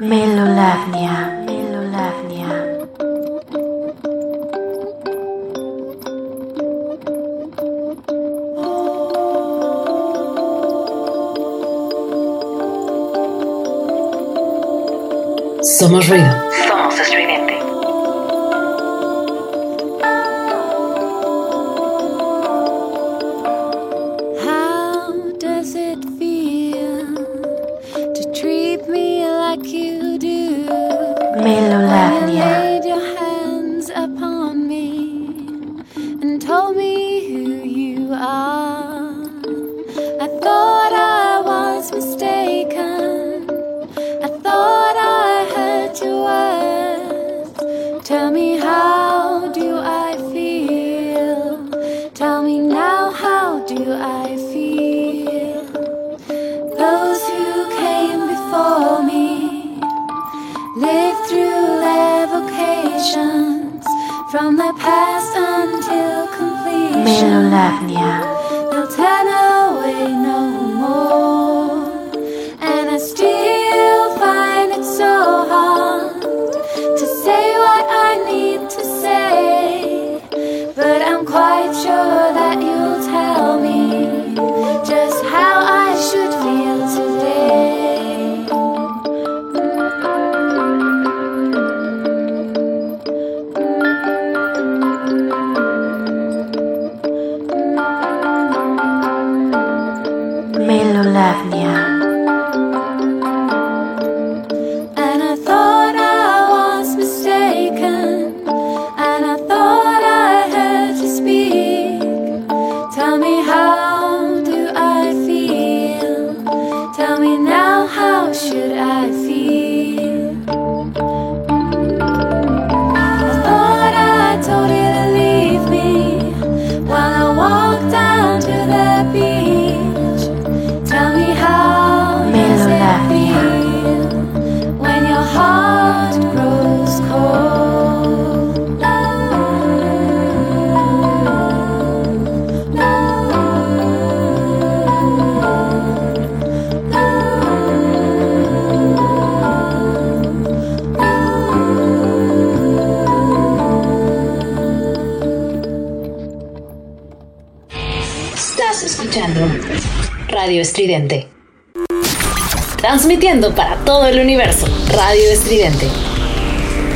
Melolavnia, 0.00 1.44
Melolavnia. 1.44 2.48
Somos 15.62 16.08
ruido. 16.08 16.49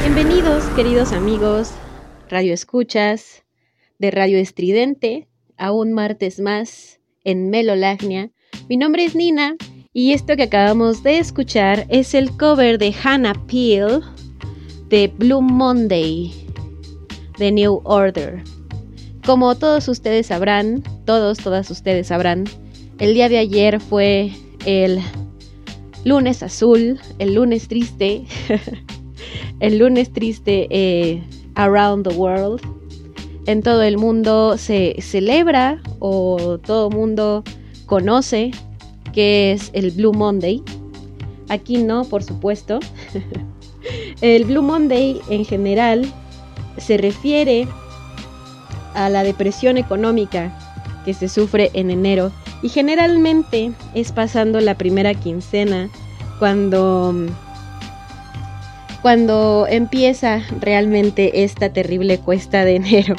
Bienvenidos, 0.04 0.62
queridos 0.76 1.10
amigos, 1.10 1.72
Radio 2.31 2.54
Escuchas 2.54 3.42
de 3.98 4.12
Radio 4.12 4.38
Estridente, 4.38 5.26
a 5.56 5.72
un 5.72 5.92
martes 5.92 6.38
más 6.38 7.00
en 7.25 7.50
Melolagnia. 7.50 8.31
Mi 8.69 8.76
nombre 8.76 9.04
es 9.04 9.16
Nina 9.16 9.56
y 9.93 10.12
esto 10.12 10.37
que 10.37 10.44
acabamos 10.44 11.03
de 11.03 11.19
escuchar 11.19 11.84
es 11.88 12.14
el 12.14 12.31
cover 12.37 12.78
de 12.78 12.94
Hannah 13.03 13.34
Peel 13.48 14.03
de 14.88 15.09
Blue 15.09 15.43
Monday 15.43 16.32
de 17.37 17.50
New 17.50 17.81
Order. 17.82 18.44
Como 19.26 19.56
todos 19.56 19.88
ustedes 19.88 20.28
sabrán, 20.28 20.84
todos, 21.04 21.38
todas 21.38 21.72
ustedes 21.72 22.06
sabrán, 22.06 22.44
el 23.00 23.14
día 23.14 23.28
de 23.28 23.38
ayer 23.38 23.81
fue 23.81 24.31
el 24.64 25.00
lunes 26.04 26.42
azul, 26.42 27.00
el 27.19 27.34
lunes 27.34 27.69
triste. 27.69 28.25
el 29.60 29.78
lunes 29.78 30.12
triste 30.12 30.69
eh, 30.70 31.22
around 31.54 32.06
the 32.06 32.15
world. 32.15 32.60
En 33.47 33.62
todo 33.62 33.82
el 33.82 33.98
mundo 33.98 34.56
se 34.56 34.97
celebra 35.00 35.81
o 35.98 36.59
todo 36.64 36.88
el 36.88 36.94
mundo 36.94 37.44
conoce 37.87 38.53
que 39.12 39.53
es 39.53 39.70
el 39.75 39.91
Blue 39.91 40.12
Monday. 40.12 40.62
Aquí 41.48 41.78
no, 41.78 42.04
por 42.04 42.22
supuesto. 42.22 42.81
el 44.20 44.44
Blue 44.44 44.62
Monday 44.62 45.20
en 45.28 45.44
general 45.44 46.06
se 46.78 46.97
refiere 46.97 47.69
a 48.94 49.09
la 49.09 49.22
depresión 49.22 49.76
económica 49.76 50.56
que 51.04 51.14
se 51.14 51.28
sufre 51.28 51.70
en 51.75 51.91
enero 51.91 52.32
y 52.62 52.69
generalmente 52.69 53.72
es 53.94 54.12
pasando 54.12 54.60
la 54.60 54.76
primera 54.76 55.15
quincena 55.15 55.91
cuando 56.38 57.15
cuando 59.03 59.66
empieza 59.69 60.41
realmente 60.62 61.44
esta 61.44 61.70
terrible 61.70 62.19
cuesta 62.19 62.64
de 62.64 62.76
enero. 62.76 63.16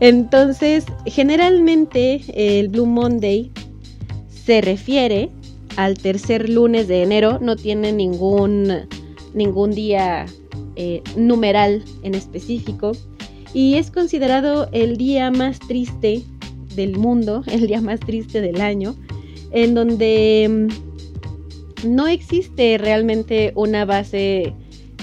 Entonces, 0.00 0.86
generalmente 1.06 2.20
el 2.34 2.68
Blue 2.68 2.86
Monday 2.86 3.52
se 4.28 4.60
refiere 4.60 5.30
al 5.76 5.96
tercer 5.98 6.48
lunes 6.48 6.88
de 6.88 7.04
enero, 7.04 7.38
no 7.40 7.54
tiene 7.54 7.92
ningún, 7.92 8.88
ningún 9.34 9.70
día 9.70 10.26
eh, 10.74 11.00
numeral 11.16 11.84
en 12.02 12.16
específico 12.16 12.90
y 13.52 13.76
es 13.76 13.92
considerado 13.92 14.68
el 14.72 14.96
día 14.96 15.30
más 15.30 15.60
triste 15.60 16.24
del 16.74 16.96
mundo, 16.96 17.42
el 17.46 17.66
día 17.66 17.80
más 17.80 18.00
triste 18.00 18.40
del 18.40 18.60
año, 18.60 18.94
en 19.50 19.74
donde 19.74 20.68
mm, 21.84 21.94
no 21.94 22.06
existe 22.06 22.78
realmente 22.78 23.52
una 23.54 23.84
base 23.84 24.54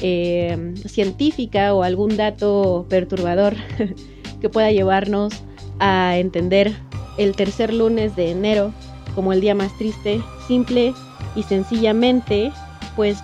eh, 0.02 0.74
científica 0.88 1.74
o 1.74 1.84
algún 1.84 2.18
dato 2.18 2.86
perturbador 2.90 3.56
que 4.42 4.50
pueda 4.50 4.72
llevarnos 4.72 5.34
a 5.80 6.18
entender 6.18 6.74
el 7.18 7.36
tercer 7.36 7.74
lunes 7.74 8.16
de 8.16 8.32
enero 8.32 8.74
como 9.16 9.34
el 9.34 9.42
día 9.42 9.56
más 9.56 9.78
triste, 9.78 10.22
simple 10.48 10.94
y 11.36 11.44
sencillamente, 11.44 12.52
pues 12.96 13.20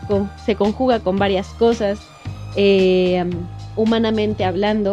se 0.46 0.56
conjuga 0.56 1.00
con 1.00 1.18
varias 1.18 1.48
cosas, 1.50 2.00
eh, 2.56 3.24
humanamente 3.76 4.44
hablando, 4.44 4.92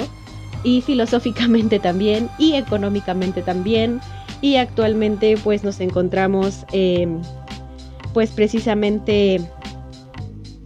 y 0.65 0.81
filosóficamente 0.81 1.79
también, 1.79 2.29
y 2.39 2.55
económicamente 2.55 3.43
también, 3.43 4.01
y 4.41 4.57
actualmente 4.57 5.37
pues 5.43 5.63
nos 5.63 5.81
encontramos 5.81 6.65
eh, 6.73 7.07
pues 8.13 8.31
precisamente 8.31 9.41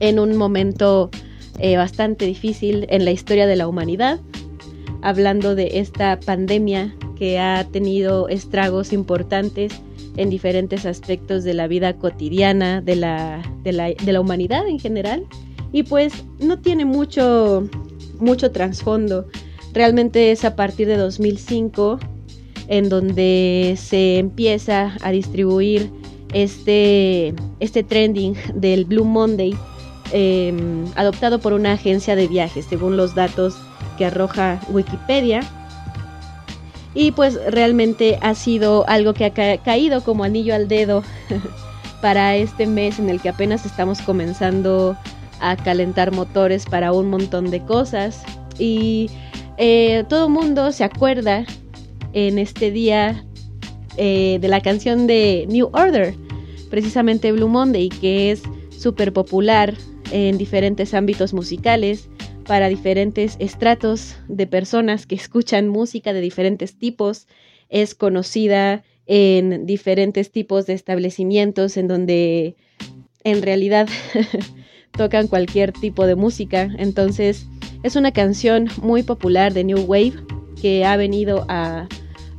en 0.00 0.18
un 0.18 0.36
momento 0.36 1.10
eh, 1.58 1.76
bastante 1.76 2.24
difícil 2.24 2.86
en 2.88 3.04
la 3.04 3.10
historia 3.10 3.46
de 3.46 3.56
la 3.56 3.68
humanidad, 3.68 4.20
hablando 5.02 5.54
de 5.54 5.78
esta 5.78 6.18
pandemia 6.20 6.94
que 7.16 7.38
ha 7.38 7.64
tenido 7.64 8.28
estragos 8.28 8.92
importantes 8.92 9.72
en 10.16 10.30
diferentes 10.30 10.86
aspectos 10.86 11.44
de 11.44 11.54
la 11.54 11.66
vida 11.68 11.94
cotidiana 11.94 12.80
de 12.80 12.96
la, 12.96 13.42
de 13.62 13.72
la, 13.72 13.88
de 13.88 14.12
la 14.12 14.20
humanidad 14.20 14.66
en 14.68 14.78
general. 14.78 15.24
Y 15.72 15.82
pues 15.82 16.12
no 16.40 16.58
tiene 16.58 16.84
mucho, 16.84 17.68
mucho 18.18 18.50
trasfondo. 18.50 19.26
Realmente 19.72 20.32
es 20.32 20.44
a 20.44 20.56
partir 20.56 20.88
de 20.88 20.96
2005 20.96 21.98
en 22.68 22.88
donde 22.88 23.74
se 23.78 24.18
empieza 24.18 24.96
a 25.02 25.10
distribuir 25.10 25.90
este, 26.32 27.34
este 27.60 27.82
trending 27.82 28.34
del 28.54 28.84
Blue 28.84 29.04
Monday 29.04 29.56
em, 30.12 30.84
adoptado 30.94 31.38
por 31.38 31.54
una 31.54 31.72
agencia 31.72 32.14
de 32.14 32.28
viajes, 32.28 32.66
según 32.66 32.96
los 32.96 33.14
datos 33.14 33.56
que 33.96 34.04
arroja 34.06 34.60
Wikipedia. 34.70 35.40
Y 36.94 37.12
pues 37.12 37.38
realmente 37.50 38.18
ha 38.22 38.34
sido 38.34 38.86
algo 38.88 39.14
que 39.14 39.26
ha 39.26 39.58
caído 39.58 40.02
como 40.02 40.24
anillo 40.24 40.54
al 40.54 40.68
dedo 40.68 41.02
para 42.02 42.36
este 42.36 42.66
mes 42.66 42.98
en 42.98 43.08
el 43.08 43.20
que 43.20 43.28
apenas 43.28 43.64
estamos 43.66 44.00
comenzando 44.00 44.96
a 45.40 45.56
calentar 45.56 46.12
motores 46.12 46.66
para 46.66 46.92
un 46.92 47.08
montón 47.10 47.50
de 47.50 47.62
cosas. 47.62 48.22
Y 48.58 49.10
eh, 49.58 50.04
todo 50.08 50.28
mundo 50.28 50.72
se 50.72 50.84
acuerda 50.84 51.44
en 52.12 52.38
este 52.38 52.70
día 52.70 53.24
eh, 53.96 54.38
de 54.40 54.48
la 54.48 54.60
canción 54.60 55.06
de 55.08 55.46
New 55.48 55.70
Order, 55.72 56.14
precisamente 56.70 57.32
Blue 57.32 57.48
Monday, 57.48 57.88
que 57.88 58.30
es 58.30 58.42
súper 58.70 59.12
popular 59.12 59.74
en 60.12 60.38
diferentes 60.38 60.94
ámbitos 60.94 61.34
musicales 61.34 62.08
para 62.46 62.68
diferentes 62.68 63.36
estratos 63.40 64.16
de 64.28 64.46
personas 64.46 65.06
que 65.06 65.16
escuchan 65.16 65.68
música 65.68 66.12
de 66.12 66.20
diferentes 66.20 66.78
tipos. 66.78 67.26
Es 67.68 67.94
conocida 67.94 68.84
en 69.06 69.66
diferentes 69.66 70.30
tipos 70.30 70.66
de 70.66 70.74
establecimientos 70.74 71.76
en 71.76 71.88
donde 71.88 72.56
en 73.24 73.42
realidad 73.42 73.88
tocan 74.96 75.26
cualquier 75.26 75.72
tipo 75.72 76.06
de 76.06 76.14
música. 76.14 76.70
Entonces 76.78 77.48
es 77.82 77.96
una 77.96 78.12
canción 78.12 78.68
muy 78.82 79.02
popular 79.02 79.52
de 79.54 79.64
New 79.64 79.80
Wave 79.80 80.14
que 80.60 80.84
ha 80.84 80.96
venido 80.96 81.44
a, 81.48 81.88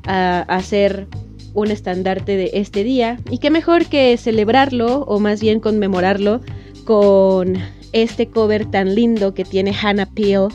a, 0.04 0.62
ser 0.62 1.08
un 1.54 1.72
estandarte 1.72 2.36
de 2.36 2.52
este 2.54 2.84
día. 2.84 3.20
Y 3.30 3.38
qué 3.38 3.50
mejor 3.50 3.86
que 3.86 4.18
celebrarlo 4.18 5.04
o 5.04 5.20
más 5.20 5.42
bien 5.42 5.60
conmemorarlo 5.60 6.42
con 6.86 7.58
este 7.92 8.28
cover 8.28 8.66
tan 8.66 8.96
lindo 8.96 9.34
que 9.34 9.46
tiene 9.46 9.74
Hannah 9.74 10.08
Peel 10.08 10.48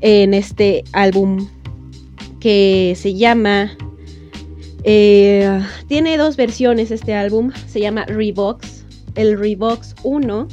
en 0.00 0.34
este 0.34 0.84
álbum 0.92 1.48
que 2.40 2.94
se 2.96 3.14
llama... 3.14 3.76
Eh, 4.86 5.62
tiene 5.88 6.18
dos 6.18 6.36
versiones 6.36 6.90
este 6.90 7.14
álbum, 7.14 7.52
se 7.66 7.80
llama 7.80 8.04
Revox. 8.04 8.84
El 9.14 9.38
Revox 9.38 9.94
1 10.02 10.46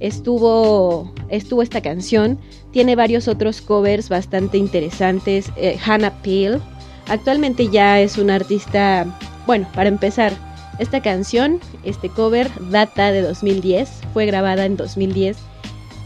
estuvo, 0.00 1.14
estuvo 1.30 1.62
esta 1.62 1.80
canción. 1.80 2.38
Tiene 2.74 2.96
varios 2.96 3.28
otros 3.28 3.60
covers 3.60 4.08
bastante 4.08 4.58
interesantes. 4.58 5.52
Eh, 5.56 5.78
Hannah 5.86 6.12
Peel 6.22 6.60
actualmente 7.06 7.68
ya 7.68 8.00
es 8.00 8.18
una 8.18 8.34
artista, 8.34 9.06
bueno, 9.46 9.68
para 9.74 9.88
empezar, 9.88 10.32
esta 10.80 11.00
canción, 11.00 11.60
este 11.84 12.08
cover, 12.08 12.50
data 12.70 13.12
de 13.12 13.22
2010, 13.22 13.88
fue 14.12 14.26
grabada 14.26 14.66
en 14.66 14.76
2010 14.76 15.36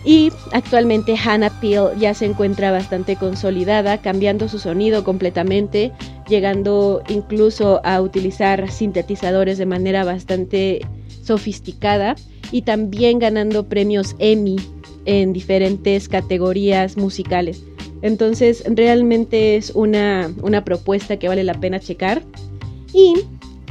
y 0.04 0.30
actualmente 0.52 1.16
Hannah 1.16 1.58
Peel 1.58 1.98
ya 1.98 2.12
se 2.12 2.26
encuentra 2.26 2.70
bastante 2.70 3.16
consolidada, 3.16 4.02
cambiando 4.02 4.46
su 4.46 4.58
sonido 4.58 5.04
completamente, 5.04 5.90
llegando 6.28 7.02
incluso 7.08 7.80
a 7.82 8.02
utilizar 8.02 8.70
sintetizadores 8.70 9.56
de 9.56 9.64
manera 9.64 10.04
bastante 10.04 10.86
sofisticada 11.22 12.14
y 12.52 12.60
también 12.60 13.18
ganando 13.18 13.70
premios 13.70 14.16
Emmy 14.18 14.56
en 15.08 15.32
diferentes 15.32 16.06
categorías 16.06 16.98
musicales. 16.98 17.64
Entonces 18.02 18.62
realmente 18.66 19.56
es 19.56 19.70
una, 19.70 20.30
una 20.42 20.64
propuesta 20.64 21.18
que 21.18 21.28
vale 21.28 21.44
la 21.44 21.54
pena 21.54 21.80
checar. 21.80 22.22
Y 22.92 23.14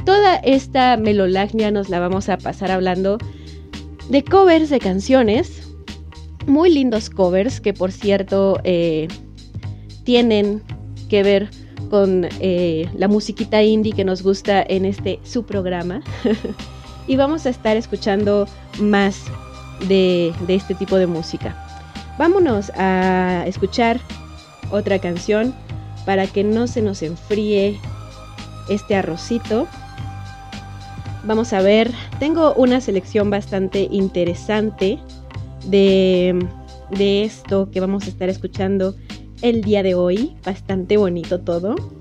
toda 0.04 0.36
esta 0.36 0.96
melolagnia 0.96 1.70
nos 1.70 1.88
la 1.90 2.00
vamos 2.00 2.28
a 2.28 2.38
pasar 2.38 2.72
hablando 2.72 3.18
de 4.10 4.24
covers 4.24 4.68
de 4.68 4.80
canciones. 4.80 5.62
Muy 6.48 6.70
lindos 6.74 7.08
covers 7.08 7.60
que 7.60 7.72
por 7.72 7.92
cierto 7.92 8.58
eh, 8.64 9.06
tienen 10.02 10.60
que 11.08 11.22
ver 11.22 11.50
con 11.88 12.26
eh, 12.40 12.88
la 12.96 13.06
musiquita 13.06 13.62
indie 13.62 13.92
que 13.92 14.04
nos 14.04 14.22
gusta 14.22 14.60
en 14.60 14.84
este 14.84 15.20
su 15.22 15.44
programa. 15.46 16.02
y 17.06 17.14
vamos 17.14 17.46
a 17.46 17.50
estar 17.50 17.76
escuchando 17.76 18.48
más 18.80 19.22
de, 19.86 20.32
este 20.48 20.74
tipo 20.74 20.96
de 20.96 21.06
música. 21.06 21.56
Vámonos 22.18 22.70
a 22.76 23.44
escuchar 23.46 24.00
otra 24.70 24.98
canción 24.98 25.54
para 26.04 26.26
que 26.26 26.42
no 26.44 26.66
se 26.66 26.82
nos 26.82 27.02
enfríe 27.02 27.78
este 28.68 28.96
arrocito. 28.96 29.66
Vamos 31.24 31.52
a 31.52 31.60
ver, 31.60 31.92
tengo 32.18 32.54
una 32.54 32.80
selección 32.80 33.30
bastante 33.30 33.88
interesante 33.90 34.98
de, 35.66 36.46
de 36.90 37.24
esto 37.24 37.70
que 37.70 37.80
vamos 37.80 38.06
a 38.06 38.08
estar 38.08 38.28
escuchando 38.28 38.94
el 39.42 39.62
día 39.62 39.82
de 39.82 39.94
hoy. 39.94 40.36
Bastante 40.44 40.96
bonito 40.96 41.40
todo. 41.40 41.97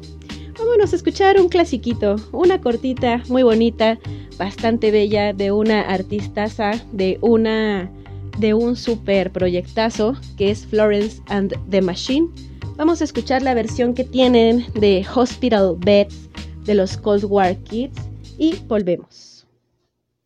Vámonos 0.67 0.91
a 0.91 0.97
escuchar 0.97 1.39
un 1.39 1.47
clasiquito, 1.47 2.17
una 2.33 2.59
cortita, 2.59 3.23
muy 3.29 3.41
bonita, 3.41 3.97
bastante 4.37 4.91
bella, 4.91 5.31
de 5.31 5.53
una 5.53 5.79
artistaza, 5.79 6.71
de 6.91 7.17
una 7.21 7.89
de 8.37 8.53
un 8.53 8.75
super 8.75 9.31
proyectazo 9.31 10.17
que 10.37 10.51
es 10.51 10.67
Florence 10.67 11.21
and 11.29 11.55
the 11.69 11.81
Machine. 11.81 12.27
Vamos 12.75 12.99
a 12.99 13.05
escuchar 13.05 13.43
la 13.43 13.53
versión 13.53 13.93
que 13.93 14.03
tienen 14.03 14.65
de 14.73 15.05
Hospital 15.15 15.77
Beds 15.77 16.27
de 16.65 16.75
los 16.75 16.97
Cold 16.97 17.23
War 17.23 17.55
Kids 17.63 18.01
y 18.37 18.57
volvemos. 18.67 19.47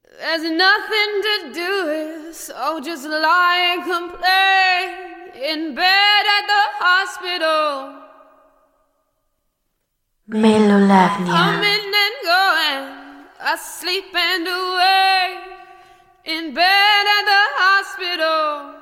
There's 0.03 0.41
nothing 0.41 1.21
to 1.21 1.53
do, 1.53 2.33
so 2.33 2.81
just 2.83 3.05
lie 3.05 3.75
and 3.75 3.83
complain 3.83 4.89
in 5.35 5.75
bed 5.75 5.83
at 5.85 6.47
the 6.47 6.63
hospital. 6.83 8.00
Melolavnia. 10.31 11.27
Coming 11.27 11.91
and 12.03 12.17
going, 12.23 13.25
asleep 13.53 14.15
and 14.15 14.47
awake, 14.47 15.43
in 16.23 16.53
bed 16.53 17.05
at 17.17 17.25
the 17.25 17.43
hospital. 17.59 18.79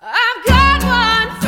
I've 0.00 0.46
got 0.46 0.82
one 0.82 1.40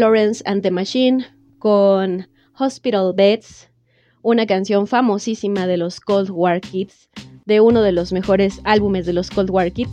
Florence 0.00 0.42
and 0.46 0.62
the 0.62 0.70
Machine 0.70 1.26
con 1.58 2.26
Hospital 2.58 3.12
Beds, 3.14 3.68
una 4.22 4.46
canción 4.46 4.86
famosísima 4.86 5.66
de 5.66 5.76
los 5.76 6.00
Cold 6.00 6.30
War 6.30 6.62
Kids, 6.62 7.10
de 7.44 7.60
uno 7.60 7.82
de 7.82 7.92
los 7.92 8.10
mejores 8.10 8.62
álbumes 8.64 9.04
de 9.04 9.12
los 9.12 9.28
Cold 9.28 9.50
War 9.50 9.70
Kids, 9.70 9.90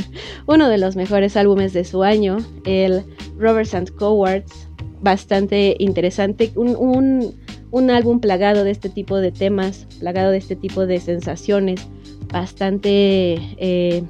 uno 0.46 0.70
de 0.70 0.78
los 0.78 0.96
mejores 0.96 1.36
álbumes 1.36 1.74
de 1.74 1.84
su 1.84 2.02
año, 2.02 2.38
el 2.64 3.04
Roberts 3.36 3.74
and 3.74 3.90
Cowards, 3.96 4.66
bastante 5.02 5.76
interesante, 5.78 6.52
un, 6.56 7.90
álbum 7.90 8.18
plagado 8.18 8.64
de 8.64 8.70
este 8.70 8.88
tipo 8.88 9.18
de 9.18 9.30
temas, 9.30 9.86
plagado 9.98 10.30
de 10.30 10.38
este 10.38 10.56
tipo 10.56 10.86
de 10.86 11.00
sensaciones, 11.00 11.86
bastante 12.32 13.34
eh, 13.58 14.04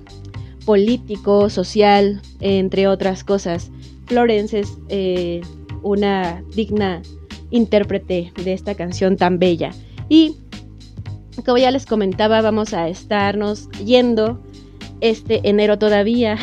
político, 0.64 1.50
social, 1.50 2.22
entre 2.38 2.86
otras 2.86 3.24
cosas. 3.24 3.72
Florence 4.10 4.58
es 4.58 4.76
eh, 4.88 5.40
una 5.84 6.42
digna 6.56 7.00
intérprete 7.52 8.32
de 8.42 8.52
esta 8.52 8.74
canción 8.74 9.16
tan 9.16 9.38
bella. 9.38 9.70
Y 10.08 10.34
como 11.46 11.58
ya 11.58 11.70
les 11.70 11.86
comentaba, 11.86 12.40
vamos 12.40 12.74
a 12.74 12.88
estarnos 12.88 13.70
yendo 13.84 14.42
este 15.00 15.48
enero 15.48 15.78
todavía. 15.78 16.38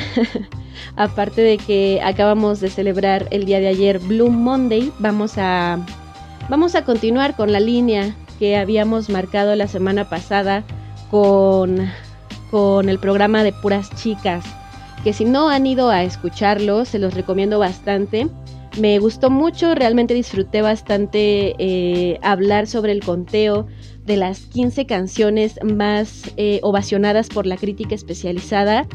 Aparte 0.96 1.42
de 1.42 1.58
que 1.58 2.00
acabamos 2.02 2.62
de 2.62 2.70
celebrar 2.70 3.28
el 3.32 3.44
día 3.44 3.60
de 3.60 3.68
ayer 3.68 4.00
Blue 4.00 4.32
Monday, 4.32 4.90
vamos 5.00 5.34
a, 5.36 5.86
vamos 6.48 6.74
a 6.74 6.86
continuar 6.86 7.36
con 7.36 7.52
la 7.52 7.60
línea 7.60 8.16
que 8.40 8.56
habíamos 8.56 9.10
marcado 9.10 9.54
la 9.58 9.68
semana 9.68 10.08
pasada 10.08 10.64
con, 11.12 11.92
con 12.50 12.88
el 12.88 12.98
programa 12.98 13.44
de 13.44 13.52
puras 13.52 13.90
chicas. 14.02 14.46
Que 15.04 15.14
si 15.14 15.26
no 15.26 15.50
han 15.50 15.66
ido 15.66 15.90
a 15.90 16.04
escucharlo, 16.04 16.86
se 16.86 17.00
los 17.00 17.14
recomiendo 17.14 17.60
bastante. 17.60 18.28
Me 18.80 19.00
gustó 19.00 19.30
mucho, 19.30 19.74
realmente 19.74 20.14
disfruté 20.14 20.62
bastante 20.62 21.56
eh, 21.58 22.20
hablar 22.22 22.68
sobre 22.68 22.92
el 22.92 23.04
conteo 23.04 23.68
de 24.06 24.18
las 24.18 24.42
15 24.42 24.86
canciones 24.86 25.60
más 25.64 26.32
eh, 26.38 26.60
ovacionadas 26.62 27.28
por 27.30 27.46
la 27.48 27.58
crítica 27.58 27.96
especializada 27.96 28.88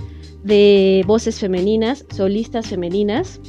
de 0.44 1.04
voces 1.06 1.38
femeninas, 1.38 2.04
solistas 2.14 2.66
femeninas, 2.66 3.40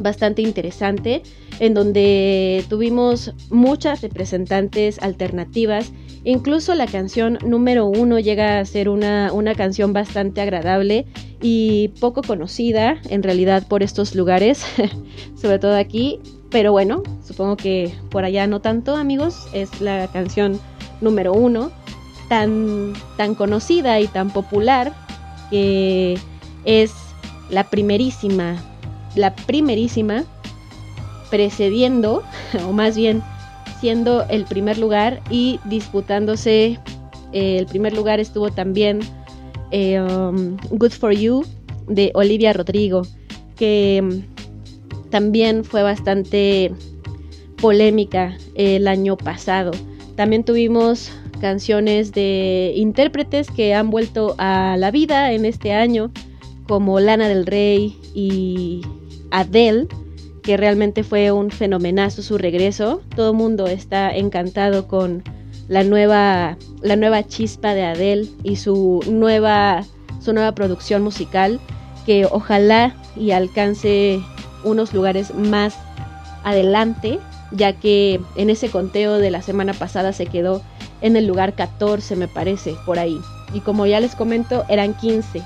bastante 0.00 0.42
interesante, 0.42 1.22
en 1.60 1.74
donde 1.74 2.64
tuvimos 2.68 3.34
muchas 3.50 4.02
representantes 4.02 4.98
alternativas 5.00 5.92
Incluso 6.28 6.74
la 6.74 6.86
canción 6.86 7.38
número 7.42 7.86
uno 7.86 8.18
llega 8.18 8.58
a 8.58 8.64
ser 8.66 8.90
una, 8.90 9.32
una 9.32 9.54
canción 9.54 9.94
bastante 9.94 10.42
agradable 10.42 11.06
y 11.40 11.88
poco 12.00 12.20
conocida 12.20 12.98
en 13.08 13.22
realidad 13.22 13.66
por 13.66 13.82
estos 13.82 14.14
lugares, 14.14 14.62
sobre 15.40 15.58
todo 15.58 15.74
aquí. 15.74 16.20
Pero 16.50 16.70
bueno, 16.70 17.02
supongo 17.26 17.56
que 17.56 17.94
por 18.10 18.26
allá 18.26 18.46
no 18.46 18.60
tanto, 18.60 18.94
amigos. 18.94 19.46
Es 19.54 19.80
la 19.80 20.06
canción 20.08 20.60
número 21.00 21.32
uno, 21.32 21.70
tan, 22.28 22.92
tan 23.16 23.34
conocida 23.34 23.98
y 23.98 24.06
tan 24.06 24.30
popular 24.30 24.92
que 25.48 26.18
es 26.66 26.92
la 27.48 27.70
primerísima, 27.70 28.62
la 29.14 29.34
primerísima 29.34 30.24
precediendo, 31.30 32.22
o 32.68 32.72
más 32.74 32.98
bien 32.98 33.22
siendo 33.80 34.24
el 34.28 34.44
primer 34.44 34.78
lugar 34.78 35.20
y 35.30 35.60
disputándose 35.64 36.78
eh, 37.32 37.58
el 37.58 37.66
primer 37.66 37.92
lugar 37.94 38.20
estuvo 38.20 38.50
también 38.50 39.00
eh, 39.70 40.00
um, 40.00 40.56
Good 40.70 40.92
for 40.92 41.12
You 41.12 41.44
de 41.86 42.10
Olivia 42.14 42.52
Rodrigo, 42.52 43.02
que 43.56 44.00
um, 44.02 44.22
también 45.10 45.64
fue 45.64 45.82
bastante 45.82 46.72
polémica 47.60 48.36
el 48.54 48.88
año 48.88 49.16
pasado. 49.16 49.72
También 50.16 50.44
tuvimos 50.44 51.10
canciones 51.40 52.12
de 52.12 52.72
intérpretes 52.76 53.50
que 53.50 53.74
han 53.74 53.90
vuelto 53.90 54.34
a 54.38 54.76
la 54.78 54.90
vida 54.90 55.32
en 55.32 55.44
este 55.44 55.72
año, 55.72 56.10
como 56.66 57.00
Lana 57.00 57.28
del 57.28 57.46
Rey 57.46 57.96
y 58.14 58.82
Adele 59.30 59.86
que 60.48 60.56
realmente 60.56 61.04
fue 61.04 61.30
un 61.30 61.50
fenomenazo 61.50 62.22
su 62.22 62.38
regreso. 62.38 63.02
Todo 63.14 63.32
el 63.32 63.36
mundo 63.36 63.66
está 63.66 64.16
encantado 64.16 64.88
con 64.88 65.22
la 65.68 65.84
nueva, 65.84 66.56
la 66.80 66.96
nueva 66.96 67.22
chispa 67.22 67.74
de 67.74 67.84
Adele 67.84 68.28
y 68.44 68.56
su 68.56 69.04
nueva, 69.10 69.84
su 70.22 70.32
nueva 70.32 70.52
producción 70.52 71.02
musical 71.02 71.60
que 72.06 72.24
ojalá 72.24 72.96
y 73.14 73.32
alcance 73.32 74.22
unos 74.64 74.94
lugares 74.94 75.34
más 75.34 75.74
adelante, 76.44 77.18
ya 77.52 77.74
que 77.74 78.18
en 78.36 78.48
ese 78.48 78.70
conteo 78.70 79.18
de 79.18 79.30
la 79.30 79.42
semana 79.42 79.74
pasada 79.74 80.14
se 80.14 80.24
quedó 80.24 80.62
en 81.02 81.16
el 81.16 81.26
lugar 81.26 81.56
14, 81.56 82.16
me 82.16 82.26
parece, 82.26 82.74
por 82.86 82.98
ahí. 82.98 83.20
Y 83.52 83.60
como 83.60 83.84
ya 83.84 84.00
les 84.00 84.14
comento, 84.14 84.64
eran 84.70 84.94
15. 84.94 85.42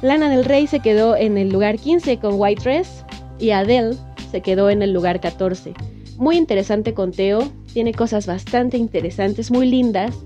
Lana 0.00 0.28
del 0.28 0.44
Rey 0.44 0.68
se 0.68 0.78
quedó 0.78 1.16
en 1.16 1.38
el 1.38 1.48
lugar 1.48 1.76
15 1.76 2.18
con 2.18 2.34
White 2.36 2.62
Dress 2.62 3.04
y 3.40 3.50
Adele 3.50 3.96
se 4.32 4.40
quedó 4.40 4.70
en 4.70 4.82
el 4.82 4.92
lugar 4.92 5.20
14. 5.20 5.74
Muy 6.16 6.36
interesante 6.36 6.94
conteo, 6.94 7.52
tiene 7.72 7.92
cosas 7.92 8.26
bastante 8.26 8.78
interesantes, 8.78 9.50
muy 9.50 9.68
lindas. 9.68 10.16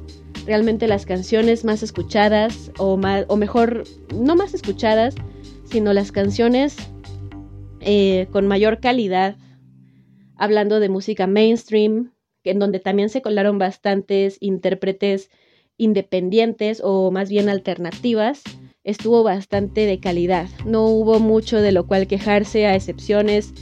Realmente 0.46 0.86
las 0.86 1.06
canciones 1.06 1.64
más 1.64 1.82
escuchadas, 1.82 2.70
o, 2.78 2.98
o 3.28 3.36
mejor, 3.36 3.82
no 4.14 4.36
más 4.36 4.54
escuchadas, 4.54 5.16
sino 5.64 5.92
las 5.92 6.12
canciones 6.12 6.76
eh, 7.80 8.28
con 8.30 8.46
mayor 8.46 8.78
calidad, 8.78 9.36
hablando 10.36 10.78
de 10.78 10.88
música 10.88 11.26
mainstream, 11.26 12.12
en 12.44 12.60
donde 12.60 12.78
también 12.78 13.08
se 13.08 13.22
colaron 13.22 13.58
bastantes 13.58 14.38
intérpretes 14.40 15.30
independientes 15.78 16.80
o 16.82 17.10
más 17.10 17.28
bien 17.28 17.48
alternativas, 17.48 18.42
estuvo 18.84 19.24
bastante 19.24 19.84
de 19.84 19.98
calidad. 19.98 20.48
No 20.64 20.86
hubo 20.86 21.18
mucho 21.18 21.60
de 21.60 21.72
lo 21.72 21.88
cual 21.88 22.06
quejarse, 22.06 22.66
a 22.66 22.76
excepciones 22.76 23.52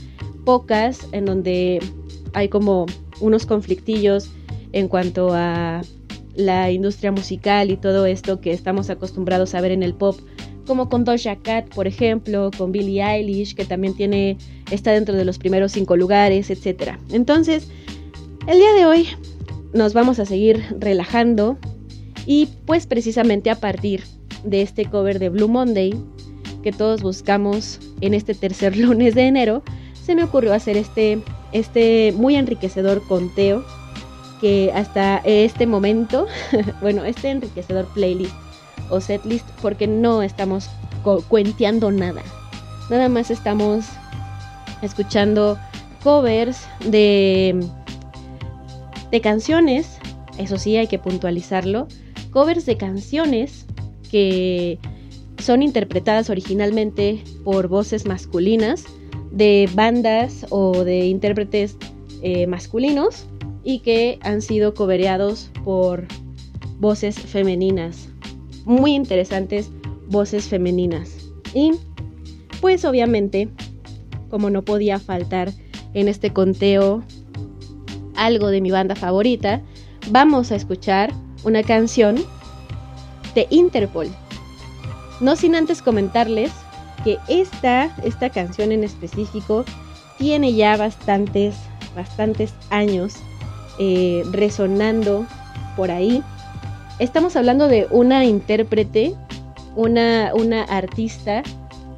pocas 0.45 1.07
en 1.11 1.25
donde 1.25 1.79
hay 2.33 2.49
como 2.49 2.85
unos 3.19 3.45
conflictillos 3.45 4.29
en 4.71 4.87
cuanto 4.87 5.33
a 5.33 5.81
la 6.35 6.71
industria 6.71 7.11
musical 7.11 7.71
y 7.71 7.77
todo 7.77 8.05
esto 8.05 8.41
que 8.41 8.51
estamos 8.51 8.89
acostumbrados 8.89 9.55
a 9.55 9.61
ver 9.61 9.71
en 9.71 9.83
el 9.83 9.93
pop, 9.93 10.19
como 10.67 10.89
con 10.89 11.03
Doja 11.03 11.37
Cat, 11.37 11.73
por 11.73 11.87
ejemplo, 11.87 12.51
con 12.57 12.71
Billie 12.71 13.03
Eilish, 13.03 13.55
que 13.55 13.65
también 13.65 13.95
tiene 13.95 14.37
está 14.71 14.91
dentro 14.91 15.15
de 15.15 15.25
los 15.25 15.37
primeros 15.37 15.71
cinco 15.71 15.95
lugares, 15.95 16.49
etc. 16.49 16.97
Entonces, 17.11 17.69
el 18.47 18.57
día 18.57 18.73
de 18.73 18.85
hoy 18.85 19.07
nos 19.73 19.93
vamos 19.93 20.19
a 20.19 20.25
seguir 20.25 20.63
relajando 20.79 21.57
y 22.25 22.49
pues 22.65 22.87
precisamente 22.87 23.49
a 23.49 23.55
partir 23.59 24.03
de 24.43 24.61
este 24.61 24.85
cover 24.85 25.19
de 25.19 25.29
Blue 25.29 25.47
Monday 25.47 25.93
que 26.63 26.71
todos 26.71 27.01
buscamos 27.01 27.79
en 28.01 28.13
este 28.13 28.33
tercer 28.33 28.75
lunes 28.77 29.15
de 29.15 29.27
enero, 29.27 29.63
se 30.05 30.15
me 30.15 30.23
ocurrió 30.23 30.53
hacer 30.53 30.77
este, 30.77 31.21
este 31.51 32.13
muy 32.15 32.35
enriquecedor 32.35 33.05
conteo 33.07 33.65
que 34.39 34.71
hasta 34.73 35.17
este 35.25 35.65
momento, 35.65 36.27
bueno, 36.81 37.03
este 37.03 37.31
enriquecedor 37.31 37.87
playlist 37.93 38.35
o 38.91 39.01
setlist, 39.01 39.47
porque 39.61 39.87
no 39.87 40.21
estamos 40.21 40.69
cuenteando 41.27 41.91
nada. 41.91 42.21
Nada 42.89 43.09
más 43.09 43.31
estamos 43.31 43.85
escuchando 44.83 45.57
covers 46.03 46.67
de, 46.85 47.59
de 49.09 49.21
canciones, 49.21 49.97
eso 50.37 50.59
sí 50.59 50.77
hay 50.77 50.87
que 50.87 50.99
puntualizarlo, 50.99 51.87
covers 52.29 52.67
de 52.67 52.77
canciones 52.77 53.65
que 54.11 54.77
son 55.39 55.63
interpretadas 55.63 56.29
originalmente 56.29 57.23
por 57.43 57.67
voces 57.67 58.05
masculinas 58.05 58.85
de 59.35 59.69
bandas 59.73 60.45
o 60.49 60.83
de 60.83 61.05
intérpretes 61.07 61.75
eh, 62.21 62.47
masculinos 62.47 63.25
y 63.63 63.79
que 63.79 64.17
han 64.21 64.41
sido 64.41 64.73
cobereados 64.73 65.51
por 65.63 66.05
voces 66.79 67.19
femeninas. 67.19 68.07
Muy 68.63 68.95
interesantes 68.95 69.69
voces 70.07 70.47
femeninas. 70.47 71.11
Y 71.53 71.73
pues 72.61 72.85
obviamente, 72.85 73.49
como 74.29 74.49
no 74.49 74.63
podía 74.63 74.99
faltar 74.99 75.51
en 75.93 76.07
este 76.07 76.31
conteo 76.31 77.03
algo 78.15 78.47
de 78.47 78.61
mi 78.61 78.71
banda 78.71 78.95
favorita, 78.95 79.61
vamos 80.09 80.51
a 80.51 80.55
escuchar 80.55 81.11
una 81.43 81.61
canción 81.61 82.15
de 83.35 83.47
Interpol. 83.49 84.07
No 85.19 85.35
sin 85.35 85.55
antes 85.55 85.81
comentarles 85.81 86.51
que 87.05 87.19
esta, 87.29 87.95
esta 88.03 88.31
canción 88.31 88.73
en 88.73 88.83
específico 88.83 89.63
tiene 90.17 90.53
ya 90.53 90.75
bastantes, 90.75 91.55
bastantes 91.95 92.53
años 92.71 93.13
eh, 93.79 94.23
resonando 94.31 95.25
por 95.77 95.91
ahí. 95.91 96.23
Estamos 96.99 97.35
hablando 97.35 97.67
de 97.67 97.87
una 97.91 98.25
intérprete, 98.25 99.13
una, 99.75 100.31
una 100.33 100.63
artista, 100.63 101.43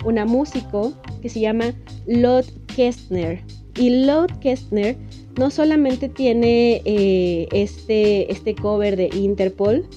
una 0.04 0.26
músico 0.26 0.94
que 1.22 1.30
se 1.30 1.40
llama 1.40 1.74
Lod 2.06 2.46
Kestner. 2.76 3.42
Y 3.76 4.06
Lod 4.06 4.32
Kestner 4.42 4.98
no 5.38 5.52
solamente 5.52 6.10
tiene 6.10 6.82
eh, 6.84 7.48
este, 7.52 8.30
este 8.32 8.56
cover 8.56 8.98
de 8.98 9.10
Interpol, 9.14 9.88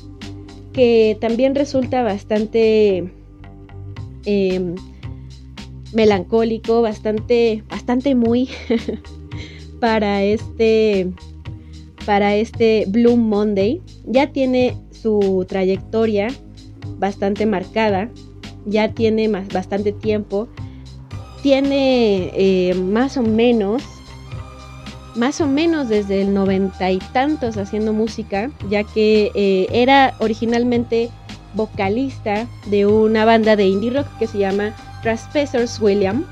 que 0.72 1.16
también 1.20 1.54
resulta 1.56 2.02
bastante 2.04 3.10
em, 4.24 4.76
melancólico, 5.92 6.82
bastante, 6.82 7.64
bastante 7.68 8.14
muy 8.14 8.48
para 9.80 10.22
este, 10.22 11.10
para 12.06 12.34
este 12.36 12.84
Bloom 12.88 13.20
Monday. 13.20 13.80
Ya 14.06 14.32
tiene 14.32 14.76
su 14.90 15.44
trayectoria 15.48 16.28
bastante 16.98 17.46
marcada, 17.46 18.10
ya 18.66 18.92
tiene 18.92 19.28
más, 19.28 19.48
bastante 19.48 19.92
tiempo, 19.92 20.48
tiene 21.42 22.30
eh, 22.34 22.74
más 22.74 23.16
o 23.16 23.22
menos, 23.22 23.82
más 25.16 25.40
o 25.40 25.46
menos 25.46 25.88
desde 25.88 26.22
el 26.22 26.34
noventa 26.34 26.90
y 26.90 26.98
tantos 26.98 27.56
haciendo 27.56 27.92
música, 27.92 28.50
ya 28.68 28.84
que 28.84 29.30
eh, 29.34 29.66
era 29.72 30.14
originalmente 30.20 31.10
vocalista 31.54 32.46
de 32.66 32.86
una 32.86 33.24
banda 33.24 33.56
de 33.56 33.66
indie 33.66 33.90
rock 33.90 34.06
que 34.18 34.26
se 34.26 34.38
llama 34.38 34.74
tras 35.02 35.28
Pacers 35.28 35.80
William. 35.80 36.24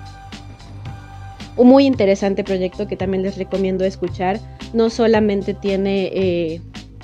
Un 1.56 1.68
muy 1.68 1.86
interesante 1.86 2.44
proyecto 2.44 2.86
que 2.86 2.96
también 2.96 3.22
les 3.22 3.36
recomiendo 3.36 3.84
escuchar. 3.84 4.38
No 4.72 4.90
solamente 4.90 5.54
tiene 5.54 6.06
eh, 6.12 6.60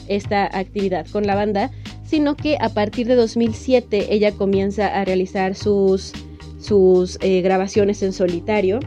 esta 0.09 0.45
actividad 0.57 1.07
con 1.09 1.27
la 1.27 1.35
banda, 1.35 1.71
sino 2.05 2.37
que 2.37 2.57
a 2.61 2.69
partir 2.69 3.09
de 3.09 3.17
2007 3.17 4.15
ella 4.15 4.33
comienza 4.33 4.87
a 4.87 5.05
realizar 5.05 5.55
sus, 5.55 6.13
eh, 7.21 7.41
grabaciones 7.41 8.03
en 8.03 8.13
solitario. 8.13 8.81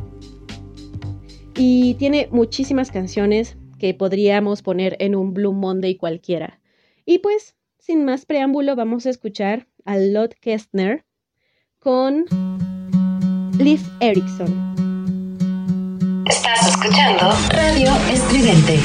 Y 1.55 1.95
tiene 1.95 2.29
muchísimas 2.31 2.91
canciones 2.91 3.57
que 3.79 3.93
podríamos 3.93 4.61
poner 4.61 4.95
en 4.99 5.15
un 5.15 5.33
Blue 5.33 5.53
Monday 5.53 5.95
cualquiera. 5.95 6.61
Y 7.05 7.19
pues, 7.19 7.55
sin 7.79 8.05
más 8.05 8.25
preámbulo, 8.25 8.75
vamos 8.75 9.05
a 9.05 9.09
escuchar 9.09 9.67
a 9.85 9.97
Lot 9.97 10.35
Kestner 10.35 11.06
con 11.79 12.25
Liz 13.57 13.81
Erickson. 13.99 14.75
Estás 16.27 16.67
escuchando 16.67 17.31
Radio 17.49 17.91
Estridente. 18.11 18.79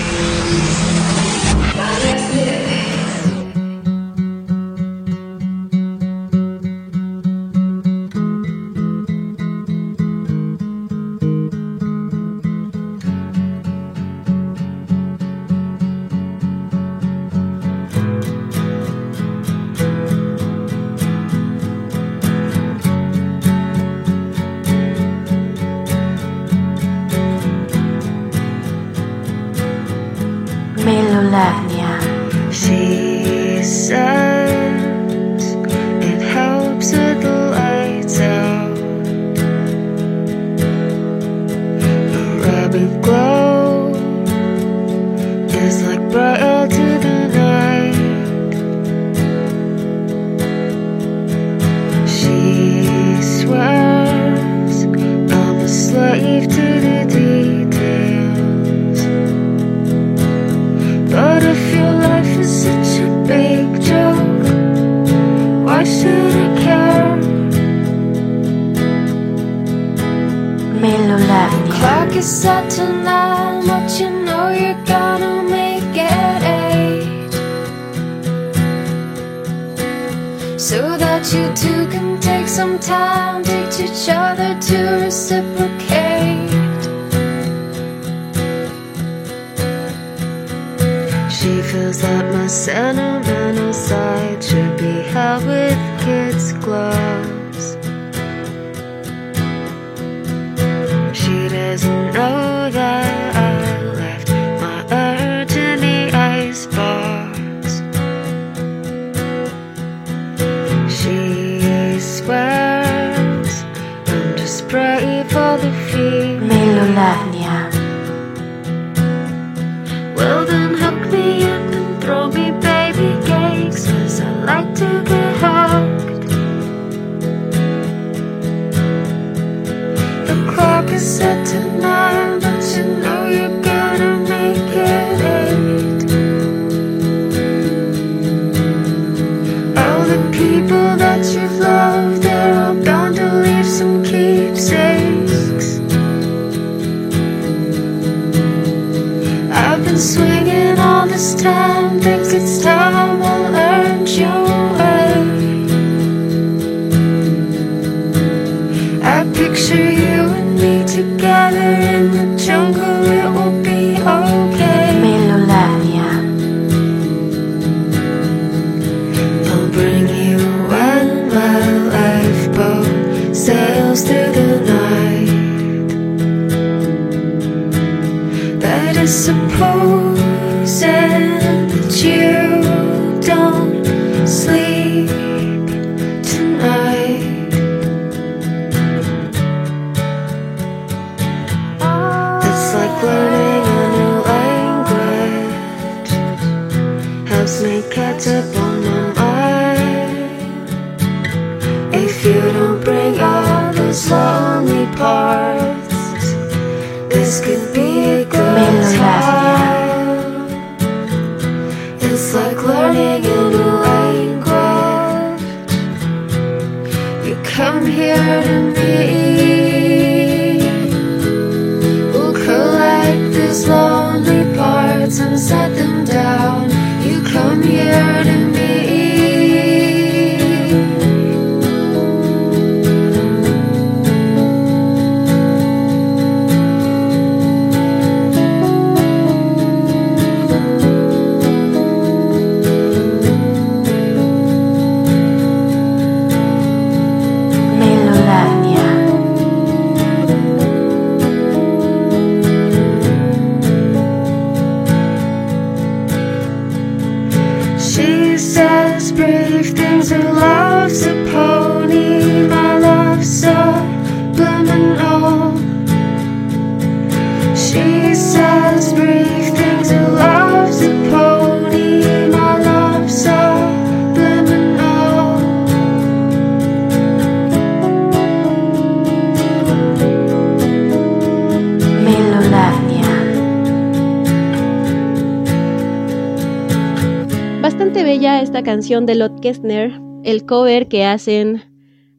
De 288.82 289.14
Lot 289.14 289.40
Kestner, 289.40 289.92
el 290.24 290.44
cover 290.44 290.88
que 290.88 291.04
hacen 291.04 291.62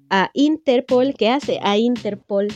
a 0.10 0.30
Interpol, 0.34 1.13
que 1.13 1.28
hace 1.28 1.60
a 1.62 1.78
Interpol 1.78 2.47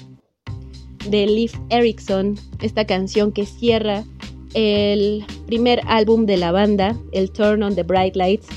de 1.09 1.27
Leif 1.27 1.53
Erikson, 1.69 2.35
esta 2.61 2.85
canción 2.85 3.33
que 3.33 3.45
cierra 3.45 4.05
el 4.53 5.25
primer 5.45 5.81
álbum 5.87 6.25
de 6.25 6.37
la 6.37 6.53
banda, 6.53 6.95
el 7.11 7.31
Turn 7.31 7.61
on 7.63 7.75
the 7.75 7.83
Bright 7.83 8.15
Lights, 8.15 8.47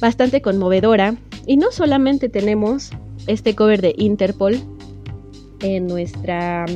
bastante 0.00 0.42
conmovedora. 0.42 1.16
Y 1.46 1.56
no 1.56 1.70
solamente 1.70 2.28
tenemos 2.28 2.90
este 3.28 3.54
cover 3.54 3.80
de 3.80 3.94
Interpol 3.96 4.56
en 5.60 5.86
nuestra, 5.86 6.66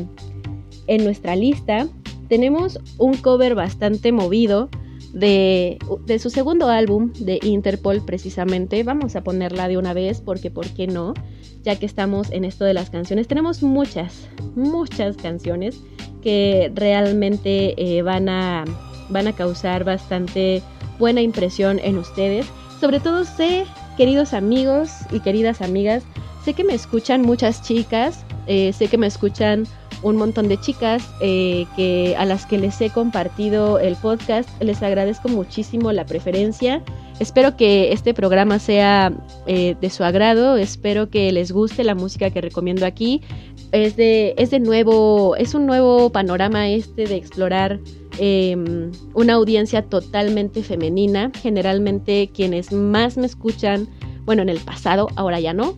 en 0.86 1.02
nuestra 1.02 1.34
lista, 1.34 1.88
tenemos 2.28 2.78
un 2.96 3.16
cover 3.16 3.56
bastante 3.56 4.12
movido 4.12 4.70
de, 5.12 5.78
de 6.06 6.18
su 6.18 6.30
segundo 6.30 6.68
álbum 6.68 7.12
de 7.14 7.38
Interpol 7.42 8.04
precisamente. 8.04 8.82
Vamos 8.82 9.16
a 9.16 9.22
ponerla 9.22 9.68
de 9.68 9.78
una 9.78 9.92
vez 9.94 10.20
porque, 10.20 10.50
¿por 10.50 10.66
qué 10.68 10.86
no? 10.86 11.14
Ya 11.62 11.76
que 11.76 11.86
estamos 11.86 12.30
en 12.30 12.44
esto 12.44 12.64
de 12.64 12.74
las 12.74 12.90
canciones. 12.90 13.28
Tenemos 13.28 13.62
muchas, 13.62 14.28
muchas 14.54 15.16
canciones 15.16 15.80
que 16.22 16.70
realmente 16.74 17.74
eh, 17.76 18.02
van, 18.02 18.28
a, 18.28 18.64
van 19.08 19.26
a 19.26 19.32
causar 19.32 19.84
bastante 19.84 20.62
buena 20.98 21.20
impresión 21.20 21.78
en 21.82 21.98
ustedes. 21.98 22.46
Sobre 22.80 23.00
todo 23.00 23.24
sé, 23.24 23.64
queridos 23.96 24.34
amigos 24.34 24.90
y 25.10 25.20
queridas 25.20 25.62
amigas, 25.62 26.04
sé 26.44 26.54
que 26.54 26.64
me 26.64 26.74
escuchan 26.74 27.22
muchas 27.22 27.62
chicas, 27.62 28.24
eh, 28.46 28.72
sé 28.72 28.88
que 28.88 28.98
me 28.98 29.06
escuchan 29.06 29.66
un 30.02 30.16
montón 30.16 30.48
de 30.48 30.58
chicas 30.58 31.08
eh, 31.20 31.66
que 31.76 32.14
a 32.16 32.24
las 32.24 32.46
que 32.46 32.58
les 32.58 32.80
he 32.80 32.90
compartido 32.90 33.78
el 33.78 33.96
podcast. 33.96 34.48
Les 34.62 34.82
agradezco 34.82 35.28
muchísimo 35.28 35.92
la 35.92 36.06
preferencia. 36.06 36.82
Espero 37.18 37.56
que 37.56 37.92
este 37.92 38.14
programa 38.14 38.58
sea 38.58 39.12
eh, 39.46 39.74
de 39.80 39.90
su 39.90 40.04
agrado. 40.04 40.56
Espero 40.56 41.10
que 41.10 41.32
les 41.32 41.50
guste 41.52 41.84
la 41.84 41.94
música 41.94 42.30
que 42.30 42.40
recomiendo 42.40 42.86
aquí. 42.86 43.22
Es 43.72 43.96
de, 43.96 44.34
es 44.38 44.50
de 44.50 44.60
nuevo, 44.60 45.36
es 45.36 45.54
un 45.54 45.66
nuevo 45.66 46.10
panorama 46.10 46.68
este 46.68 47.06
de 47.06 47.16
explorar 47.16 47.80
eh, 48.18 48.56
una 49.14 49.34
audiencia 49.34 49.82
totalmente 49.82 50.62
femenina. 50.62 51.32
Generalmente 51.42 52.30
quienes 52.32 52.72
más 52.72 53.16
me 53.16 53.26
escuchan, 53.26 53.88
bueno, 54.24 54.42
en 54.42 54.48
el 54.48 54.60
pasado, 54.60 55.08
ahora 55.16 55.40
ya 55.40 55.52
no. 55.52 55.76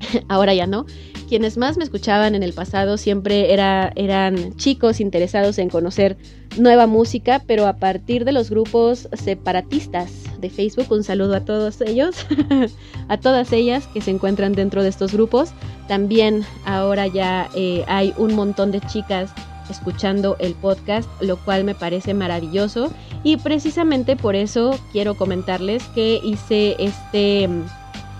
ahora 0.28 0.54
ya 0.54 0.66
no 0.66 0.86
quienes 1.28 1.56
más 1.56 1.76
me 1.76 1.84
escuchaban 1.84 2.34
en 2.34 2.42
el 2.42 2.52
pasado 2.52 2.96
siempre 2.96 3.52
era, 3.52 3.92
eran 3.96 4.56
chicos 4.56 5.00
interesados 5.00 5.58
en 5.58 5.68
conocer 5.68 6.16
nueva 6.56 6.86
música, 6.86 7.42
pero 7.46 7.66
a 7.66 7.76
partir 7.76 8.24
de 8.24 8.32
los 8.32 8.48
grupos 8.48 9.08
separatistas 9.12 10.12
de 10.40 10.50
Facebook, 10.50 10.86
un 10.90 11.04
saludo 11.04 11.34
a 11.34 11.44
todos 11.44 11.80
ellos, 11.80 12.26
a 13.08 13.18
todas 13.18 13.52
ellas 13.52 13.86
que 13.88 14.00
se 14.00 14.10
encuentran 14.10 14.52
dentro 14.52 14.82
de 14.82 14.88
estos 14.88 15.12
grupos. 15.12 15.50
También 15.88 16.44
ahora 16.64 17.06
ya 17.06 17.48
eh, 17.54 17.84
hay 17.88 18.14
un 18.16 18.34
montón 18.34 18.70
de 18.70 18.80
chicas 18.80 19.30
escuchando 19.68 20.36
el 20.38 20.54
podcast, 20.54 21.08
lo 21.20 21.36
cual 21.38 21.64
me 21.64 21.74
parece 21.74 22.14
maravilloso. 22.14 22.90
Y 23.24 23.36
precisamente 23.38 24.14
por 24.14 24.36
eso 24.36 24.78
quiero 24.92 25.16
comentarles 25.16 25.82
que 25.94 26.20
hice 26.22 26.76
este 26.78 27.48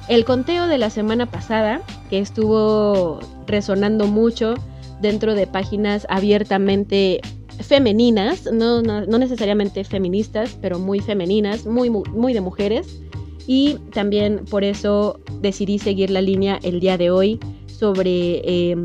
el 0.08 0.24
conteo 0.24 0.66
de 0.68 0.78
la 0.78 0.90
semana 0.90 1.26
pasada, 1.26 1.82
que 2.10 2.18
estuvo 2.18 3.18
resonando 3.46 4.06
mucho 4.06 4.54
dentro 5.00 5.34
de 5.34 5.46
páginas 5.46 6.06
abiertamente 6.08 7.20
femeninas, 7.60 8.50
no, 8.52 8.82
no, 8.82 9.06
no 9.06 9.18
necesariamente 9.18 9.82
feministas, 9.84 10.56
pero 10.60 10.78
muy 10.78 11.00
femeninas, 11.00 11.66
muy, 11.66 11.90
muy, 11.90 12.08
muy 12.10 12.32
de 12.32 12.40
mujeres. 12.40 13.00
Y 13.46 13.76
también 13.92 14.44
por 14.50 14.64
eso 14.64 15.20
decidí 15.40 15.78
seguir 15.78 16.10
la 16.10 16.20
línea 16.20 16.58
el 16.62 16.80
día 16.80 16.98
de 16.98 17.10
hoy 17.10 17.38
sobre 17.66 18.42
eh, 18.44 18.76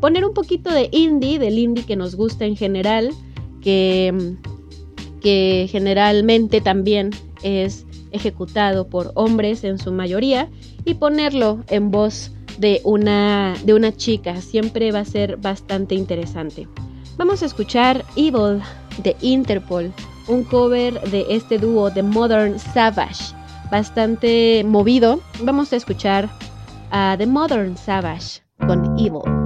poner 0.00 0.24
un 0.24 0.34
poquito 0.34 0.70
de 0.70 0.88
indie, 0.92 1.38
del 1.38 1.58
indie 1.58 1.84
que 1.84 1.96
nos 1.96 2.14
gusta 2.14 2.44
en 2.44 2.56
general, 2.56 3.10
que, 3.60 4.36
que 5.20 5.68
generalmente 5.70 6.60
también 6.60 7.10
es 7.42 7.84
ejecutado 8.12 8.88
por 8.88 9.12
hombres 9.14 9.64
en 9.64 9.78
su 9.78 9.92
mayoría 9.92 10.48
y 10.84 10.94
ponerlo 10.94 11.64
en 11.68 11.90
voz 11.90 12.32
de 12.58 12.80
una, 12.84 13.54
de 13.64 13.74
una 13.74 13.94
chica 13.94 14.40
siempre 14.40 14.92
va 14.92 15.00
a 15.00 15.04
ser 15.04 15.36
bastante 15.36 15.94
interesante. 15.94 16.68
Vamos 17.16 17.42
a 17.42 17.46
escuchar 17.46 18.04
Evil 18.16 18.60
de 19.02 19.16
Interpol, 19.20 19.92
un 20.28 20.44
cover 20.44 21.00
de 21.10 21.26
este 21.30 21.58
dúo 21.58 21.90
de 21.90 22.02
Modern 22.02 22.58
Savage, 22.58 23.34
bastante 23.70 24.64
movido. 24.64 25.20
Vamos 25.42 25.72
a 25.72 25.76
escuchar 25.76 26.28
a 26.90 27.16
The 27.18 27.26
Modern 27.26 27.76
Savage 27.76 28.42
con 28.66 28.98
Evil. 28.98 29.45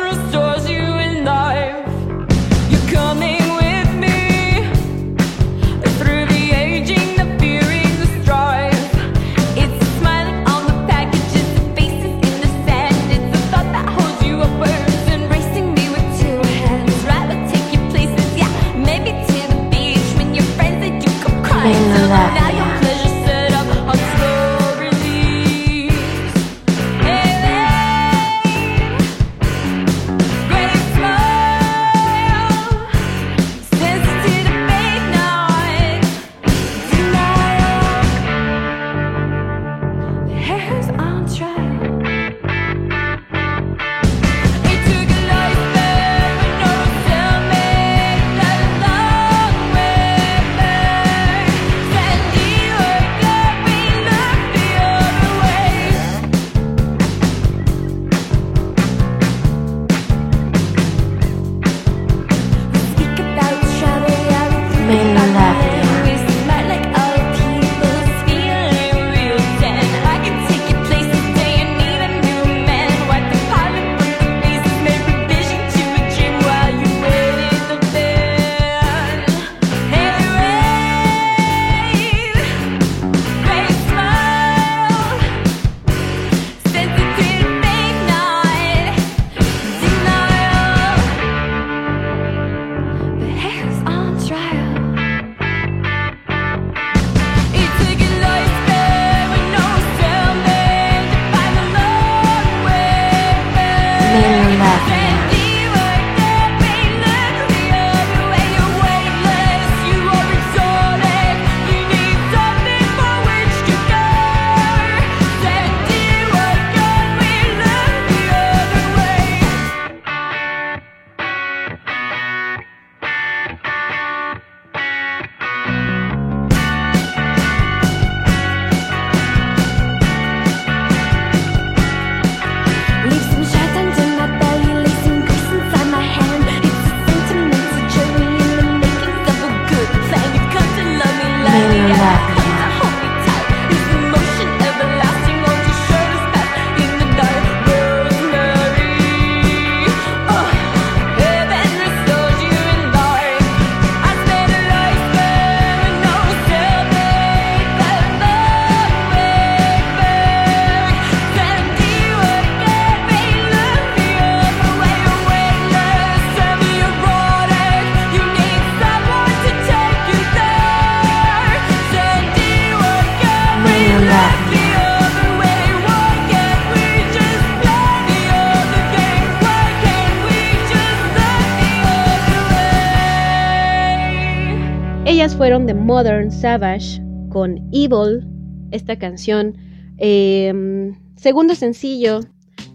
Fueron 185.41 185.65
The 185.65 185.73
Modern 185.73 186.29
Savage 186.29 187.01
con 187.29 187.57
Evil, 187.71 188.27
esta 188.69 188.99
canción, 188.99 189.57
eh, 189.97 190.93
segundo 191.15 191.55
sencillo 191.55 192.19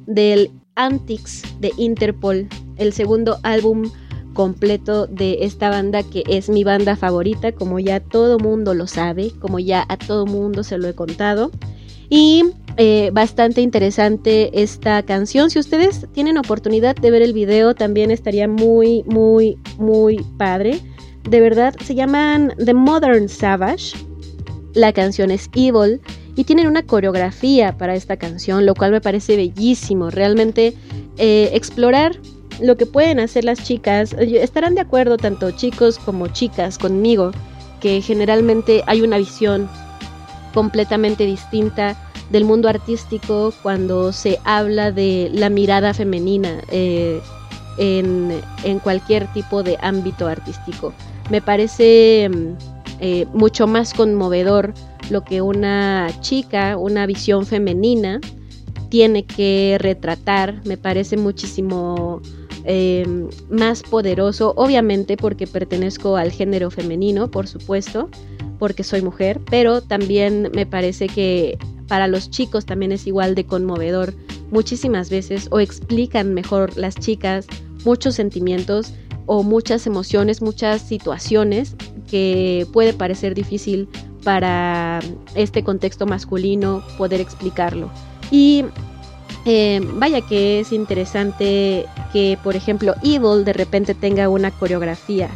del 0.09 0.51
Antics 0.75 1.45
de 1.61 1.71
Interpol, 1.77 2.49
el 2.77 2.93
segundo 2.93 3.39
álbum 3.45 3.89
completo 4.35 5.07
de 5.07 5.45
esta 5.45 5.71
banda 5.71 6.03
que 6.03 6.25
es 6.29 6.49
mi 6.49 6.65
banda 6.65 6.97
favorita, 6.97 7.53
como 7.53 7.79
ya 7.79 8.01
todo 8.01 8.41
mundo 8.41 8.75
lo 8.75 8.89
sabe, 8.89 9.31
como 9.39 9.61
ya 9.61 9.87
a 9.89 9.97
todo 9.97 10.27
mundo 10.27 10.65
se 10.65 10.77
lo 10.77 10.89
he 10.89 10.93
contado. 10.93 11.53
Y 12.09 12.43
eh, 12.79 13.11
bastante 13.13 13.61
interesante 13.61 14.61
esta 14.61 15.05
canción. 15.05 15.51
Si 15.51 15.61
ustedes 15.61 16.09
tienen 16.13 16.37
oportunidad 16.37 16.97
de 16.97 17.13
ver 17.13 17.23
el 17.23 17.33
video, 17.33 17.77
también 17.77 18.11
estaría 18.11 18.49
muy, 18.49 19.05
muy, 19.05 19.57
muy 19.79 20.17
padre. 20.37 20.81
De 21.29 21.41
verdad, 21.41 21.75
se 21.85 21.95
llaman 21.95 22.55
The 22.65 22.73
Modern 22.73 23.29
Savage. 23.29 23.97
La 24.75 24.93
canción 24.93 25.31
es 25.31 25.51
Evil 25.55 26.01
y 26.37 26.45
tienen 26.45 26.67
una 26.67 26.83
coreografía 26.83 27.77
para 27.77 27.95
esta 27.95 28.17
canción, 28.17 28.65
lo 28.65 28.75
cual 28.75 28.93
me 28.93 29.01
parece 29.01 29.37
bellísimo. 29.37 30.11
Realmente 30.11 30.75
eh, 31.17 31.51
explorar 31.53 32.17
lo 32.61 32.77
que 32.77 32.87
pueden 32.87 33.19
hacer 33.19 33.45
las 33.45 33.63
chicas, 33.63 34.13
estarán 34.15 34.75
de 34.75 34.83
acuerdo 34.83 35.17
tanto 35.17 35.51
chicos 35.51 35.99
como 35.99 36.29
chicas 36.29 36.79
conmigo, 36.79 37.33
que 37.81 38.01
generalmente 38.01 38.83
hay 38.87 39.03
una 39.03 39.19
visión 39.19 39.69
completamente 40.55 41.27
distinta 41.27 41.97
del 42.31 42.45
mundo 42.45 42.69
artístico 42.69 43.53
cuando 43.63 44.13
se 44.13 44.39
habla 44.45 44.93
de 44.93 45.31
la 45.33 45.51
mirada 45.51 45.93
femenina 45.93 46.61
eh, 46.71 47.21
en, 47.79 48.41
en, 48.65 48.79
cualquier 48.79 49.31
tipo 49.33 49.63
de 49.63 49.77
ámbito 49.81 50.27
artístico. 50.27 50.95
Me 51.31 51.41
parece 51.41 52.29
mm, 52.29 52.57
eh, 53.01 53.27
mucho 53.33 53.67
más 53.67 53.95
conmovedor 53.95 54.73
lo 55.11 55.23
que 55.25 55.41
una 55.43 56.09
chica, 56.21 56.77
una 56.77 57.07
visión 57.07 57.47
femenina, 57.47 58.21
tiene 58.89 59.25
que 59.25 59.77
retratar. 59.81 60.61
Me 60.65 60.77
parece 60.77 61.17
muchísimo 61.17 62.21
eh, 62.65 63.07
más 63.49 63.83
poderoso, 63.83 64.53
obviamente 64.57 65.17
porque 65.17 65.47
pertenezco 65.47 66.17
al 66.17 66.33
género 66.33 66.71
femenino, 66.71 67.31
por 67.31 67.47
supuesto, 67.47 68.09
porque 68.59 68.83
soy 68.83 69.03
mujer, 69.03 69.41
pero 69.51 69.81
también 69.83 70.51
me 70.55 70.67
parece 70.67 71.07
que 71.07 71.59
para 71.87 72.09
los 72.09 72.31
chicos 72.31 72.67
también 72.67 72.93
es 72.93 73.07
igual 73.07 73.35
de 73.35 73.47
conmovedor 73.47 74.15
muchísimas 74.51 75.11
veces 75.11 75.49
o 75.51 75.61
explican 75.61 76.35
mejor 76.35 76.77
las 76.77 76.97
chicas 76.97 77.47
muchos 77.85 78.17
sentimientos 78.17 78.93
o 79.27 79.43
muchas 79.43 79.87
emociones, 79.87 80.41
muchas 80.41 80.83
situaciones 80.83 81.75
que 82.09 82.67
puede 82.73 82.93
parecer 82.93 83.35
difícil 83.35 83.89
para 84.25 85.01
este 85.35 85.63
contexto 85.63 86.07
masculino 86.07 86.83
poder 86.99 87.21
explicarlo. 87.21 87.91
Y 88.31 88.65
eh, 89.45 89.81
vaya 89.95 90.21
que 90.21 90.61
es 90.61 90.73
interesante 90.73 91.87
que, 92.13 92.39
por 92.43 92.57
ejemplo, 92.57 92.95
Evil 93.03 93.45
de 93.45 93.53
repente 93.53 93.95
tenga 93.95 94.29
una 94.29 94.51
coreografía. 94.51 95.31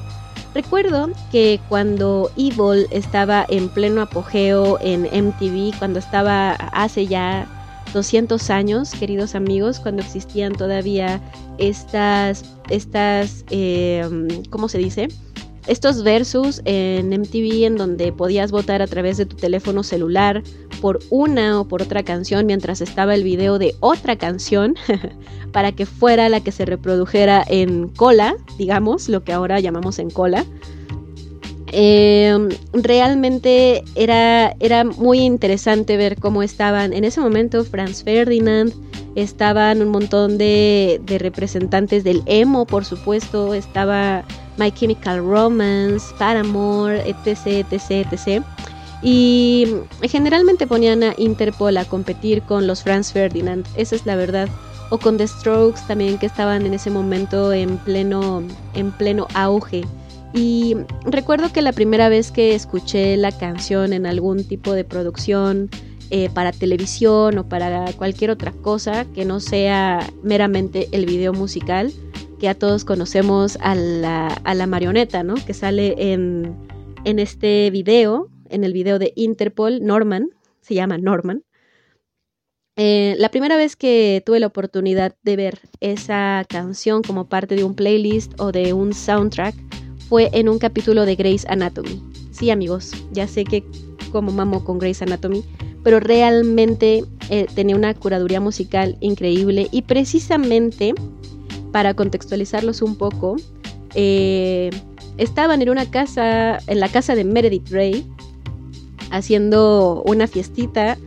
Recuerdo 0.52 1.10
que 1.30 1.60
cuando 1.68 2.30
Evil 2.36 2.88
estaba 2.90 3.46
en 3.48 3.68
pleno 3.68 4.02
apogeo 4.02 4.78
en 4.80 5.02
MTV, 5.02 5.78
cuando 5.78 6.00
estaba 6.00 6.52
hace 6.52 7.06
ya 7.06 7.46
200 7.92 8.50
años, 8.50 8.92
queridos 8.92 9.34
amigos, 9.34 9.80
cuando 9.80 10.02
existían 10.02 10.52
todavía 10.54 11.20
estas, 11.58 12.44
estas, 12.68 13.44
eh, 13.50 14.08
¿cómo 14.50 14.68
se 14.68 14.78
dice? 14.78 15.08
Estos 15.66 16.02
versus 16.02 16.62
en 16.64 17.10
MTV 17.10 17.64
en 17.64 17.76
donde 17.76 18.12
podías 18.12 18.50
votar 18.50 18.82
a 18.82 18.86
través 18.86 19.18
de 19.18 19.26
tu 19.26 19.36
teléfono 19.36 19.82
celular 19.82 20.42
por 20.80 21.00
una 21.10 21.60
o 21.60 21.68
por 21.68 21.82
otra 21.82 22.02
canción 22.02 22.46
mientras 22.46 22.80
estaba 22.80 23.14
el 23.14 23.22
video 23.22 23.58
de 23.58 23.74
otra 23.80 24.16
canción 24.16 24.74
para 25.52 25.72
que 25.72 25.86
fuera 25.86 26.28
la 26.28 26.40
que 26.40 26.52
se 26.52 26.64
reprodujera 26.64 27.44
en 27.46 27.88
cola, 27.88 28.34
digamos, 28.58 29.08
lo 29.08 29.22
que 29.22 29.32
ahora 29.32 29.60
llamamos 29.60 29.98
en 29.98 30.10
cola. 30.10 30.44
Eh, 31.72 32.36
realmente 32.72 33.84
era, 33.94 34.54
era 34.58 34.84
muy 34.84 35.20
interesante 35.20 35.96
ver 35.96 36.16
cómo 36.18 36.42
estaban 36.42 36.92
en 36.92 37.04
ese 37.04 37.20
momento 37.20 37.64
Franz 37.64 38.02
Ferdinand, 38.02 38.72
estaban 39.14 39.80
un 39.82 39.88
montón 39.88 40.36
de, 40.38 41.00
de 41.04 41.18
representantes 41.18 42.02
del 42.04 42.22
emo, 42.26 42.66
por 42.66 42.84
supuesto, 42.84 43.54
estaba 43.54 44.24
My 44.56 44.70
Chemical 44.72 45.18
Romance, 45.18 46.14
Paramore, 46.18 47.08
etc, 47.08 47.64
etc, 47.70 48.06
etc. 48.12 48.44
Y 49.02 49.66
generalmente 50.02 50.66
ponían 50.66 51.02
a 51.02 51.14
Interpol 51.16 51.76
a 51.78 51.84
competir 51.84 52.42
con 52.42 52.66
los 52.66 52.82
Franz 52.82 53.12
Ferdinand, 53.12 53.66
esa 53.76 53.96
es 53.96 54.04
la 54.06 54.16
verdad. 54.16 54.48
O 54.90 54.98
con 54.98 55.16
The 55.16 55.28
Strokes 55.28 55.82
también 55.86 56.18
que 56.18 56.26
estaban 56.26 56.66
en 56.66 56.74
ese 56.74 56.90
momento 56.90 57.52
en 57.52 57.78
pleno, 57.78 58.42
en 58.74 58.90
pleno 58.90 59.28
auge. 59.34 59.84
Y 60.32 60.76
recuerdo 61.04 61.52
que 61.52 61.62
la 61.62 61.72
primera 61.72 62.08
vez 62.08 62.30
que 62.30 62.54
escuché 62.54 63.16
la 63.16 63.32
canción 63.32 63.92
en 63.92 64.06
algún 64.06 64.44
tipo 64.44 64.72
de 64.72 64.84
producción 64.84 65.70
eh, 66.10 66.30
para 66.30 66.52
televisión 66.52 67.38
o 67.38 67.48
para 67.48 67.92
cualquier 67.94 68.30
otra 68.30 68.52
cosa 68.52 69.06
que 69.12 69.24
no 69.24 69.40
sea 69.40 70.08
meramente 70.22 70.88
el 70.92 71.06
video 71.06 71.32
musical, 71.32 71.92
que 72.38 72.48
a 72.48 72.54
todos 72.54 72.84
conocemos 72.84 73.58
a 73.60 73.74
la, 73.74 74.66
marioneta, 74.68 75.22
¿no? 75.22 75.34
Que 75.34 75.54
sale 75.54 76.12
en, 76.12 76.56
en 77.04 77.18
este 77.18 77.70
video, 77.70 78.28
en 78.48 78.64
el 78.64 78.72
video 78.72 78.98
de 78.98 79.12
Interpol, 79.16 79.84
Norman, 79.84 80.30
se 80.60 80.74
llama 80.74 80.96
Norman. 80.96 81.44
Eh, 82.76 83.14
la 83.18 83.30
primera 83.30 83.56
vez 83.56 83.76
que 83.76 84.22
tuve 84.24 84.40
la 84.40 84.46
oportunidad 84.46 85.14
de 85.22 85.36
ver 85.36 85.60
esa 85.80 86.44
canción 86.48 87.02
como 87.02 87.28
parte 87.28 87.56
de 87.56 87.64
un 87.64 87.74
playlist 87.74 88.32
o 88.40 88.52
de 88.52 88.72
un 88.72 88.94
soundtrack 88.94 89.54
fue 90.10 90.28
en 90.32 90.48
un 90.48 90.58
capítulo 90.58 91.06
de 91.06 91.14
Grey's 91.14 91.46
Anatomy. 91.46 92.02
Sí, 92.32 92.50
amigos, 92.50 92.90
ya 93.12 93.28
sé 93.28 93.44
que 93.44 93.64
como 94.10 94.32
mamo 94.32 94.64
con 94.64 94.80
Grey's 94.80 95.00
Anatomy, 95.02 95.44
pero 95.84 96.00
realmente 96.00 97.04
eh, 97.30 97.46
tenía 97.54 97.76
una 97.76 97.94
curaduría 97.94 98.40
musical 98.40 98.98
increíble 99.00 99.68
y 99.70 99.82
precisamente 99.82 100.94
para 101.70 101.94
contextualizarlos 101.94 102.82
un 102.82 102.96
poco, 102.96 103.36
eh, 103.94 104.70
estaban 105.16 105.62
en 105.62 105.70
una 105.70 105.88
casa, 105.88 106.58
en 106.66 106.80
la 106.80 106.88
casa 106.88 107.14
de 107.14 107.22
Meredith 107.22 107.70
Ray, 107.70 108.04
haciendo 109.12 110.02
una 110.06 110.26
fiestita, 110.26 110.98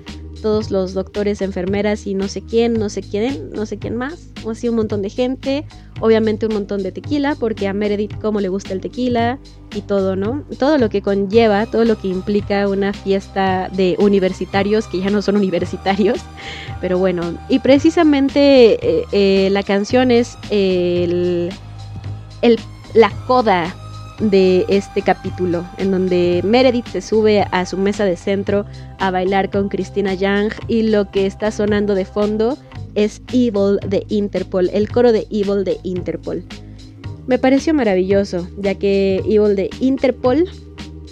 todos 0.44 0.72
los 0.72 0.94
doctores, 0.94 1.42
enfermeras 1.42 2.06
y 2.06 2.16
no 2.16 2.28
sé 2.28 2.42
quién, 2.42 2.74
no 2.74 2.90
sé 2.90 3.02
quién, 3.02 3.52
no 3.52 3.66
sé 3.66 3.80
quién 3.80 3.96
más, 3.96 4.28
así 4.52 4.68
un 4.68 4.76
montón 4.76 5.02
de 5.02 5.10
gente, 5.10 5.66
obviamente 6.02 6.46
un 6.48 6.54
montón 6.54 6.84
de 6.84 6.92
tequila, 6.92 7.36
porque 7.40 7.70
a 7.70 7.74
Meredith 7.74 8.20
como 8.20 8.42
le 8.42 8.50
gusta 8.50 8.74
el 8.74 8.82
tequila 8.82 9.40
y 9.74 9.80
todo, 9.80 10.18
¿no? 10.18 10.44
Todo 10.60 10.78
lo 10.78 10.90
que 10.90 11.02
conlleva, 11.02 11.66
todo 11.66 11.86
lo 11.86 11.98
que 11.98 12.10
implica 12.10 12.68
una 12.68 12.92
fiesta 12.92 13.70
de 13.72 13.96
universitarios 14.00 14.88
que 14.88 15.00
ya 15.00 15.10
no 15.10 15.22
son 15.22 15.38
universitarios, 15.38 16.20
pero 16.82 16.98
bueno, 16.98 17.24
y 17.48 17.60
precisamente 17.60 18.74
eh, 18.86 19.06
eh, 19.14 19.50
la 19.50 19.64
canción 19.64 20.12
es 20.12 20.38
el, 20.50 21.52
el, 22.42 22.60
la 22.94 23.12
coda 23.28 23.74
de 24.30 24.66
este 24.70 25.02
capítulo, 25.02 25.66
en 25.78 25.92
donde 25.92 26.42
Meredith 26.44 26.88
se 26.88 27.02
sube 27.02 27.46
a 27.52 27.66
su 27.66 27.78
mesa 27.78 28.06
de 28.06 28.16
centro 28.16 28.66
a 29.00 29.12
bailar 29.12 29.50
con 29.50 29.70
Christina 29.70 30.14
Young 30.14 30.52
y 30.68 30.84
lo 30.84 31.12
que 31.12 31.26
está 31.26 31.52
sonando 31.52 31.96
de 31.96 32.06
fondo 32.06 32.58
es 32.96 33.22
Evil 33.32 33.80
de 33.88 34.06
Interpol, 34.10 34.70
el 34.74 34.90
coro 34.90 35.12
de 35.12 35.28
Evil 35.30 35.64
de 35.64 35.78
Interpol. 35.84 36.44
Me 37.28 37.40
pareció 37.40 37.74
maravilloso, 37.74 38.48
ya 38.58 38.76
que 38.76 39.18
Evil 39.26 39.56
de 39.56 39.70
Interpol 39.80 40.50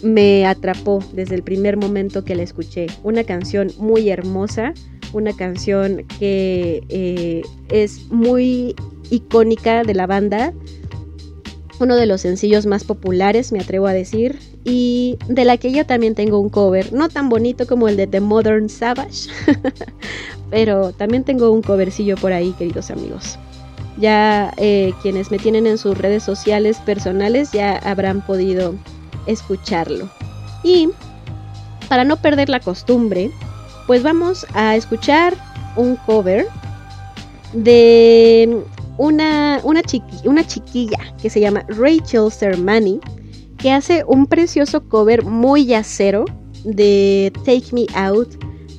me 0.03 0.45
atrapó 0.45 1.03
desde 1.13 1.35
el 1.35 1.43
primer 1.43 1.77
momento 1.77 2.23
que 2.23 2.35
la 2.35 2.43
escuché. 2.43 2.87
Una 3.03 3.23
canción 3.23 3.71
muy 3.77 4.09
hermosa, 4.09 4.73
una 5.13 5.33
canción 5.33 6.05
que 6.19 6.83
eh, 6.89 7.41
es 7.69 8.11
muy 8.11 8.75
icónica 9.09 9.83
de 9.83 9.93
la 9.93 10.07
banda, 10.07 10.53
uno 11.81 11.95
de 11.95 12.05
los 12.05 12.21
sencillos 12.21 12.65
más 12.65 12.83
populares, 12.83 13.51
me 13.51 13.59
atrevo 13.59 13.87
a 13.87 13.93
decir, 13.93 14.39
y 14.63 15.17
de 15.27 15.45
la 15.45 15.57
que 15.57 15.71
yo 15.71 15.85
también 15.85 16.15
tengo 16.15 16.39
un 16.39 16.49
cover, 16.49 16.93
no 16.93 17.09
tan 17.09 17.29
bonito 17.29 17.67
como 17.67 17.87
el 17.87 17.97
de 17.97 18.07
The 18.07 18.21
Modern 18.21 18.69
Savage, 18.69 19.29
pero 20.49 20.93
también 20.93 21.23
tengo 21.23 21.51
un 21.51 21.61
covercillo 21.61 22.15
por 22.17 22.33
ahí, 22.33 22.51
queridos 22.57 22.91
amigos. 22.91 23.37
Ya 23.97 24.53
eh, 24.57 24.93
quienes 25.01 25.31
me 25.31 25.39
tienen 25.39 25.67
en 25.67 25.77
sus 25.77 25.97
redes 25.97 26.23
sociales 26.23 26.77
personales 26.77 27.51
ya 27.51 27.77
habrán 27.77 28.25
podido 28.25 28.75
escucharlo. 29.25 30.09
Y 30.63 30.89
para 31.89 32.03
no 32.03 32.17
perder 32.17 32.49
la 32.49 32.59
costumbre, 32.59 33.31
pues 33.87 34.03
vamos 34.03 34.45
a 34.53 34.75
escuchar 34.75 35.35
un 35.75 35.95
cover 35.97 36.47
de 37.53 38.63
una, 39.01 39.59
una, 39.63 39.81
una 40.25 40.45
chiquilla 40.45 40.99
que 41.19 41.31
se 41.31 41.39
llama 41.39 41.65
Rachel 41.69 42.31
Sermani, 42.31 42.99
que 43.57 43.71
hace 43.71 44.03
un 44.05 44.27
precioso 44.27 44.87
cover 44.87 45.25
muy 45.25 45.65
yacero 45.65 46.25
de 46.63 47.33
Take 47.43 47.73
Me 47.73 47.87
Out 47.95 48.29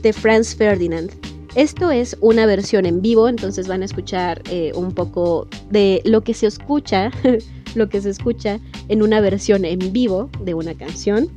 de 0.00 0.12
Franz 0.12 0.54
Ferdinand. 0.54 1.10
Esto 1.56 1.90
es 1.90 2.16
una 2.20 2.46
versión 2.46 2.86
en 2.86 3.02
vivo, 3.02 3.28
entonces 3.28 3.66
van 3.66 3.82
a 3.82 3.84
escuchar 3.84 4.42
eh, 4.48 4.70
un 4.76 4.92
poco 4.92 5.48
de 5.70 6.00
lo 6.04 6.20
que 6.20 6.34
se 6.34 6.46
escucha, 6.46 7.10
lo 7.74 7.88
que 7.88 8.00
se 8.00 8.10
escucha 8.10 8.60
en 8.86 9.02
una 9.02 9.20
versión 9.20 9.64
en 9.64 9.92
vivo 9.92 10.30
de 10.44 10.54
una 10.54 10.74
canción, 10.74 11.30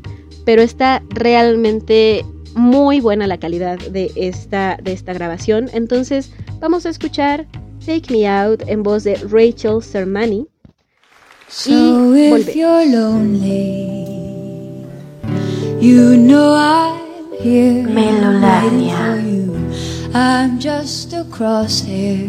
pero 0.46 0.62
está 0.62 1.02
realmente 1.10 2.24
muy 2.54 3.02
buena 3.02 3.26
la 3.26 3.40
calidad 3.40 3.80
de 3.80 4.12
esta, 4.16 4.78
de 4.84 4.94
esta 4.94 5.12
grabación. 5.14 5.72
Entonces 5.74 6.32
vamos 6.60 6.86
a 6.86 6.90
escuchar 6.90 7.48
Take 7.86 8.10
Me 8.10 8.26
Out 8.26 8.64
en 8.68 8.82
voz 8.84 9.04
de 9.04 9.14
Rachel 9.30 9.80
Sermani. 9.80 10.48
So 11.48 12.14
Y 12.16 12.34
if 12.40 12.56
you're 12.56 12.84
lonely, 12.88 14.88
you 15.80 16.18
know 16.18 16.56
I'm 16.56 17.32
here 17.40 17.86
waiting 17.86 17.94
Melolania. 17.94 18.98
for 18.98 19.20
you. 19.22 19.54
I'm 20.16 20.58
just 20.60 21.14
a 21.14 21.24
crosshair. 21.26 22.28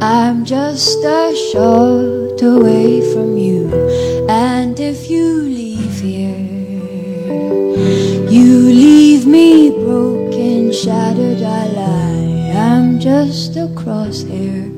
I'm 0.00 0.44
just 0.44 0.98
a 1.04 1.32
shot 1.52 2.42
away 2.42 3.00
from 3.12 3.36
you. 3.38 3.70
And 4.28 4.80
if 4.80 5.08
you 5.08 5.42
leave 5.42 6.00
here, 6.00 6.36
you 8.28 8.58
leave 8.74 9.24
me 9.24 9.70
broken, 9.70 10.72
shattered. 10.72 11.42
I 11.42 11.66
lie. 11.68 12.08
I'm 12.08 12.11
just 13.02 13.56
a 13.56 13.66
crosshair. 13.74 14.70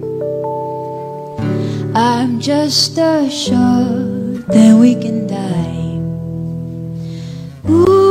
I'm 1.95 2.41
just 2.41 2.97
a 2.97 3.29
shot, 3.29 4.49
then 4.49 4.81
we 4.81 4.95
can 4.95 5.27
die. 5.27 6.01
Ooh, 7.69 8.04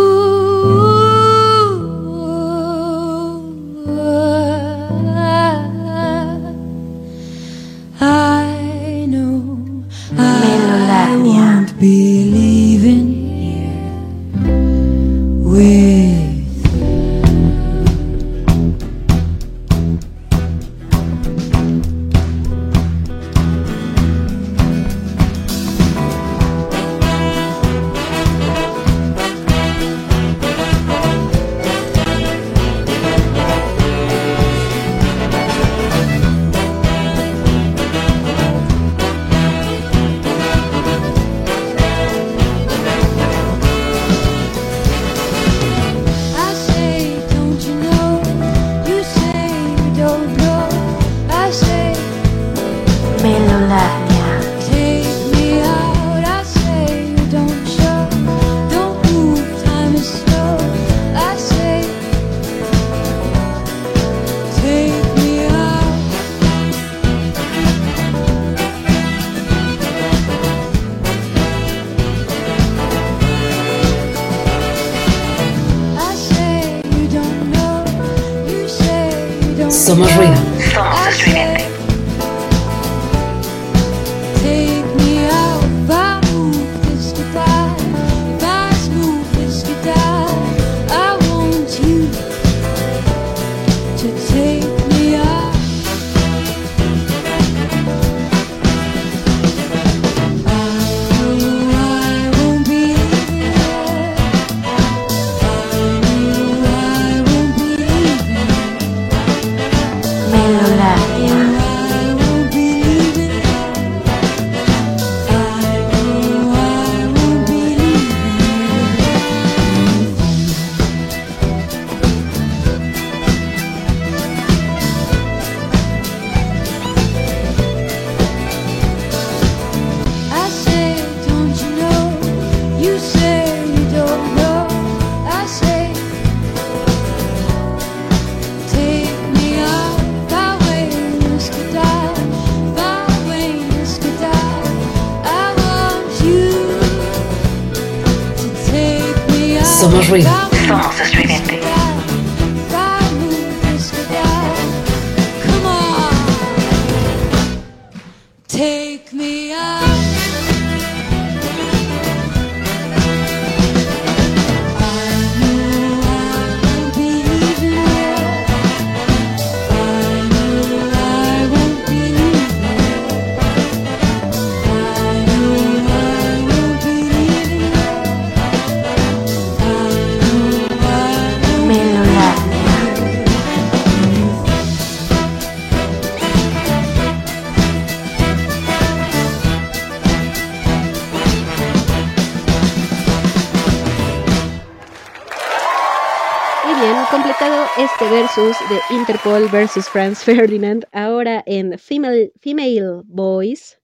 versus 199.52 199.88
Franz 199.90 200.20
Ferdinand, 200.24 200.86
ahora 200.92 201.44
en 201.46 201.78
Female, 201.78 202.32
Female 202.40 203.02
Voice. 203.06 203.78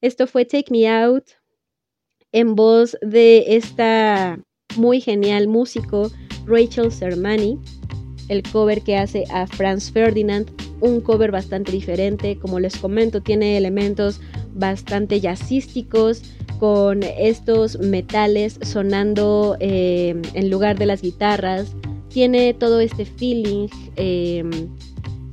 Esto 0.00 0.26
fue 0.26 0.44
Take 0.44 0.70
Me 0.70 0.88
Out 0.88 1.24
en 2.32 2.54
voz 2.54 2.96
de 3.02 3.56
esta 3.56 4.38
muy 4.76 5.00
genial 5.00 5.48
músico 5.48 6.10
Rachel 6.46 6.92
Sermani, 6.92 7.58
el 8.28 8.42
cover 8.42 8.82
que 8.82 8.96
hace 8.96 9.24
a 9.30 9.46
Franz 9.46 9.90
Ferdinand, 9.90 10.50
un 10.80 11.00
cover 11.00 11.30
bastante 11.30 11.72
diferente, 11.72 12.38
como 12.38 12.60
les 12.60 12.76
comento, 12.76 13.22
tiene 13.22 13.56
elementos 13.56 14.20
bastante 14.54 15.20
jazzísticos, 15.20 16.22
con 16.58 17.02
estos 17.02 17.78
metales 17.78 18.58
sonando 18.62 19.56
eh, 19.60 20.20
en 20.34 20.50
lugar 20.50 20.76
de 20.78 20.86
las 20.86 21.02
guitarras, 21.02 21.74
tiene 22.08 22.54
todo 22.54 22.80
este 22.80 23.04
feeling 23.04 23.68
eh, 23.96 24.42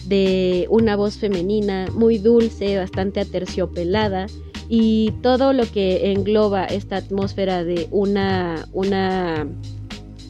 de 0.08 0.68
una 0.70 0.96
voz 0.96 1.18
femenina 1.18 1.88
muy 1.94 2.18
dulce, 2.18 2.78
bastante 2.78 3.20
aterciopelada 3.20 4.28
y 4.70 5.12
todo 5.22 5.54
lo 5.54 5.66
que 5.72 6.12
engloba 6.12 6.66
esta 6.66 6.98
atmósfera 6.98 7.64
de 7.64 7.88
una, 7.92 8.68
una, 8.74 9.48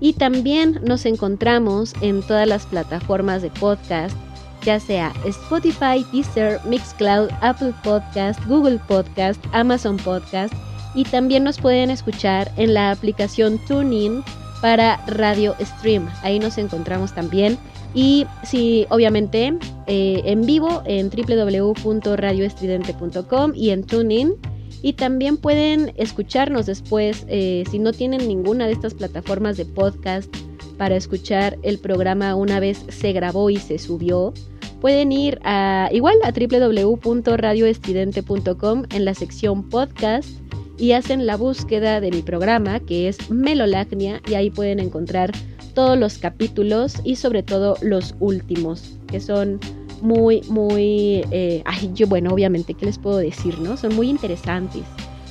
y 0.00 0.12
también 0.12 0.80
nos 0.84 1.06
encontramos 1.06 1.94
en 2.00 2.22
todas 2.22 2.46
las 2.46 2.66
plataformas 2.66 3.42
de 3.42 3.50
podcast, 3.50 4.16
ya 4.62 4.78
sea 4.80 5.12
Spotify, 5.24 6.04
Deezer, 6.12 6.60
Mixcloud, 6.66 7.30
Apple 7.40 7.72
Podcast, 7.82 8.44
Google 8.46 8.78
Podcast, 8.86 9.42
Amazon 9.52 9.96
Podcast 9.96 10.52
y 10.94 11.04
también 11.04 11.44
nos 11.44 11.58
pueden 11.58 11.90
escuchar 11.90 12.52
en 12.56 12.74
la 12.74 12.90
aplicación 12.90 13.58
TuneIn 13.66 14.22
para 14.60 14.98
Radio 15.06 15.54
Stream. 15.60 16.06
Ahí 16.22 16.38
nos 16.38 16.58
encontramos 16.58 17.14
también. 17.14 17.58
Y 17.94 18.26
sí, 18.42 18.86
obviamente 18.90 19.56
eh, 19.86 20.20
en 20.24 20.44
vivo 20.44 20.82
en 20.84 21.08
www.radioestridente.com 21.10 23.52
y 23.54 23.70
en 23.70 23.84
TuneIn. 23.84 24.34
Y 24.82 24.94
también 24.94 25.36
pueden 25.38 25.92
escucharnos 25.96 26.66
después 26.66 27.24
eh, 27.28 27.62
si 27.70 27.78
no 27.78 27.92
tienen 27.92 28.26
ninguna 28.28 28.66
de 28.66 28.72
estas 28.72 28.92
plataformas 28.92 29.56
de 29.56 29.64
podcast 29.64 30.28
para 30.76 30.96
escuchar 30.96 31.56
el 31.62 31.78
programa 31.78 32.34
una 32.34 32.60
vez 32.60 32.84
se 32.88 33.12
grabó 33.12 33.48
y 33.48 33.56
se 33.56 33.78
subió. 33.78 34.34
Pueden 34.80 35.12
ir 35.12 35.38
a 35.44 35.88
igual 35.92 36.16
a 36.22 36.32
www.radioestridente.com 36.32 38.82
en 38.90 39.04
la 39.06 39.14
sección 39.14 39.70
podcast 39.70 40.28
y 40.76 40.92
hacen 40.92 41.26
la 41.26 41.36
búsqueda 41.36 42.00
de 42.00 42.10
mi 42.10 42.22
programa 42.22 42.80
que 42.80 43.08
es 43.08 43.30
Melolacnia 43.30 44.20
y 44.28 44.34
ahí 44.34 44.50
pueden 44.50 44.80
encontrar 44.80 45.32
todos 45.74 45.98
los 45.98 46.18
capítulos 46.18 46.96
y 47.04 47.16
sobre 47.16 47.42
todo 47.42 47.76
los 47.80 48.14
últimos 48.20 48.98
que 49.06 49.20
son 49.20 49.60
muy 50.00 50.42
muy 50.48 51.24
eh, 51.30 51.62
ay 51.64 51.90
yo 51.94 52.06
bueno 52.06 52.32
obviamente 52.32 52.74
qué 52.74 52.86
les 52.86 52.98
puedo 52.98 53.18
decir 53.18 53.58
no 53.58 53.76
son 53.76 53.94
muy 53.94 54.08
interesantes. 54.08 54.82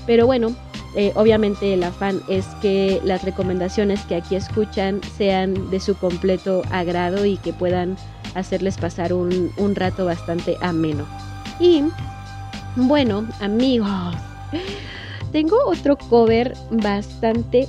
Pero 0.06 0.26
bueno 0.26 0.56
eh, 0.96 1.12
obviamente 1.16 1.74
el 1.74 1.84
afán 1.84 2.22
es 2.30 2.46
que 2.62 3.02
las 3.04 3.24
recomendaciones 3.24 4.02
que 4.02 4.16
aquí 4.16 4.36
escuchan 4.36 5.02
sean 5.18 5.72
de 5.72 5.80
su 5.80 5.96
completo 5.96 6.62
agrado 6.72 7.26
y 7.26 7.38
que 7.38 7.52
puedan 7.52 7.98
hacerles 8.36 8.78
pasar 8.78 9.14
un, 9.14 9.52
un 9.58 9.76
rato 9.76 10.06
bastante 10.06 10.58
ameno. 10.62 11.06
Y 11.60 11.84
bueno 12.76 13.28
amigos 13.39 14.16
tengo 15.32 15.58
otro 15.66 15.98
cover 15.98 16.54
bastante, 16.70 17.68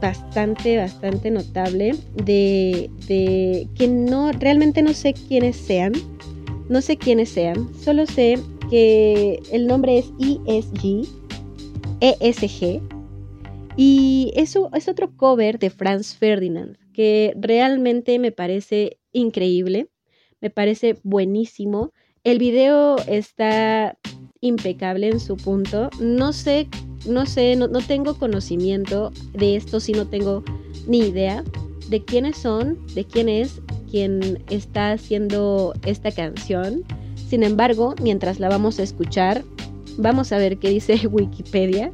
bastante, 0.00 0.76
bastante 0.76 1.30
notable 1.30 1.94
de, 2.14 2.90
de 3.06 3.68
que 3.76 3.88
no, 3.88 4.32
realmente 4.32 4.82
no 4.82 4.92
sé 4.92 5.14
quiénes 5.14 5.56
sean. 5.56 5.92
No 6.68 6.80
sé 6.80 6.96
quiénes 6.96 7.28
sean. 7.28 7.68
Solo 7.80 8.06
sé 8.06 8.38
que 8.70 9.40
el 9.52 9.66
nombre 9.66 9.98
es 9.98 10.06
ESG. 10.18 11.06
ESG. 12.00 12.80
Y 13.76 14.32
eso 14.34 14.70
es 14.74 14.88
otro 14.88 15.16
cover 15.16 15.58
de 15.58 15.70
Franz 15.70 16.14
Ferdinand 16.14 16.76
que 16.96 17.34
realmente 17.36 18.18
me 18.18 18.32
parece 18.32 18.98
increíble. 19.12 19.90
Me 20.40 20.48
parece 20.48 20.98
buenísimo. 21.02 21.92
El 22.24 22.38
video 22.38 22.96
está 23.06 23.98
impecable 24.40 25.08
en 25.08 25.20
su 25.20 25.36
punto. 25.36 25.90
No 26.00 26.32
sé, 26.32 26.68
no 27.08 27.26
sé, 27.26 27.56
no, 27.56 27.68
tengo 27.80 28.14
conocimiento 28.18 29.12
de 29.32 29.56
esto, 29.56 29.80
si 29.80 29.92
no 29.92 30.06
tengo 30.06 30.42
ni 30.86 30.98
idea 30.98 31.44
de 31.88 32.04
quiénes 32.04 32.36
son, 32.36 32.78
de 32.94 33.04
quién 33.04 33.28
es 33.28 33.60
quien 33.90 34.42
está 34.50 34.92
haciendo 34.92 35.74
esta 35.84 36.10
canción. 36.10 36.84
Sin 37.28 37.42
embargo, 37.42 37.94
mientras 38.02 38.40
la 38.40 38.48
vamos 38.48 38.78
a 38.78 38.82
escuchar, 38.82 39.44
vamos 39.96 40.32
a 40.32 40.38
ver 40.38 40.58
qué 40.58 40.70
dice 40.70 41.06
Wikipedia. 41.10 41.92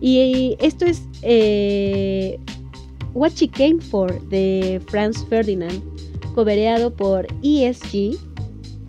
Y 0.00 0.56
esto 0.60 0.86
es 0.86 1.02
eh, 1.22 2.38
What 3.14 3.32
She 3.32 3.48
Came 3.48 3.80
For 3.80 4.20
de 4.28 4.80
Franz 4.88 5.24
Ferdinand, 5.28 5.82
cobereado 6.34 6.94
por 6.94 7.26
ESG. 7.42 8.16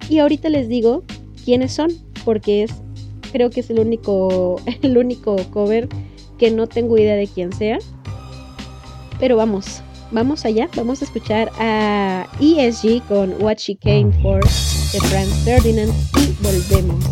Y 0.10 0.20
ahorita 0.20 0.50
les 0.50 0.68
digo 0.68 1.04
quiénes 1.44 1.74
son, 1.74 1.92
porque 2.24 2.64
es 2.64 2.72
creo 3.32 3.50
que 3.50 3.62
es 3.62 3.70
el 3.70 3.80
único, 3.80 4.62
el 4.82 4.98
único 4.98 5.36
cover 5.52 5.88
que 6.38 6.52
no 6.52 6.68
tengo 6.68 6.98
idea 6.98 7.16
de 7.16 7.28
quién 7.28 7.54
sea. 7.54 7.80
Pero 9.20 9.38
vamos, 9.38 9.82
vamos 10.12 10.46
allá, 10.46 10.70
vamos 10.76 11.02
a 11.02 11.06
escuchar 11.06 11.52
a 11.60 12.28
ESG 12.40 13.04
con 13.08 13.42
What 13.42 13.58
She 13.58 13.76
Came 13.76 14.12
For 14.22 14.44
de 14.44 15.00
Franz 15.00 15.30
Ferdinand 15.44 15.94
y 16.18 16.44
volvemos. 16.44 17.06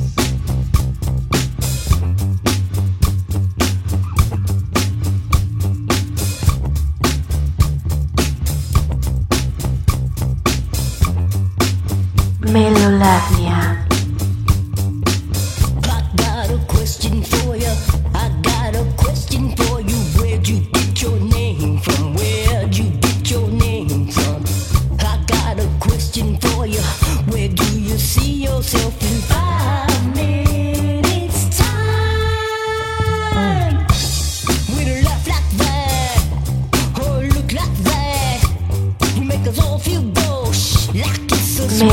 Melolagnia. 12.52 13.79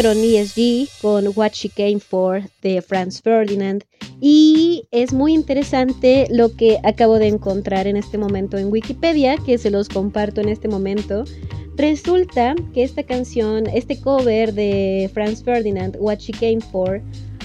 fueron 0.00 0.24
ESG 0.24 0.88
con 1.02 1.28
What 1.36 1.52
She 1.52 1.68
Came 1.68 2.00
For 2.00 2.42
de 2.62 2.80
Franz 2.80 3.20
Ferdinand 3.20 3.84
y 4.18 4.84
es 4.92 5.12
muy 5.12 5.34
interesante 5.34 6.26
lo 6.30 6.56
que 6.56 6.78
acabo 6.84 7.18
de 7.18 7.26
encontrar 7.26 7.86
en 7.86 7.98
este 7.98 8.16
momento 8.16 8.56
en 8.56 8.72
Wikipedia, 8.72 9.36
que 9.44 9.58
se 9.58 9.70
los 9.70 9.90
comparto 9.90 10.40
en 10.40 10.48
este 10.48 10.68
momento. 10.68 11.24
Resulta 11.76 12.54
que 12.72 12.82
esta 12.82 13.02
canción, 13.02 13.66
este 13.66 14.00
cover 14.00 14.54
de 14.54 15.10
Franz 15.12 15.44
Ferdinand, 15.44 15.98
What 16.00 16.20
She 16.20 16.32
Came 16.32 16.62
For, 16.62 17.02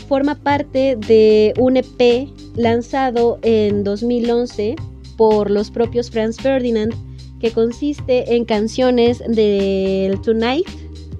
forma 0.08 0.36
parte 0.36 0.96
de 0.96 1.54
un 1.58 1.76
EP 1.76 2.30
lanzado 2.56 3.38
en 3.42 3.84
2011 3.84 4.78
por 5.18 5.52
los 5.52 5.70
propios 5.70 6.10
Franz 6.10 6.38
Ferdinand, 6.38 6.94
que 7.42 7.52
consiste 7.52 8.34
en 8.34 8.46
canciones 8.46 9.20
del 9.28 10.22
Tonight, 10.22 10.70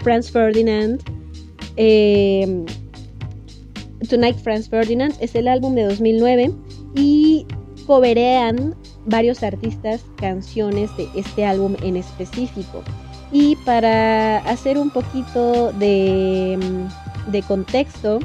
Franz 0.02 0.32
Ferdinand. 0.32 1.15
Eh, 1.78 2.66
Tonight 4.10 4.38
Franz 4.38 4.70
Ferdinand 4.70 5.16
es 5.20 5.36
el 5.36 5.48
álbum 5.48 5.76
de 5.76 5.84
2009 5.84 6.52
y 6.96 7.46
coverean 7.88 8.76
varios 9.06 9.44
artistas 9.44 10.04
canciones 10.18 10.96
de 10.98 11.08
este 11.16 11.46
álbum 11.46 11.76
en 11.84 11.98
específico. 11.98 12.84
Y 13.32 13.56
para 13.58 14.38
hacer 14.38 14.78
un 14.78 14.90
poquito 14.90 15.72
de, 15.74 16.58
de 17.32 17.42
contexto, 17.44 18.20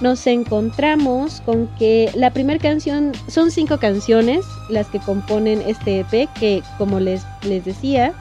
nos 0.00 0.26
encontramos 0.26 1.40
con 1.42 1.68
que 1.78 2.10
la 2.14 2.32
primera 2.32 2.58
canción, 2.58 3.12
son 3.28 3.50
cinco 3.50 3.78
canciones 3.78 4.44
las 4.68 4.88
que 4.88 4.98
componen 4.98 5.62
este 5.62 6.00
EP, 6.00 6.28
que 6.38 6.62
como 6.76 6.98
les, 6.98 7.22
les 7.44 7.64
decía, 7.64 8.12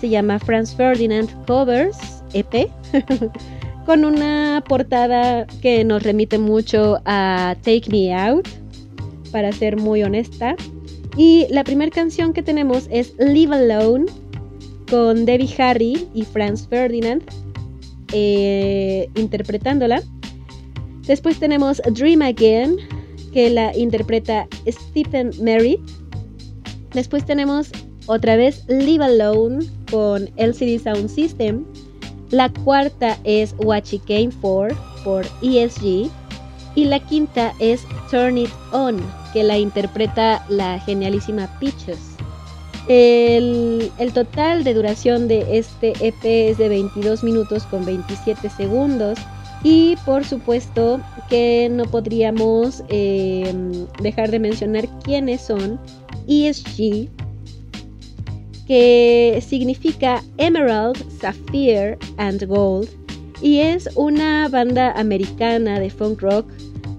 se 0.00 0.10
llama 0.10 0.38
Franz 0.38 0.74
Ferdinand 0.74 1.28
Covers 1.46 2.22
EP, 2.34 2.70
con 3.90 4.04
una 4.04 4.62
portada 4.68 5.48
que 5.60 5.82
nos 5.82 6.04
remite 6.04 6.38
mucho 6.38 7.02
a 7.06 7.56
Take 7.62 7.90
Me 7.90 8.14
Out, 8.14 8.46
para 9.32 9.50
ser 9.50 9.78
muy 9.78 10.04
honesta. 10.04 10.54
Y 11.16 11.48
la 11.50 11.64
primera 11.64 11.90
canción 11.90 12.32
que 12.32 12.40
tenemos 12.40 12.86
es 12.92 13.14
Live 13.18 13.52
Alone, 13.52 14.06
con 14.88 15.26
Debbie 15.26 15.52
Harry 15.58 16.06
y 16.14 16.22
Franz 16.22 16.68
Ferdinand 16.68 17.24
eh, 18.12 19.08
interpretándola. 19.16 20.00
Después 21.08 21.40
tenemos 21.40 21.82
Dream 21.92 22.22
Again, 22.22 22.76
que 23.32 23.50
la 23.50 23.76
interpreta 23.76 24.46
Stephen 24.68 25.32
Merritt. 25.42 25.80
Después 26.94 27.26
tenemos 27.26 27.72
otra 28.06 28.36
vez 28.36 28.64
Live 28.68 29.02
Alone 29.02 29.66
con 29.90 30.30
LCD 30.36 30.78
Sound 30.80 31.08
System. 31.08 31.64
La 32.30 32.48
cuarta 32.48 33.18
es 33.24 33.54
What 33.58 33.84
She 33.84 33.98
Came 33.98 34.30
For 34.30 34.74
por 35.04 35.26
ESG. 35.42 36.10
Y 36.76 36.84
la 36.84 37.00
quinta 37.00 37.52
es 37.58 37.82
Turn 38.10 38.38
It 38.38 38.50
On, 38.72 38.96
que 39.32 39.42
la 39.42 39.58
interpreta 39.58 40.44
la 40.48 40.78
genialísima 40.78 41.48
Peaches. 41.58 41.98
El, 42.86 43.90
total 44.14 44.64
de 44.64 44.74
duración 44.74 45.28
de 45.28 45.58
este 45.58 45.92
EP 46.00 46.24
es 46.24 46.58
de 46.58 46.68
22 46.68 47.24
minutos 47.24 47.64
con 47.64 47.84
27 47.84 48.48
segundos. 48.50 49.18
Y 49.62 49.96
por 50.06 50.24
supuesto 50.24 51.00
que 51.28 51.68
no 51.70 51.84
podríamos 51.84 52.82
eh, 52.88 53.52
dejar 54.00 54.30
de 54.30 54.38
mencionar 54.38 54.88
quiénes 55.02 55.42
son 55.42 55.78
ESG, 56.26 57.10
que 58.70 59.42
significa 59.44 60.22
Emerald, 60.38 60.96
Sapphire 61.20 61.98
and 62.18 62.46
Gold, 62.46 62.88
y 63.42 63.58
es 63.58 63.88
una 63.96 64.48
banda 64.48 64.92
americana 64.92 65.80
de 65.80 65.90
funk 65.90 66.22
rock 66.22 66.46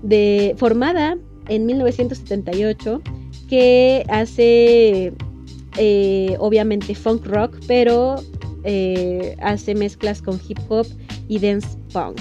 de, 0.03 0.53
formada 0.57 1.17
en 1.47 1.65
1978 1.65 3.01
que 3.47 4.03
hace 4.09 5.13
eh, 5.77 6.35
obviamente 6.39 6.93
funk 6.93 7.25
rock, 7.25 7.57
pero 7.67 8.15
eh, 8.65 9.37
hace 9.39 9.73
mezclas 9.73 10.21
con 10.21 10.41
hip 10.45 10.59
hop 10.67 10.85
y 11.29 11.39
dance 11.39 11.69
punk. 11.93 12.19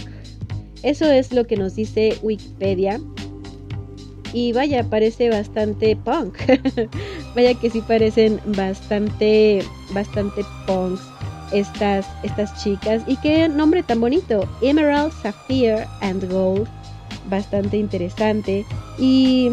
Eso 0.84 1.11
es 1.11 1.32
lo 1.32 1.44
que 1.44 1.57
nos 1.57 1.74
dice 1.74 2.16
Wikipedia. 2.22 3.01
Y 4.33 4.53
vaya, 4.53 4.85
parece 4.85 5.31
bastante 5.31 5.97
punk. 5.97 6.37
vaya 7.35 7.55
que 7.55 7.70
sí 7.70 7.81
parecen 7.81 8.41
bastante, 8.57 9.62
bastante 9.93 10.43
punks 10.66 11.03
estas, 11.53 12.07
estas 12.22 12.62
chicas. 12.62 13.03
Y 13.07 13.16
qué 13.16 13.49
nombre 13.49 13.83
tan 13.83 14.01
bonito. 14.01 14.49
Emerald, 14.62 15.12
Sapphire 15.22 15.87
and 16.01 16.31
Gold. 16.31 16.68
Bastante 17.28 17.76
interesante. 17.76 18.64
Y 18.99 19.51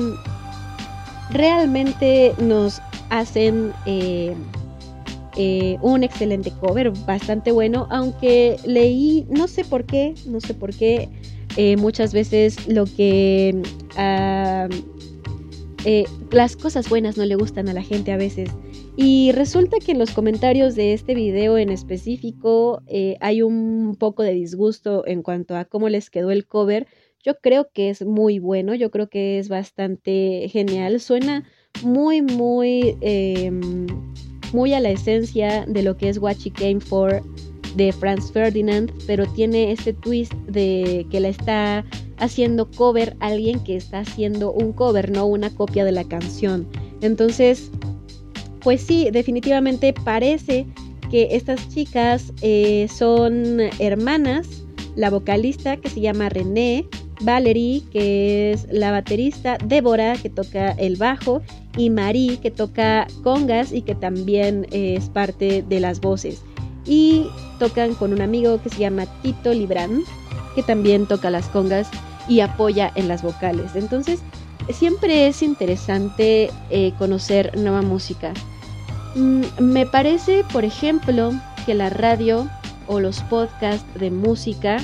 realmente 1.31 2.33
nos 2.39 2.81
hacen 3.09 3.73
eh, 3.85 4.35
eh, 5.35 5.77
un 5.81 6.03
excelente 6.03 6.51
cover, 6.51 6.91
bastante 7.05 7.51
bueno, 7.51 7.87
aunque 7.91 8.57
leí, 8.65 9.25
no 9.29 9.47
sé 9.47 9.63
por 9.63 9.85
qué, 9.85 10.15
no 10.25 10.41
sé 10.41 10.53
por 10.53 10.73
qué, 10.73 11.09
eh, 11.57 11.75
muchas 11.77 12.13
veces 12.13 12.67
lo 12.67 12.85
que... 12.85 13.61
eh, 15.85 16.05
las 16.31 16.55
cosas 16.55 16.89
buenas 16.89 17.17
no 17.17 17.25
le 17.25 17.35
gustan 17.35 17.69
a 17.69 17.73
la 17.73 17.81
gente 17.81 18.11
a 18.11 18.17
veces. 18.17 18.49
Y 18.95 19.31
resulta 19.31 19.77
que 19.79 19.91
en 19.91 19.99
los 19.99 20.11
comentarios 20.11 20.75
de 20.75 20.93
este 20.93 21.13
video 21.13 21.57
en 21.57 21.69
específico 21.69 22.81
eh, 22.87 23.15
hay 23.21 23.41
un 23.41 23.95
poco 23.97 24.23
de 24.23 24.33
disgusto 24.33 25.05
en 25.05 25.21
cuanto 25.21 25.55
a 25.55 25.65
cómo 25.65 25.87
les 25.87 26.09
quedó 26.09 26.31
el 26.31 26.47
cover. 26.47 26.87
Yo 27.23 27.35
creo 27.39 27.69
que 27.71 27.89
es 27.89 28.05
muy 28.05 28.39
bueno, 28.39 28.73
yo 28.73 28.89
creo 28.89 29.07
que 29.07 29.37
es 29.37 29.49
bastante 29.49 30.49
genial. 30.49 30.99
Suena 30.99 31.43
muy, 31.83 32.21
muy, 32.21 32.97
eh, 33.01 33.51
muy 34.51 34.73
a 34.73 34.79
la 34.79 34.89
esencia 34.89 35.65
de 35.67 35.83
lo 35.83 35.95
que 35.95 36.09
es 36.09 36.17
What 36.17 36.37
She 36.37 36.51
Came 36.51 36.79
For 36.79 37.21
de 37.77 37.93
Franz 37.93 38.31
Ferdinand, 38.31 38.91
pero 39.05 39.25
tiene 39.27 39.71
este 39.71 39.93
twist 39.93 40.33
de 40.47 41.05
que 41.09 41.19
la 41.19 41.29
está 41.29 41.85
haciendo 42.17 42.69
cover 42.71 43.15
alguien 43.19 43.59
que 43.59 43.77
está 43.77 43.99
haciendo 43.99 44.51
un 44.51 44.73
cover, 44.73 45.11
no 45.11 45.25
una 45.25 45.49
copia 45.51 45.85
de 45.85 45.91
la 45.91 46.03
canción. 46.03 46.67
Entonces, 47.01 47.71
pues 48.61 48.81
sí, 48.81 49.09
definitivamente 49.11 49.93
parece 49.93 50.65
que 51.11 51.29
estas 51.31 51.69
chicas 51.69 52.33
eh, 52.41 52.87
son 52.89 53.59
hermanas. 53.79 54.63
La 54.95 55.11
vocalista 55.11 55.77
que 55.77 55.89
se 55.89 56.01
llama 56.01 56.27
René, 56.29 56.87
Valerie, 57.21 57.83
que 57.91 58.51
es 58.51 58.67
la 58.71 58.89
baterista, 58.89 59.59
Débora, 59.63 60.15
que 60.15 60.31
toca 60.31 60.71
el 60.71 60.95
bajo, 60.95 61.43
y 61.77 61.91
Marie, 61.91 62.37
que 62.37 62.49
toca 62.49 63.05
congas 63.23 63.71
y 63.71 63.83
que 63.83 63.93
también 63.93 64.65
eh, 64.71 64.95
es 64.97 65.09
parte 65.09 65.63
de 65.67 65.79
las 65.79 66.01
voces. 66.01 66.41
Y 66.87 67.27
tocan 67.59 67.95
con 67.95 68.13
un 68.13 68.21
amigo 68.21 68.61
que 68.61 68.69
se 68.69 68.79
llama 68.79 69.05
Tito 69.21 69.53
Libran, 69.53 70.03
que 70.55 70.63
también 70.63 71.05
toca 71.05 71.29
las 71.29 71.47
congas 71.49 71.89
y 72.27 72.39
apoya 72.39 72.91
en 72.95 73.07
las 73.07 73.23
vocales. 73.23 73.75
Entonces, 73.75 74.21
siempre 74.73 75.27
es 75.27 75.41
interesante 75.41 76.49
eh, 76.69 76.93
conocer 76.97 77.57
nueva 77.57 77.81
música. 77.81 78.33
Mm, 79.15 79.41
me 79.59 79.85
parece, 79.85 80.43
por 80.51 80.65
ejemplo, 80.65 81.31
que 81.65 81.73
la 81.73 81.89
radio 81.89 82.49
o 82.87 82.99
los 82.99 83.21
podcasts 83.23 83.85
de 83.99 84.11
música, 84.11 84.77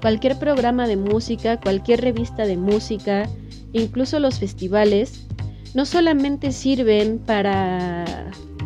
cualquier 0.00 0.38
programa 0.38 0.86
de 0.86 0.96
música, 0.96 1.58
cualquier 1.58 2.00
revista 2.00 2.46
de 2.46 2.56
música, 2.56 3.28
incluso 3.72 4.20
los 4.20 4.38
festivales, 4.38 5.26
no 5.74 5.84
solamente 5.84 6.52
sirven 6.52 7.18
para 7.18 8.04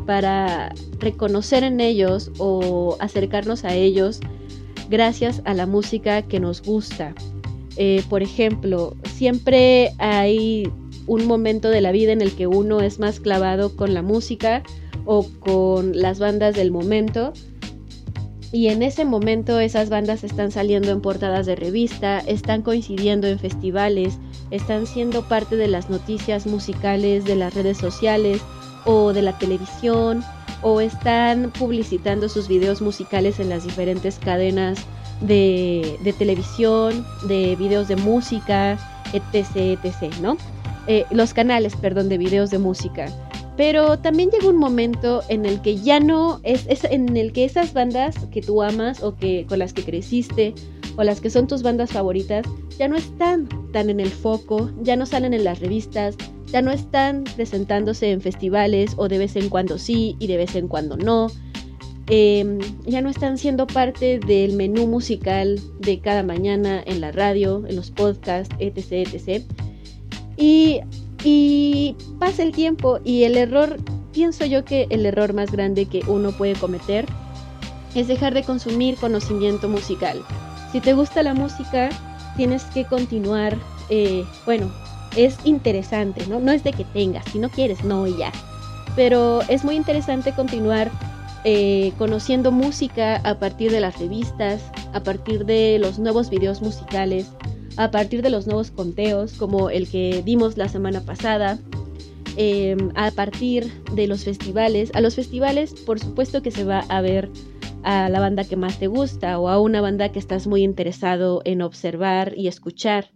para 0.05 0.74
reconocer 0.98 1.64
en 1.64 1.80
ellos 1.80 2.30
o 2.38 2.96
acercarnos 3.00 3.64
a 3.64 3.74
ellos 3.74 4.20
gracias 4.90 5.42
a 5.44 5.55
la 5.55 5.66
música 5.66 6.22
que 6.22 6.40
nos 6.40 6.62
gusta. 6.62 7.14
Eh, 7.76 8.03
por 8.09 8.22
ejemplo, 8.22 8.94
siempre 9.14 9.92
hay 9.98 10.70
un 11.07 11.26
momento 11.26 11.70
de 11.70 11.80
la 11.80 11.92
vida 11.92 12.12
en 12.12 12.20
el 12.20 12.32
que 12.32 12.46
uno 12.46 12.80
es 12.80 12.98
más 12.98 13.20
clavado 13.20 13.74
con 13.76 13.94
la 13.94 14.03
música 14.03 14.62
o 15.05 15.26
con 15.40 15.98
las 15.98 16.18
bandas 16.18 16.55
del 16.55 16.70
momento. 16.70 17.32
Y 18.53 18.68
en 18.68 18.82
ese 18.82 19.07
momento 19.07 19.59
esas 19.61 19.88
bandas 19.88 20.24
están 20.24 20.53
saliendo 20.53 20.90
en 20.90 21.00
portadas 21.00 21.46
de 21.46 21.57
revista, 21.57 22.18
están 22.18 22.61
coincidiendo 22.61 23.26
en 23.26 23.38
festivales, 23.38 24.18
están 24.50 24.86
siendo 24.86 25.26
parte 25.26 25.57
de 25.57 25.68
las 25.68 25.88
noticias 25.88 26.46
musicales 26.46 27.24
de 27.24 27.36
las 27.36 27.55
redes 27.55 27.78
sociales 27.78 28.42
o 28.85 29.12
de 29.12 29.22
la 29.22 29.39
televisión 29.39 30.24
o 30.62 30.80
están 30.80 31.51
publicitando 31.51 32.28
sus 32.28 32.49
videos 32.49 32.80
musicales 32.80 33.41
en 33.41 33.49
las 33.49 33.64
diferentes 33.64 34.18
cadenas 34.18 34.78
de, 35.20 35.99
de 36.03 36.12
televisión, 36.12 37.05
de 37.26 37.57
videos 37.57 37.89
de 37.89 37.97
música, 37.97 38.78
etc, 39.12 39.78
etc, 39.83 40.14
¿no? 40.20 40.37
Eh, 40.87 41.05
los 41.11 41.33
canales, 41.33 41.76
perdón, 41.76 42.09
de 42.09 42.18
videos 42.18 42.51
de 42.51 42.59
música. 42.59 43.07
Pero 43.62 43.96
también 43.96 44.28
llega 44.30 44.48
un 44.48 44.56
momento 44.56 45.22
en 45.28 45.46
el 45.46 45.62
que 45.62 45.76
ya 45.76 46.00
no 46.00 46.40
es, 46.42 46.66
es, 46.66 46.82
en 46.82 47.16
el 47.16 47.32
que 47.32 47.44
esas 47.44 47.72
bandas 47.72 48.16
que 48.32 48.42
tú 48.42 48.60
amas 48.60 49.04
o 49.04 49.14
que 49.14 49.46
con 49.48 49.60
las 49.60 49.72
que 49.72 49.84
creciste 49.84 50.52
o 50.96 51.04
las 51.04 51.20
que 51.20 51.30
son 51.30 51.46
tus 51.46 51.62
bandas 51.62 51.92
favoritas 51.92 52.44
ya 52.76 52.88
no 52.88 52.96
están 52.96 53.48
tan 53.70 53.88
en 53.88 54.00
el 54.00 54.10
foco, 54.10 54.68
ya 54.82 54.96
no 54.96 55.06
salen 55.06 55.32
en 55.32 55.44
las 55.44 55.60
revistas, 55.60 56.16
ya 56.46 56.60
no 56.60 56.72
están 56.72 57.22
presentándose 57.36 58.10
en 58.10 58.20
festivales 58.20 58.94
o 58.96 59.06
de 59.06 59.18
vez 59.18 59.36
en 59.36 59.48
cuando 59.48 59.78
sí 59.78 60.16
y 60.18 60.26
de 60.26 60.38
vez 60.38 60.56
en 60.56 60.66
cuando 60.66 60.96
no. 60.96 61.28
Eh, 62.08 62.58
ya 62.84 63.00
no 63.00 63.10
están 63.10 63.38
siendo 63.38 63.68
parte 63.68 64.18
del 64.18 64.54
menú 64.54 64.88
musical 64.88 65.60
de 65.78 66.00
cada 66.00 66.24
mañana 66.24 66.82
en 66.84 67.00
la 67.00 67.12
radio, 67.12 67.62
en 67.68 67.76
los 67.76 67.92
podcasts, 67.92 68.52
etc. 68.58 69.06
etc. 69.14 69.44
Y, 70.37 70.80
pasa 72.18 72.43
el 72.43 72.53
tiempo 72.53 72.99
y 73.05 73.24
el 73.24 73.37
error, 73.37 73.78
pienso 74.12 74.45
yo 74.45 74.64
que 74.64 74.87
el 74.91 75.07
error 75.07 75.33
más 75.35 75.53
grande 75.53 75.87
que 75.87 76.03
uno 76.09 76.33
puede 76.33 76.55
cometer 76.55 77.07
es 77.95 78.09
dejar 78.09 78.35
de 78.35 78.43
consumir 78.43 78.97
conocimiento 78.97 79.68
musical. 79.68 80.22
Si 80.72 80.80
te 80.80 80.95
gusta 80.95 81.22
la 81.22 81.35
música, 81.35 81.91
tienes 82.37 82.64
que 82.64 82.85
continuar, 82.85 83.57
eh, 83.89 84.24
bueno, 84.47 84.72
es 85.16 85.37
interesante, 85.45 86.26
¿no? 86.26 86.41
No 86.41 86.53
es 86.53 86.64
de 86.64 86.72
que 86.72 86.85
tengas, 86.85 87.24
si 87.30 87.39
no 87.39 87.51
quieres, 87.51 87.85
no 87.85 88.07
y 88.07 88.16
ya. 88.16 88.33
Pero 88.97 89.43
es 89.49 89.64
muy 89.64 89.76
interesante 89.76 90.33
continuar 90.33 90.91
eh, 91.45 91.93
conociendo 91.99 92.53
música 92.53 93.16
a 93.16 93.39
partir 93.39 93.72
de 93.72 93.80
las 93.80 93.99
revistas, 93.99 94.62
a 94.93 95.01
partir 95.01 95.45
de 95.45 95.78
los 95.80 95.99
nuevos 95.99 96.30
videos 96.30 96.62
musicales, 96.62 97.26
a 97.76 97.90
partir 97.90 98.22
de 98.22 98.30
los 98.30 98.46
nuevos 98.46 98.70
conteos, 98.70 99.32
como 99.34 99.70
el 99.70 99.88
que 99.88 100.22
dimos 100.24 100.56
la 100.56 100.68
semana 100.68 101.00
pasada, 101.00 101.58
eh, 102.36 102.76
a 102.94 103.10
partir 103.10 103.70
de 103.94 104.06
los 104.06 104.24
festivales. 104.24 104.90
A 104.94 105.00
los 105.00 105.14
festivales, 105.14 105.74
por 105.74 105.98
supuesto 105.98 106.42
que 106.42 106.50
se 106.50 106.64
va 106.64 106.80
a 106.88 107.00
ver 107.00 107.28
a 107.82 108.08
la 108.08 108.20
banda 108.20 108.44
que 108.44 108.56
más 108.56 108.78
te 108.78 108.86
gusta 108.86 109.38
o 109.38 109.48
a 109.48 109.60
una 109.60 109.80
banda 109.80 110.10
que 110.10 110.18
estás 110.18 110.46
muy 110.46 110.62
interesado 110.62 111.42
en 111.44 111.62
observar 111.62 112.32
y 112.36 112.48
escuchar, 112.48 113.10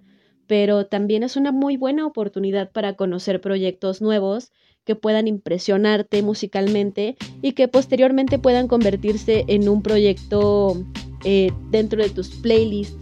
pero 0.46 0.86
también 0.86 1.22
es 1.22 1.36
una 1.36 1.52
muy 1.52 1.76
buena 1.76 2.06
oportunidad 2.06 2.70
para 2.72 2.94
conocer 2.94 3.40
proyectos 3.40 4.02
nuevos 4.02 4.52
que 4.84 4.96
puedan 4.96 5.28
impresionarte 5.28 6.22
musicalmente 6.22 7.16
y 7.42 7.52
que 7.52 7.68
posteriormente 7.68 8.38
puedan 8.38 8.68
convertirse 8.68 9.44
en 9.48 9.68
un 9.68 9.82
proyecto 9.82 10.76
eh, 11.24 11.52
dentro 11.70 12.02
de 12.02 12.10
tus 12.10 12.28
playlists 12.28 12.96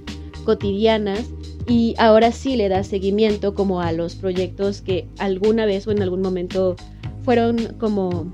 cotidianas 0.45 1.31
y 1.67 1.95
ahora 1.99 2.33
sí 2.33 2.57
le 2.57 2.69
das 2.69 2.87
seguimiento 2.87 3.55
como 3.55 3.81
a 3.81 3.93
los 3.93 4.15
proyectos 4.17 4.83
que 4.83 5.09
alguna 5.19 5.65
vez 5.67 5.87
o 5.87 5.93
en 5.93 6.03
algún 6.03 6.21
momento 6.21 6.77
fueron 7.25 7.75
como 7.79 8.33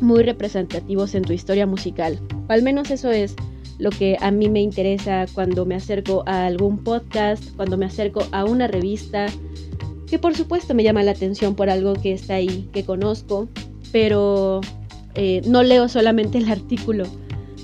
muy 0.00 0.22
representativos 0.22 1.14
en 1.14 1.22
tu 1.22 1.32
historia 1.32 1.66
musical. 1.66 2.18
Al 2.48 2.62
menos 2.62 2.90
eso 2.90 3.10
es 3.10 3.34
lo 3.78 3.90
que 3.90 4.16
a 4.20 4.30
mí 4.30 4.48
me 4.48 4.60
interesa 4.60 5.26
cuando 5.34 5.64
me 5.66 5.74
acerco 5.74 6.22
a 6.26 6.46
algún 6.46 6.78
podcast, 6.78 7.42
cuando 7.56 7.76
me 7.76 7.86
acerco 7.86 8.22
a 8.30 8.44
una 8.44 8.68
revista, 8.68 9.26
que 10.06 10.18
por 10.18 10.36
supuesto 10.36 10.74
me 10.74 10.84
llama 10.84 11.02
la 11.02 11.12
atención 11.12 11.54
por 11.54 11.70
algo 11.70 11.94
que 11.94 12.12
está 12.12 12.34
ahí, 12.34 12.68
que 12.72 12.84
conozco, 12.84 13.48
pero 13.90 14.60
eh, 15.14 15.42
no 15.46 15.62
leo 15.62 15.88
solamente 15.88 16.38
el 16.38 16.48
artículo 16.50 17.04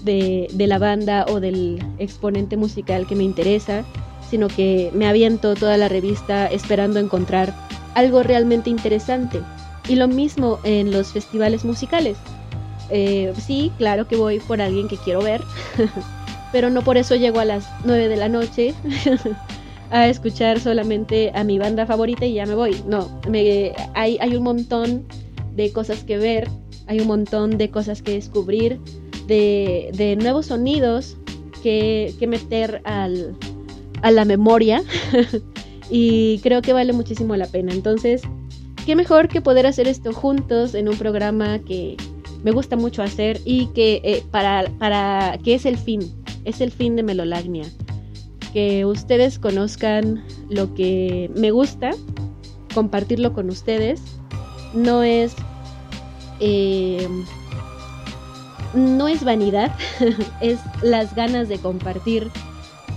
de, 0.02 0.48
de 0.52 0.66
la 0.66 0.78
banda 0.78 1.26
o 1.28 1.40
del 1.40 1.78
exponente 1.98 2.56
musical 2.56 3.06
que 3.06 3.14
me 3.14 3.24
interesa, 3.24 3.84
sino 4.30 4.48
que 4.48 4.90
me 4.94 5.08
aviento 5.08 5.54
toda 5.54 5.76
la 5.76 5.88
revista 5.88 6.46
esperando 6.46 7.00
encontrar 7.00 7.54
algo 7.94 8.22
realmente 8.22 8.70
interesante. 8.70 9.40
Y 9.88 9.96
lo 9.96 10.06
mismo 10.06 10.58
en 10.64 10.90
los 10.90 11.12
festivales 11.12 11.64
musicales. 11.64 12.18
Eh, 12.90 13.32
sí, 13.38 13.72
claro 13.78 14.06
que 14.06 14.16
voy 14.16 14.40
por 14.40 14.60
alguien 14.60 14.88
que 14.88 14.96
quiero 14.96 15.20
ver, 15.22 15.42
pero 16.52 16.70
no 16.70 16.82
por 16.82 16.96
eso 16.96 17.16
llego 17.16 17.40
a 17.40 17.44
las 17.44 17.68
9 17.84 18.08
de 18.08 18.16
la 18.16 18.28
noche 18.28 18.74
a 19.90 20.08
escuchar 20.08 20.60
solamente 20.60 21.32
a 21.34 21.44
mi 21.44 21.58
banda 21.58 21.86
favorita 21.86 22.24
y 22.24 22.34
ya 22.34 22.46
me 22.46 22.54
voy. 22.54 22.82
No, 22.86 23.20
me, 23.28 23.72
hay, 23.94 24.18
hay 24.20 24.36
un 24.36 24.44
montón 24.44 25.06
de 25.54 25.72
cosas 25.72 26.04
que 26.04 26.18
ver, 26.18 26.48
hay 26.86 27.00
un 27.00 27.06
montón 27.08 27.58
de 27.58 27.70
cosas 27.70 28.00
que 28.00 28.12
descubrir, 28.12 28.80
de, 29.26 29.90
de 29.94 30.16
nuevos 30.16 30.46
sonidos 30.46 31.16
que, 31.62 32.14
que 32.18 32.26
meter 32.26 32.80
al, 32.84 33.36
a 34.02 34.10
la 34.10 34.24
memoria 34.24 34.82
y 35.90 36.38
creo 36.40 36.62
que 36.62 36.72
vale 36.72 36.92
muchísimo 36.92 37.36
la 37.36 37.46
pena. 37.46 37.72
Entonces, 37.72 38.22
qué 38.86 38.96
mejor 38.96 39.28
que 39.28 39.40
poder 39.40 39.66
hacer 39.66 39.88
esto 39.88 40.12
juntos 40.12 40.74
en 40.74 40.88
un 40.88 40.96
programa 40.96 41.58
que 41.60 41.96
me 42.42 42.50
gusta 42.50 42.76
mucho 42.76 43.02
hacer 43.02 43.40
y 43.44 43.66
que 43.68 44.00
eh, 44.04 44.24
para, 44.30 44.70
para 44.78 45.38
que 45.42 45.54
es 45.54 45.66
el 45.66 45.76
fin, 45.76 46.00
es 46.44 46.60
el 46.60 46.70
fin 46.70 46.96
de 46.96 47.02
Melolagnia. 47.02 47.66
Que 48.52 48.86
ustedes 48.86 49.38
conozcan 49.38 50.24
lo 50.48 50.74
que 50.74 51.30
me 51.36 51.50
gusta, 51.50 51.90
compartirlo 52.74 53.34
con 53.34 53.50
ustedes. 53.50 54.00
No 54.72 55.02
es 55.02 55.34
eh, 56.40 57.06
no 58.74 59.08
es 59.08 59.24
vanidad, 59.24 59.74
es 60.40 60.60
las 60.82 61.14
ganas 61.14 61.48
de 61.48 61.58
compartir 61.58 62.30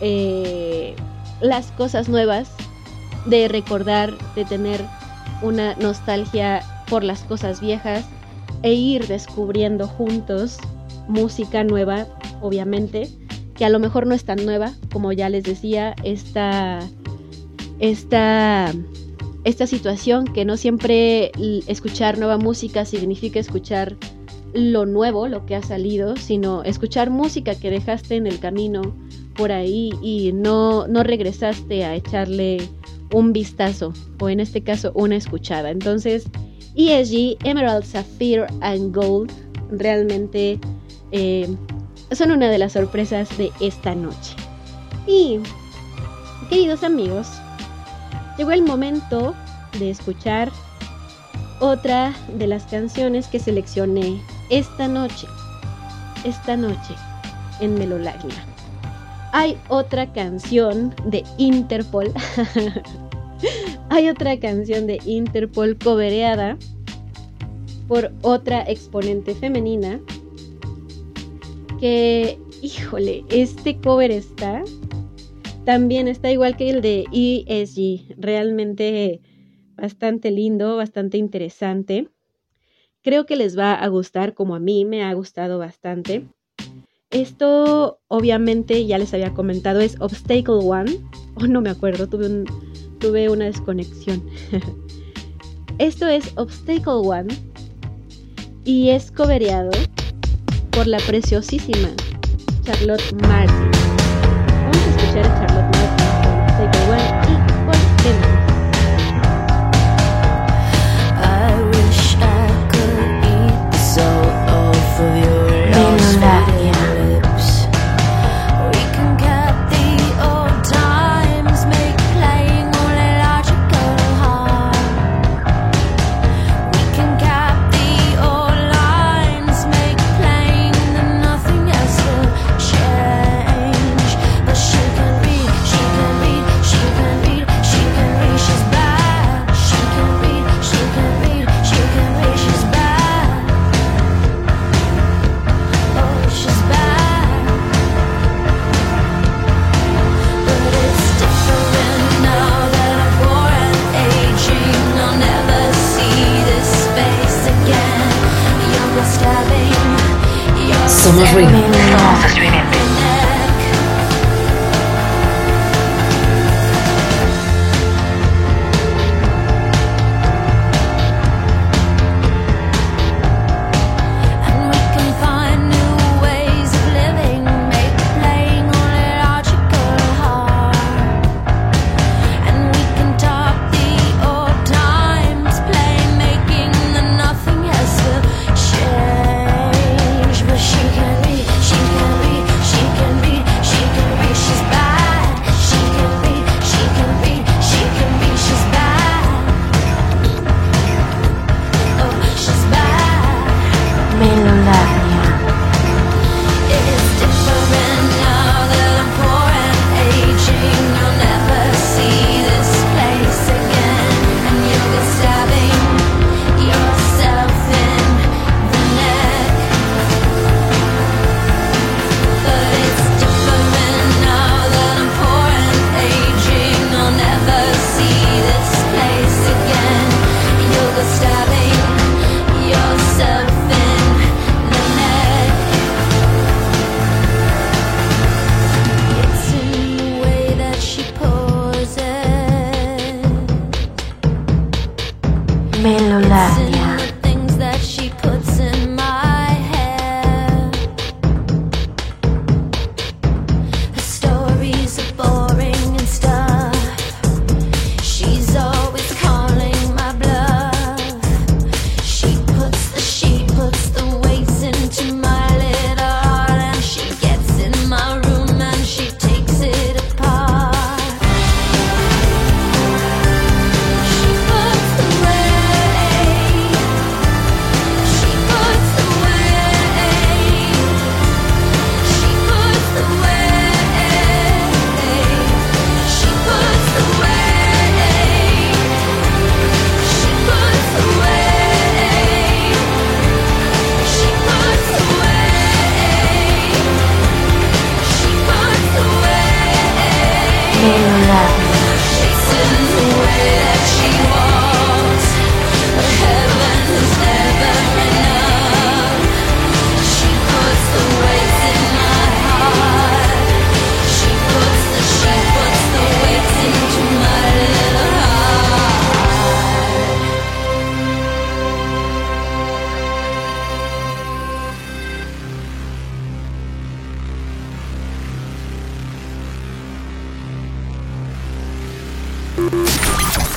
eh, 0.01 0.95
las 1.41 1.71
cosas 1.71 2.09
nuevas, 2.09 2.51
de 3.25 3.47
recordar, 3.47 4.13
de 4.35 4.45
tener 4.45 4.81
una 5.41 5.75
nostalgia 5.75 6.61
por 6.89 7.03
las 7.03 7.21
cosas 7.23 7.61
viejas 7.61 8.05
e 8.63 8.73
ir 8.73 9.07
descubriendo 9.07 9.87
juntos 9.87 10.57
música 11.07 11.63
nueva, 11.63 12.07
obviamente, 12.41 13.09
que 13.55 13.65
a 13.65 13.69
lo 13.69 13.79
mejor 13.79 14.07
no 14.07 14.13
es 14.13 14.23
tan 14.23 14.45
nueva, 14.45 14.73
como 14.91 15.11
ya 15.11 15.29
les 15.29 15.43
decía, 15.43 15.95
esta, 16.03 16.79
esta, 17.79 18.73
esta 19.43 19.67
situación 19.67 20.25
que 20.25 20.45
no 20.45 20.57
siempre 20.57 21.31
escuchar 21.67 22.17
nueva 22.17 22.37
música 22.37 22.85
significa 22.85 23.39
escuchar 23.39 23.97
lo 24.53 24.85
nuevo, 24.85 25.27
lo 25.27 25.45
que 25.45 25.55
ha 25.55 25.63
salido, 25.63 26.15
sino 26.17 26.63
escuchar 26.63 27.09
música 27.09 27.55
que 27.55 27.69
dejaste 27.69 28.15
en 28.15 28.27
el 28.27 28.39
camino 28.39 28.81
por 29.41 29.51
ahí 29.51 29.91
y 30.03 30.31
no, 30.33 30.85
no 30.87 31.01
regresaste 31.01 31.83
a 31.83 31.95
echarle 31.95 32.69
un 33.11 33.33
vistazo 33.33 33.91
o 34.19 34.29
en 34.29 34.39
este 34.39 34.61
caso 34.61 34.91
una 34.93 35.15
escuchada. 35.15 35.71
Entonces, 35.71 36.25
ESG, 36.75 37.37
Emerald, 37.43 37.83
Sapphire 37.83 38.45
and 38.61 38.95
Gold 38.95 39.31
realmente 39.71 40.59
eh, 41.11 41.49
son 42.11 42.29
una 42.29 42.49
de 42.49 42.59
las 42.59 42.73
sorpresas 42.73 43.35
de 43.39 43.51
esta 43.59 43.95
noche. 43.95 44.35
Y, 45.07 45.39
queridos 46.47 46.83
amigos, 46.83 47.27
llegó 48.37 48.51
el 48.51 48.61
momento 48.61 49.33
de 49.79 49.89
escuchar 49.89 50.51
otra 51.59 52.13
de 52.37 52.45
las 52.45 52.65
canciones 52.65 53.25
que 53.25 53.39
seleccioné 53.39 54.21
esta 54.51 54.87
noche. 54.87 55.25
Esta 56.25 56.55
noche 56.55 56.93
en 57.59 57.73
Melolagna 57.73 58.50
hay 59.33 59.57
otra 59.69 60.11
canción 60.11 60.93
de 61.05 61.23
Interpol. 61.37 62.11
Hay 63.89 64.09
otra 64.09 64.39
canción 64.39 64.87
de 64.87 64.99
Interpol 65.05 65.77
cobereada 65.77 66.57
por 67.87 68.11
otra 68.21 68.61
exponente 68.63 69.33
femenina. 69.35 70.01
Que, 71.79 72.37
híjole, 72.61 73.23
este 73.29 73.77
cover 73.77 74.11
está. 74.11 74.63
También 75.65 76.07
está 76.07 76.29
igual 76.31 76.57
que 76.57 76.69
el 76.69 76.81
de 76.81 77.05
ESG. 77.11 78.15
Realmente 78.17 79.21
bastante 79.75 80.29
lindo, 80.29 80.75
bastante 80.75 81.17
interesante. 81.17 82.09
Creo 83.01 83.25
que 83.25 83.35
les 83.35 83.57
va 83.57 83.73
a 83.73 83.87
gustar 83.87 84.33
como 84.33 84.55
a 84.55 84.59
mí 84.59 84.85
me 84.85 85.03
ha 85.03 85.13
gustado 85.13 85.57
bastante. 85.57 86.27
Esto, 87.11 87.99
obviamente, 88.07 88.85
ya 88.85 88.97
les 88.97 89.13
había 89.13 89.33
comentado, 89.33 89.81
es 89.81 89.97
Obstacle 89.99 90.55
One. 90.63 90.91
O 91.35 91.43
oh, 91.43 91.47
no 91.47 91.61
me 91.61 91.69
acuerdo, 91.69 92.07
tuve, 92.07 92.45
tuve 92.99 93.29
una 93.29 93.45
desconexión. 93.45 94.23
Esto 95.77 96.07
es 96.07 96.31
Obstacle 96.35 96.93
One 96.93 97.33
y 98.63 98.89
es 98.89 99.11
cobereado 99.11 99.71
por 100.71 100.87
la 100.87 100.99
preciosísima 100.99 101.89
Charlotte 102.63 103.13
Martin. 103.27 103.71
Vamos 104.63 104.77
a 104.77 104.89
escuchar 104.89 105.25
a 105.25 105.47
Charlotte 105.47 105.75
Martin. 105.75 106.00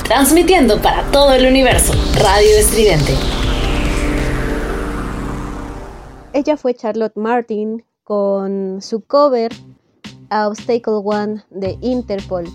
transmitiendo 0.05 0.81
para 0.81 1.03
todo 1.11 1.33
el 1.33 1.47
universo. 1.47 1.93
Radio 2.21 2.57
Estridente. 2.57 3.13
Ella 6.33 6.57
fue 6.57 6.75
Charlotte 6.75 7.15
Martin 7.15 7.83
con 8.03 8.81
su 8.81 9.01
cover 9.01 9.51
a 10.29 10.47
Obstacle 10.47 11.01
One 11.03 11.43
de 11.49 11.77
Interpol, 11.81 12.45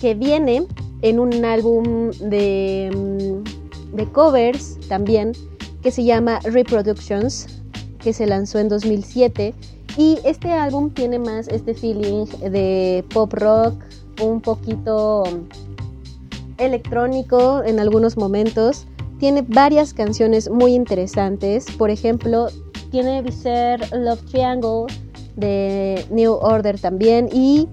que 0.00 0.14
viene 0.14 0.66
en 1.02 1.20
un 1.20 1.44
álbum 1.44 2.10
de, 2.12 2.90
mm, 2.94 3.96
de 3.96 4.12
covers 4.12 4.78
también 4.88 5.32
que 5.82 5.90
se 5.90 6.04
llama 6.04 6.40
Reproductions, 6.44 7.46
que 7.98 8.14
se 8.14 8.26
lanzó 8.26 8.58
en 8.58 8.68
2007. 8.68 9.54
Y 9.98 10.18
este 10.24 10.50
álbum 10.50 10.90
tiene 10.90 11.18
más 11.18 11.48
este 11.48 11.74
feeling 11.74 12.24
de 12.50 13.04
pop 13.12 13.32
rock, 13.34 13.74
un 14.22 14.40
poquito 14.40 15.24
electrónico 16.58 17.62
en 17.64 17.80
algunos 17.80 18.16
momentos. 18.16 18.86
Tiene 19.18 19.42
varias 19.42 19.94
canciones 19.94 20.50
muy 20.50 20.74
interesantes. 20.74 21.66
Por 21.78 21.90
ejemplo, 21.90 22.48
tiene 22.90 23.22
Viser 23.22 23.80
Love 23.92 24.22
Triangle 24.30 24.86
de 25.36 26.04
New 26.10 26.32
Order 26.32 26.78
también 26.78 27.28
y 27.32 27.68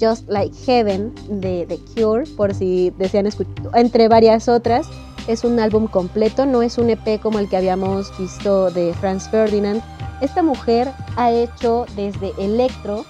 Just 0.00 0.28
Like 0.28 0.54
Heaven 0.66 1.14
de 1.28 1.66
The 1.66 1.78
Cure, 1.94 2.24
por 2.36 2.54
si 2.54 2.90
desean 2.98 3.26
escuchar, 3.26 3.54
entre 3.74 4.08
varias 4.08 4.48
otras. 4.48 4.88
Es 5.26 5.42
un 5.42 5.58
álbum 5.58 5.88
completo, 5.88 6.46
no 6.46 6.62
es 6.62 6.78
un 6.78 6.90
EP 6.90 7.20
como 7.20 7.38
el 7.38 7.48
que 7.48 7.56
habíamos 7.56 8.16
visto 8.18 8.70
de 8.70 8.94
Franz 8.94 9.28
Ferdinand. 9.28 9.82
Esta 10.20 10.42
mujer 10.42 10.90
ha 11.16 11.32
hecho 11.32 11.84
desde 11.96 12.32
electro 12.38 13.04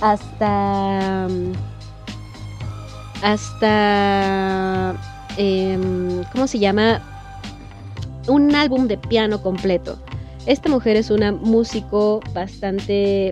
hasta 0.00 1.28
mm, 1.28 1.73
hasta 3.22 4.94
em, 5.36 6.22
¿cómo 6.32 6.46
se 6.46 6.58
llama? 6.58 7.02
Un 8.28 8.54
álbum 8.54 8.86
de 8.86 8.96
piano 8.96 9.42
completo. 9.42 9.98
Esta 10.46 10.68
mujer 10.68 10.96
es 10.96 11.10
una 11.10 11.32
músico 11.32 12.20
bastante 12.32 13.30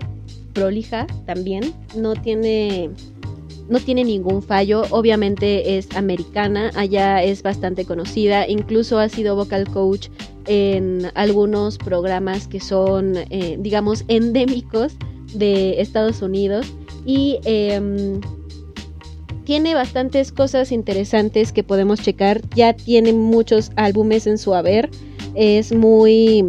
prolija 0.53 1.07
también, 1.25 1.73
no 1.95 2.13
tiene 2.15 2.89
no 3.69 3.79
tiene 3.79 4.03
ningún 4.03 4.43
fallo, 4.43 4.83
obviamente 4.89 5.77
es 5.77 5.95
americana, 5.95 6.69
allá 6.75 7.23
es 7.23 7.43
bastante 7.43 7.85
conocida, 7.85 8.47
incluso 8.47 8.99
ha 8.99 9.07
sido 9.07 9.35
vocal 9.35 9.67
coach 9.69 10.09
en 10.47 11.09
algunos 11.15 11.77
programas 11.77 12.47
que 12.47 12.59
son, 12.59 13.15
eh, 13.29 13.57
digamos, 13.59 14.03
endémicos 14.09 14.93
de 15.33 15.81
Estados 15.81 16.21
Unidos 16.21 16.67
y 17.05 17.39
em, 17.45 18.19
tiene 19.45 19.75
bastantes 19.75 20.31
cosas 20.31 20.71
interesantes 20.71 21.51
que 21.51 21.63
podemos 21.63 22.01
checar, 22.01 22.41
ya 22.55 22.73
tiene 22.73 23.13
muchos 23.13 23.71
álbumes 23.75 24.27
en 24.27 24.37
su 24.37 24.53
haber, 24.53 24.89
es 25.35 25.71
muy, 25.73 26.45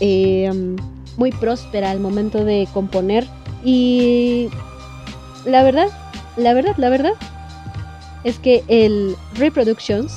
em, 0.00 0.76
muy 1.16 1.32
próspera 1.32 1.90
al 1.90 2.00
momento 2.00 2.44
de 2.44 2.68
componer 2.72 3.26
y 3.64 4.48
la 5.44 5.62
verdad, 5.62 5.88
la 6.36 6.54
verdad, 6.54 6.74
la 6.76 6.88
verdad 6.88 7.12
es 8.24 8.38
que 8.38 8.62
el 8.68 9.16
Reproductions 9.34 10.12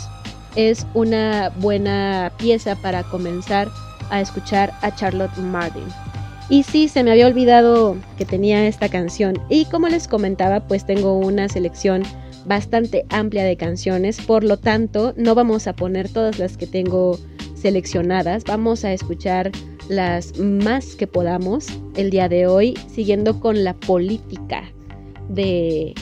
es 0.56 0.86
una 0.94 1.50
buena 1.58 2.32
pieza 2.38 2.76
para 2.76 3.04
comenzar 3.04 3.70
a 4.10 4.22
escuchar 4.22 4.74
a 4.82 4.94
Charlotte 4.94 5.36
Martin. 5.38 5.86
Y 6.50 6.64
sí, 6.64 6.88
se 6.88 7.04
me 7.04 7.12
había 7.12 7.28
olvidado 7.28 7.96
que 8.18 8.26
tenía 8.26 8.68
esta 8.68 8.90
canción. 8.90 9.42
Y 9.50 9.66
como 9.66 9.88
les 9.88 10.08
comentaba, 10.08 10.68
pues 10.68 10.86
tengo 10.86 11.18
una 11.18 11.50
selección 11.50 12.04
bastante 12.46 13.06
amplia 13.10 13.44
de 13.44 13.58
canciones. 13.58 14.20
Por 14.22 14.44
lo 14.44 14.58
tanto, 14.58 15.14
no 15.18 15.36
vamos 15.36 15.68
a 15.68 15.74
poner 15.74 16.10
todas 16.10 16.40
las 16.40 16.58
que 16.58 16.68
tengo 16.68 17.18
seleccionadas. 17.56 18.44
Vamos 18.44 18.84
a 18.84 18.94
escuchar 18.94 19.52
las 19.90 20.38
más 20.38 20.96
que 20.96 21.08
podamos 21.08 21.68
el 21.96 22.10
día 22.10 22.30
de 22.30 22.48
hoy, 22.48 22.74
siguiendo 22.94 23.40
con 23.40 23.64
la 23.64 23.74
política 23.74 24.64
de 25.30 25.94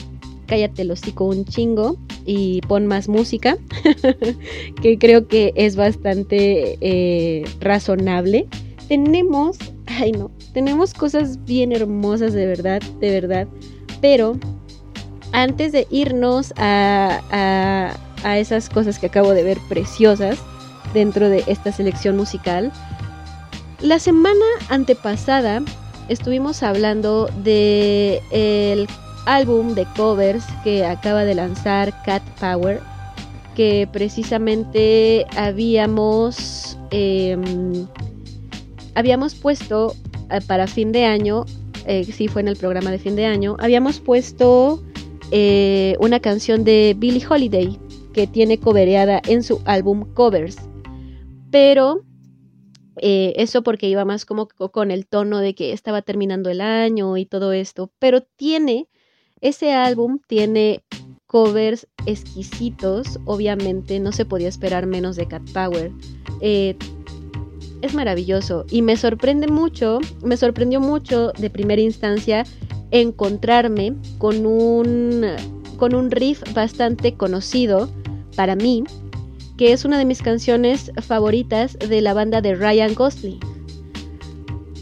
cállate 0.46 0.82
el 0.82 0.90
hocico 0.90 1.24
un 1.24 1.44
chingo 1.44 1.96
y 2.26 2.60
pon 2.62 2.86
más 2.86 3.08
música, 3.08 3.56
que 4.82 4.98
creo 4.98 5.26
que 5.26 5.52
es 5.56 5.76
bastante 5.76 6.78
eh, 6.80 7.44
razonable. 7.60 8.46
Tenemos, 8.88 9.56
ay 9.98 10.12
no, 10.12 10.30
tenemos 10.52 10.94
cosas 10.94 11.44
bien 11.44 11.72
hermosas 11.72 12.32
de 12.32 12.46
verdad, 12.46 12.80
de 13.00 13.10
verdad, 13.10 13.48
pero 14.00 14.38
antes 15.32 15.72
de 15.72 15.86
irnos 15.90 16.52
a, 16.56 17.20
a, 17.30 17.96
a 18.28 18.38
esas 18.38 18.68
cosas 18.68 18.98
que 18.98 19.06
acabo 19.06 19.32
de 19.32 19.42
ver 19.42 19.58
preciosas 19.68 20.38
dentro 20.92 21.28
de 21.28 21.44
esta 21.46 21.72
selección 21.72 22.16
musical, 22.16 22.72
la 23.80 23.98
semana 23.98 24.44
antepasada 24.68 25.62
estuvimos 26.08 26.62
hablando 26.62 27.28
de 27.42 28.20
el 28.30 28.86
álbum 29.26 29.74
de 29.74 29.86
covers 29.96 30.44
que 30.64 30.84
acaba 30.84 31.24
de 31.24 31.34
lanzar 31.34 31.92
Cat 32.04 32.22
Power, 32.40 32.80
que 33.54 33.88
precisamente 33.92 35.26
habíamos 35.36 36.78
em, 36.90 37.86
habíamos 38.94 39.34
puesto 39.34 39.94
eh, 40.30 40.40
para 40.46 40.66
fin 40.66 40.92
de 40.92 41.04
año, 41.04 41.44
eh, 41.86 42.04
sí 42.04 42.28
fue 42.28 42.42
en 42.42 42.48
el 42.48 42.56
programa 42.56 42.90
de 42.90 42.98
fin 42.98 43.16
de 43.16 43.26
año, 43.26 43.56
habíamos 43.58 44.00
puesto 44.00 44.82
eh, 45.30 45.96
una 46.00 46.20
canción 46.20 46.64
de 46.64 46.94
Billie 46.96 47.26
Holiday 47.28 47.78
que 48.12 48.26
tiene 48.26 48.58
covereada 48.58 49.20
en 49.26 49.42
su 49.42 49.60
álbum 49.64 50.12
Covers, 50.14 50.56
pero 51.50 52.02
eso 52.96 53.62
porque 53.62 53.88
iba 53.88 54.04
más 54.04 54.24
como 54.26 54.46
co- 54.48 54.70
con 54.70 54.90
el 54.90 55.06
tono 55.06 55.38
de 55.38 55.54
que 55.54 55.72
estaba 55.72 56.02
terminando 56.02 56.50
el 56.50 56.60
año 56.60 57.16
y 57.16 57.24
todo 57.24 57.52
esto, 57.52 57.90
pero 57.98 58.20
tiene, 58.20 58.86
ese 59.40 59.72
álbum 59.72 60.20
tiene 60.28 60.84
covers 61.26 61.88
exquisitos, 62.04 63.18
obviamente 63.24 63.98
no 63.98 64.12
se 64.12 64.26
podía 64.26 64.48
esperar 64.48 64.86
menos 64.86 65.16
de 65.16 65.26
Cat 65.26 65.42
Power. 65.52 65.90
Eh, 66.42 66.76
es 67.82 67.94
maravilloso 67.94 68.64
y 68.70 68.80
me 68.82 68.96
sorprende 68.96 69.48
mucho, 69.48 69.98
me 70.24 70.36
sorprendió 70.36 70.80
mucho 70.80 71.32
de 71.38 71.50
primera 71.50 71.82
instancia 71.82 72.44
encontrarme 72.90 73.94
con 74.18 74.46
un, 74.46 75.26
con 75.76 75.94
un 75.94 76.10
riff 76.10 76.42
bastante 76.54 77.14
conocido 77.14 77.90
para 78.36 78.56
mí, 78.56 78.84
que 79.58 79.72
es 79.72 79.84
una 79.84 79.98
de 79.98 80.04
mis 80.04 80.22
canciones 80.22 80.92
favoritas 81.02 81.78
de 81.78 82.00
la 82.00 82.14
banda 82.14 82.40
de 82.40 82.54
Ryan 82.54 82.94
Gosling. 82.94 83.40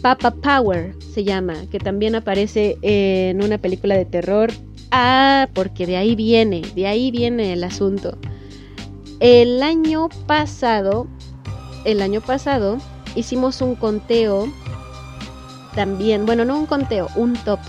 Papa 0.02 0.30
Power 0.30 0.94
se 1.12 1.24
llama, 1.24 1.54
que 1.70 1.78
también 1.78 2.14
aparece 2.14 2.78
en 2.82 3.42
una 3.42 3.58
película 3.58 3.96
de 3.96 4.06
terror. 4.06 4.50
Ah, 4.90 5.48
porque 5.54 5.86
de 5.86 5.96
ahí 5.96 6.16
viene, 6.16 6.62
de 6.74 6.86
ahí 6.86 7.10
viene 7.10 7.52
el 7.52 7.62
asunto. 7.64 8.18
El 9.20 9.62
año 9.62 10.08
pasado, 10.26 11.06
el 11.84 12.02
año 12.02 12.20
pasado 12.20 12.78
hicimos 13.14 13.60
un 13.60 13.74
conteo 13.74 14.48
también, 15.74 16.26
bueno, 16.26 16.44
no 16.44 16.58
un 16.58 16.66
conteo, 16.66 17.08
un 17.16 17.34
top. 17.34 17.60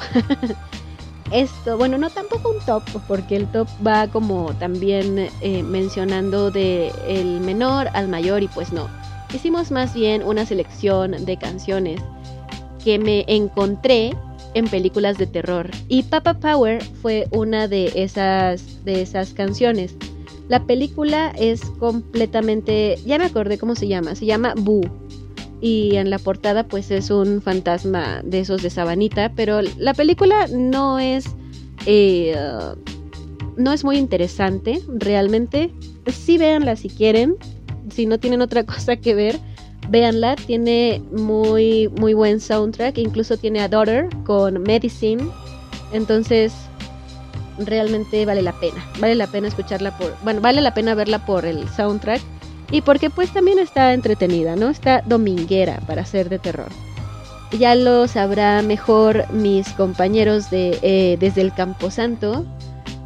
Esto, 1.32 1.78
bueno, 1.78 1.98
no 1.98 2.10
tampoco 2.10 2.50
un 2.50 2.60
top, 2.66 2.84
porque 3.08 3.38
el 3.38 3.48
top 3.48 3.68
va 3.86 4.08
como 4.08 4.54
también 4.56 5.30
eh, 5.40 5.64
mencionando 5.64 6.52
de 6.52 6.92
el 7.08 7.40
menor 7.40 7.88
al 7.94 8.10
mayor 8.10 8.44
y 8.44 8.50
pues 8.50 8.74
no. 8.74 8.90
Hicimos 9.34 9.72
más 9.72 9.94
bien 9.94 10.24
una 10.24 10.46
selección 10.46 11.24
de 11.24 11.38
canciones 11.38 12.02
que 12.84 13.00
me 13.00 13.24
encontré 13.28 14.14
en 14.54 14.68
películas 14.68 15.18
de 15.18 15.28
terror 15.28 15.70
y 15.88 16.04
Papa 16.04 16.34
Power 16.34 16.84
fue 17.02 17.28
una 17.32 17.70
de 17.70 17.94
esas 17.96 18.84
de 18.84 19.02
esas 19.02 19.34
canciones. 19.34 19.96
La 20.52 20.66
película 20.66 21.32
es 21.40 21.62
completamente, 21.80 22.98
ya 23.06 23.18
me 23.18 23.24
acordé 23.24 23.58
cómo 23.58 23.74
se 23.74 23.88
llama, 23.88 24.16
se 24.16 24.26
llama 24.26 24.54
Boo 24.58 24.82
y 25.62 25.96
en 25.96 26.10
la 26.10 26.20
portada 26.20 26.68
pues 26.68 26.92
es 26.92 27.10
un 27.10 27.42
fantasma 27.42 28.22
de 28.26 28.42
esos 28.42 28.62
de 28.62 28.70
sabanita, 28.70 29.32
pero 29.34 29.62
la 29.62 29.94
película 29.94 30.48
no 30.48 31.00
es 31.00 31.24
eh, 31.86 32.36
no 33.56 33.72
es 33.72 33.86
muy 33.86 33.96
interesante 33.96 34.82
realmente. 34.90 35.74
Sí 36.12 36.38
véanla 36.38 36.76
si 36.76 36.90
quieren, 36.90 37.38
si 37.90 38.06
no 38.06 38.20
tienen 38.20 38.42
otra 38.42 38.66
cosa 38.66 38.98
que 38.98 39.16
ver, 39.16 39.40
véanla, 39.88 40.36
tiene 40.36 41.02
muy 41.14 41.88
muy 41.98 42.14
buen 42.14 42.42
soundtrack, 42.42 42.98
incluso 42.98 43.38
tiene 43.38 43.62
a 43.62 43.70
Daughter 43.70 44.10
con 44.26 44.62
Medicine. 44.64 45.24
Entonces, 45.94 46.52
realmente 47.58 48.26
vale 48.26 48.42
la 48.42 48.54
pena. 48.54 48.86
Vale 49.00 49.16
la 49.16 49.28
pena 49.28 49.48
escucharla 49.48 49.98
por, 49.98 50.16
bueno, 50.24 50.42
vale 50.42 50.62
la 50.62 50.74
pena 50.74 50.96
verla 50.96 51.26
por 51.26 51.46
el 51.46 51.68
soundtrack 51.70 52.22
y 52.72 52.82
porque 52.82 53.10
pues 53.10 53.32
también 53.34 53.60
está 53.60 53.94
entretenida, 53.94 54.56
¿no? 54.56 54.70
Está 54.70 55.02
dominguera 55.06 55.80
para 55.88 56.06
ser 56.06 56.30
de 56.30 56.40
terror. 56.40 56.70
Ya 57.58 57.76
lo 57.76 58.08
sabrá 58.08 58.62
mejor 58.62 59.32
mis 59.34 59.68
compañeros 59.74 60.50
de 60.50 60.80
eh, 60.82 61.18
desde 61.20 61.42
el 61.42 61.54
Camposanto 61.54 62.46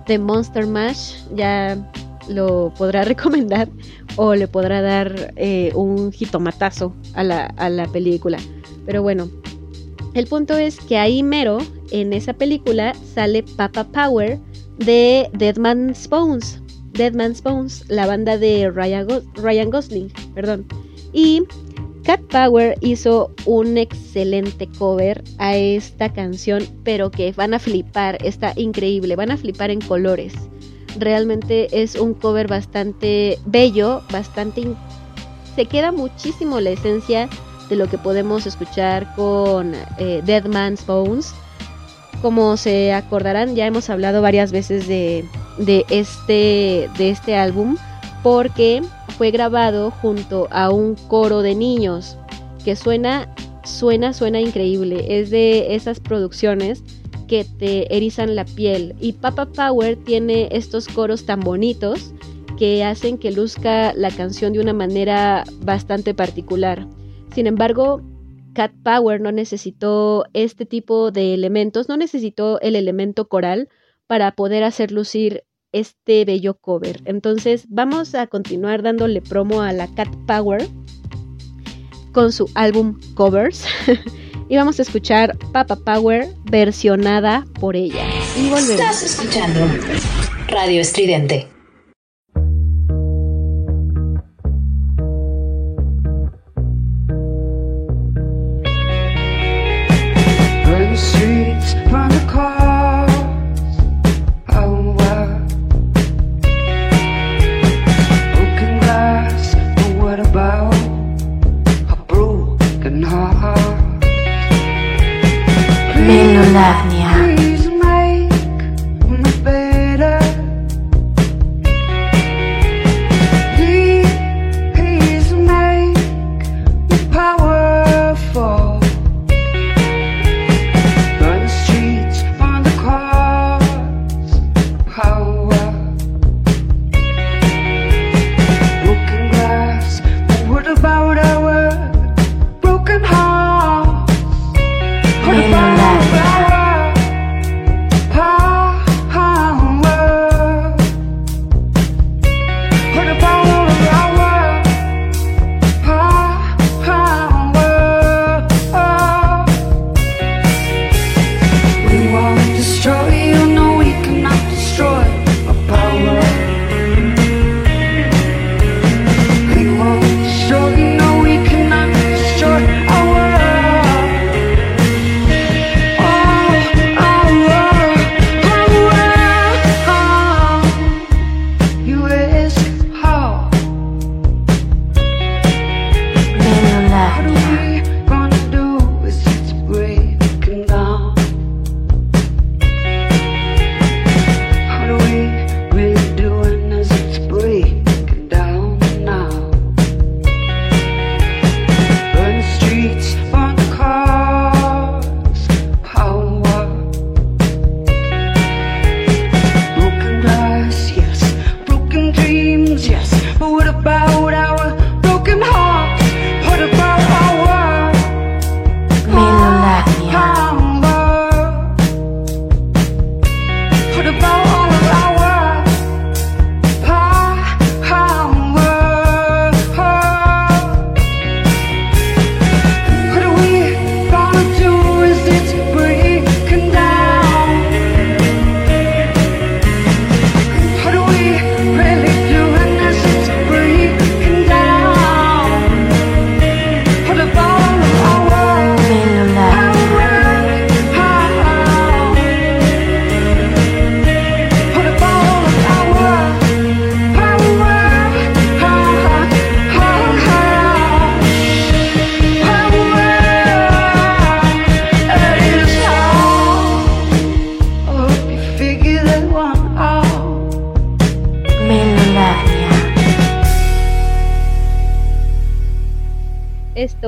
de 0.05 0.19
Monster 0.19 0.67
Mash. 0.67 1.15
Ya 1.33 1.77
lo 2.27 2.71
podrá 2.77 3.03
recomendar 3.05 3.69
o 4.17 4.35
le 4.35 4.47
podrá 4.47 4.81
dar 4.81 5.33
eh, 5.35 5.71
un 5.73 6.11
jitomatazo 6.11 6.93
a 7.15 7.23
la, 7.23 7.45
a 7.57 7.69
la 7.69 7.87
película. 7.87 8.37
Pero 8.85 9.01
bueno, 9.01 9.29
el 10.15 10.27
punto 10.27 10.57
es 10.57 10.79
que 10.79 10.97
ahí 10.97 11.23
mero, 11.23 11.59
en 11.91 12.13
esa 12.13 12.33
película, 12.33 12.95
sale 13.13 13.43
Papa 13.43 13.83
Power 13.83 14.39
de 14.77 15.29
Dead 15.33 15.57
Man's 15.57 16.07
Bones. 16.09 16.61
Dead 16.93 17.13
Man's 17.13 17.43
Bones, 17.43 17.83
la 17.89 18.07
banda 18.07 18.37
de 18.37 18.71
Ryan, 18.71 19.07
Ryan 19.35 19.69
Gosling, 19.69 20.11
perdón. 20.33 20.65
Y 21.11 21.43
Cat 22.05 22.21
Power 22.21 22.77
hizo 22.81 23.31
un 23.45 23.77
excelente 23.77 24.69
cover 24.77 25.23
a 25.37 25.57
esta 25.57 26.13
canción, 26.13 26.63
pero 26.83 27.11
que 27.11 27.31
van 27.31 27.53
a 27.53 27.59
flipar, 27.59 28.17
está 28.23 28.53
increíble, 28.55 29.15
van 29.15 29.31
a 29.31 29.37
flipar 29.37 29.71
en 29.71 29.81
colores. 29.81 30.33
Realmente 30.97 31.67
es 31.81 31.95
un 31.95 32.13
cover 32.13 32.47
bastante 32.47 33.37
bello, 33.45 34.01
bastante... 34.11 34.63
Se 35.55 35.65
queda 35.65 35.91
muchísimo 35.91 36.59
la 36.59 36.71
esencia 36.71 37.27
de 37.69 37.75
lo 37.75 37.87
que 37.87 37.97
podemos 37.97 38.45
escuchar 38.45 39.13
con 39.15 39.73
eh, 39.97 40.21
Dead 40.25 40.45
Man's 40.45 40.85
Bones. 40.85 41.33
Como 42.21 42.57
se 42.57 42.93
acordarán, 42.93 43.55
ya 43.55 43.65
hemos 43.65 43.89
hablado 43.89 44.21
varias 44.21 44.51
veces 44.51 44.87
de, 44.87 45.25
de, 45.57 45.85
este, 45.89 46.89
de 46.97 47.09
este 47.09 47.35
álbum 47.35 47.77
porque 48.23 48.81
fue 49.17 49.31
grabado 49.31 49.91
junto 49.91 50.47
a 50.51 50.71
un 50.71 50.95
coro 50.95 51.41
de 51.41 51.55
niños 51.55 52.17
que 52.63 52.75
suena, 52.75 53.33
suena, 53.63 54.13
suena 54.13 54.41
increíble. 54.41 55.19
Es 55.19 55.29
de 55.29 55.75
esas 55.75 55.99
producciones 55.99 56.83
que 57.27 57.45
te 57.45 57.95
erizan 57.95 58.35
la 58.35 58.45
piel. 58.45 58.95
Y 58.99 59.13
Papa 59.13 59.45
Power 59.45 59.95
tiene 59.95 60.49
estos 60.51 60.87
coros 60.87 61.25
tan 61.25 61.39
bonitos 61.39 62.11
que 62.57 62.83
hacen 62.83 63.17
que 63.17 63.31
luzca 63.31 63.93
la 63.93 64.11
canción 64.11 64.53
de 64.53 64.59
una 64.59 64.73
manera 64.73 65.43
bastante 65.61 66.13
particular. 66.13 66.87
Sin 67.35 67.47
embargo, 67.47 68.01
Cat 68.53 68.71
Power 68.81 69.19
no 69.19 69.33
necesitó 69.33 70.23
este 70.31 70.65
tipo 70.65 71.11
de 71.11 71.33
elementos, 71.33 71.89
no 71.89 71.97
necesitó 71.97 72.61
el 72.61 72.77
elemento 72.77 73.27
coral 73.27 73.67
para 74.07 74.31
poder 74.31 74.63
hacer 74.63 74.93
lucir 74.93 75.43
este 75.73 76.23
bello 76.23 76.53
cover. 76.53 77.01
Entonces 77.03 77.65
vamos 77.67 78.15
a 78.15 78.27
continuar 78.27 78.83
dándole 78.83 79.21
promo 79.21 79.61
a 79.61 79.73
la 79.73 79.93
Cat 79.93 80.07
Power 80.25 80.65
con 82.13 82.31
su 82.31 82.49
álbum 82.55 83.01
Covers 83.15 83.65
y 84.47 84.55
vamos 84.55 84.79
a 84.79 84.83
escuchar 84.83 85.37
Papa 85.51 85.75
Power 85.75 86.29
versionada 86.49 87.45
por 87.59 87.75
ella. 87.75 88.07
Estás 88.37 89.03
escuchando 89.03 89.59
Radio 90.47 90.79
Estridente. 90.79 91.54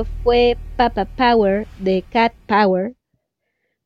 Fue 0.04 0.56
Papa 0.76 1.04
Power 1.04 1.66
de 1.78 2.04
Cat 2.10 2.32
Power. 2.46 2.94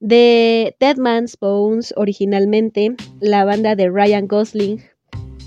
De 0.01 0.75
Dead 0.81 0.97
Man's 0.97 1.39
Bones 1.39 1.95
originalmente, 1.97 2.97
la 3.21 3.45
banda 3.45 3.77
de 3.77 3.89
Ryan 3.89 4.27
Gosling, 4.27 4.83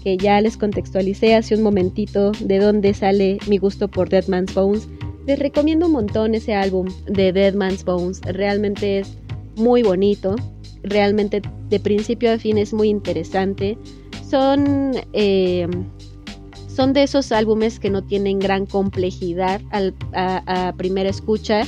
que 0.02 0.16
ya 0.16 0.40
les 0.40 0.56
contextualicé 0.56 1.36
hace 1.36 1.56
un 1.56 1.64
momentito 1.64 2.32
de 2.40 2.60
dónde 2.60 2.94
sale 2.94 3.38
mi 3.48 3.58
gusto 3.58 3.90
por 3.90 4.08
Dead 4.08 4.28
Man's 4.28 4.54
Bones. 4.54 4.88
Les 5.28 5.40
recomiendo 5.40 5.88
un 5.88 5.92
montón 5.92 6.36
ese 6.36 6.54
álbum 6.54 6.88
de 7.06 7.34
Dead 7.34 7.54
Man's 7.54 7.84
Bones. 7.84 8.22
Realmente 8.22 9.00
es 9.00 9.18
muy 9.58 9.84
bonito. 9.84 10.36
Realmente 10.84 11.42
de 11.70 11.80
principio 11.80 12.32
a 12.32 12.38
fin 12.38 12.58
es 12.58 12.74
muy 12.74 12.90
interesante. 12.90 13.78
Son 14.30 14.92
eh, 15.14 15.68
son 16.76 16.94
de 16.94 17.04
esos 17.04 17.32
álbumes 17.32 17.80
que 17.80 17.90
no 17.90 18.04
tienen 18.04 18.40
gran 18.40 18.66
complejidad 18.66 19.62
al- 19.72 19.94
a, 20.14 20.68
a 20.68 20.74
primera 20.74 21.10
escucha. 21.10 21.62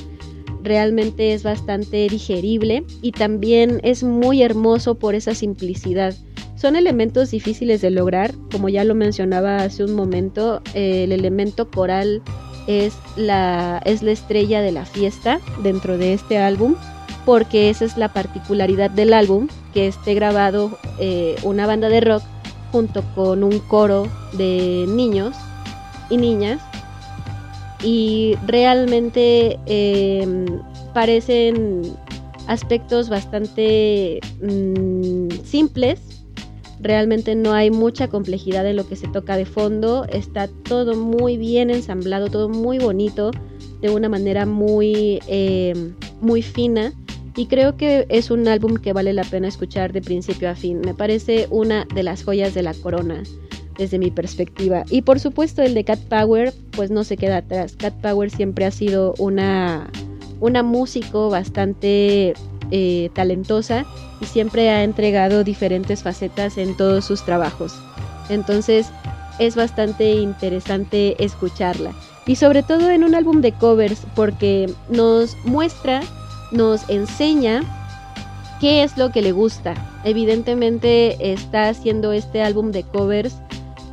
Realmente 0.64 1.34
es 1.34 1.44
bastante 1.44 2.08
digerible 2.10 2.84
y 3.02 3.12
también 3.12 3.80
es 3.84 4.04
muy 4.04 4.42
hermoso 4.42 4.96
por 4.96 5.16
esa 5.16 5.34
simplicidad. 5.34 6.14
Son 6.56 6.76
elementos 6.76 7.32
difíciles 7.32 7.82
de 7.82 7.92
lograr, 7.92 8.34
como 8.52 8.68
ya 8.68 8.84
lo 8.84 8.96
mencionaba 8.96 9.58
hace 9.58 9.84
un 9.84 9.94
momento, 9.94 10.62
eh, 10.74 11.04
el 11.06 11.12
elemento 11.12 11.70
coral 11.70 12.22
es 12.66 12.94
la, 13.16 13.82
es 13.86 14.02
la 14.02 14.12
estrella 14.12 14.62
de 14.62 14.72
la 14.74 14.84
fiesta 14.84 15.40
dentro 15.64 15.98
de 15.98 16.14
este 16.14 16.38
álbum, 16.40 16.76
porque 17.26 17.70
esa 17.70 17.86
es 17.86 17.96
la 17.96 18.12
particularidad 18.12 18.90
del 18.90 19.14
álbum, 19.14 19.48
que 19.74 19.88
esté 19.88 20.16
grabado 20.16 20.78
eh, 21.00 21.36
una 21.44 21.68
banda 21.68 21.88
de 21.90 22.02
rock 22.02 22.24
junto 22.72 23.04
con 23.16 23.44
un 23.44 23.60
coro 23.60 24.08
de 24.34 24.86
niños 24.88 25.36
y 26.10 26.18
niñas 26.18 26.62
y 27.84 28.36
realmente 28.46 29.60
eh, 29.66 30.46
parecen 30.94 31.82
aspectos 32.48 33.10
bastante 33.10 34.20
mm, 34.42 35.30
simples 35.44 36.18
Realmente 36.80 37.36
no 37.36 37.54
hay 37.54 37.72
mucha 37.72 38.08
complejidad 38.08 38.68
en 38.68 38.76
lo 38.76 38.88
que 38.88 38.96
se 38.96 39.08
toca 39.08 39.36
de 39.36 39.46
fondo. 39.46 40.06
Está 40.10 40.48
todo 40.48 40.96
muy 40.96 41.38
bien 41.38 41.70
ensamblado, 41.72 42.28
todo 42.28 42.50
muy 42.50 42.78
bonito, 42.78 43.32
de 43.82 43.90
una 43.90 44.10
manera 44.10 44.46
muy, 44.46 45.20
eh, 45.28 45.74
muy 46.22 46.42
fina. 46.44 46.94
Y 47.38 47.46
creo 47.46 47.78
que 47.78 48.08
es 48.10 48.32
un 48.32 48.48
álbum 48.48 48.78
que 48.78 48.94
vale 48.94 49.14
la 49.14 49.24
pena 49.24 49.48
escuchar 49.48 49.94
de 49.94 50.02
principio 50.02 50.50
a 50.50 50.56
fin. 50.56 50.82
Me 50.84 50.96
parece 50.96 51.48
una 51.52 51.86
de 51.94 52.02
las 52.02 52.24
joyas 52.24 52.56
de 52.56 52.64
la 52.64 52.74
corona 52.74 53.22
desde 53.78 54.00
mi 54.00 54.10
perspectiva. 54.10 54.84
Y 54.90 55.04
por 55.04 55.20
supuesto 55.20 55.62
el 55.62 55.76
de 55.76 55.84
Cat 55.84 56.00
Power, 56.00 56.52
pues 56.72 56.90
no 56.90 57.04
se 57.04 57.16
queda 57.16 57.38
atrás. 57.38 57.76
Cat 57.78 57.94
Power 58.02 58.32
siempre 58.32 58.66
ha 58.66 58.72
sido 58.72 59.14
una, 59.20 59.88
una 60.40 60.64
músico 60.64 61.30
bastante 61.30 62.34
eh, 62.72 63.10
talentosa 63.14 63.86
y 64.20 64.26
siempre 64.26 64.72
ha 64.72 64.84
entregado 64.84 65.44
diferentes 65.44 66.02
facetas 66.02 66.58
en 66.58 66.76
todos 66.76 67.06
sus 67.06 67.24
trabajos. 67.24 67.74
Entonces 68.30 68.88
es 69.38 69.56
bastante 69.56 70.16
interesante 70.16 71.24
escucharla. 71.24 71.94
Y 72.26 72.36
sobre 72.36 72.64
todo 72.64 72.90
en 72.90 73.04
un 73.04 73.16
álbum 73.16 73.42
de 73.42 73.54
covers 73.54 74.02
porque 74.16 74.70
nos 74.90 75.38
muestra, 75.46 76.02
nos 76.52 76.90
enseña 76.90 77.62
qué 78.60 78.84
es 78.84 78.98
lo 78.98 79.12
que 79.12 79.22
le 79.22 79.32
gusta. 79.32 79.74
Evidentemente 80.04 81.32
está 81.34 81.70
haciendo 81.70 82.14
este 82.14 82.42
álbum 82.42 82.72
de 82.72 82.84
covers 82.84 83.36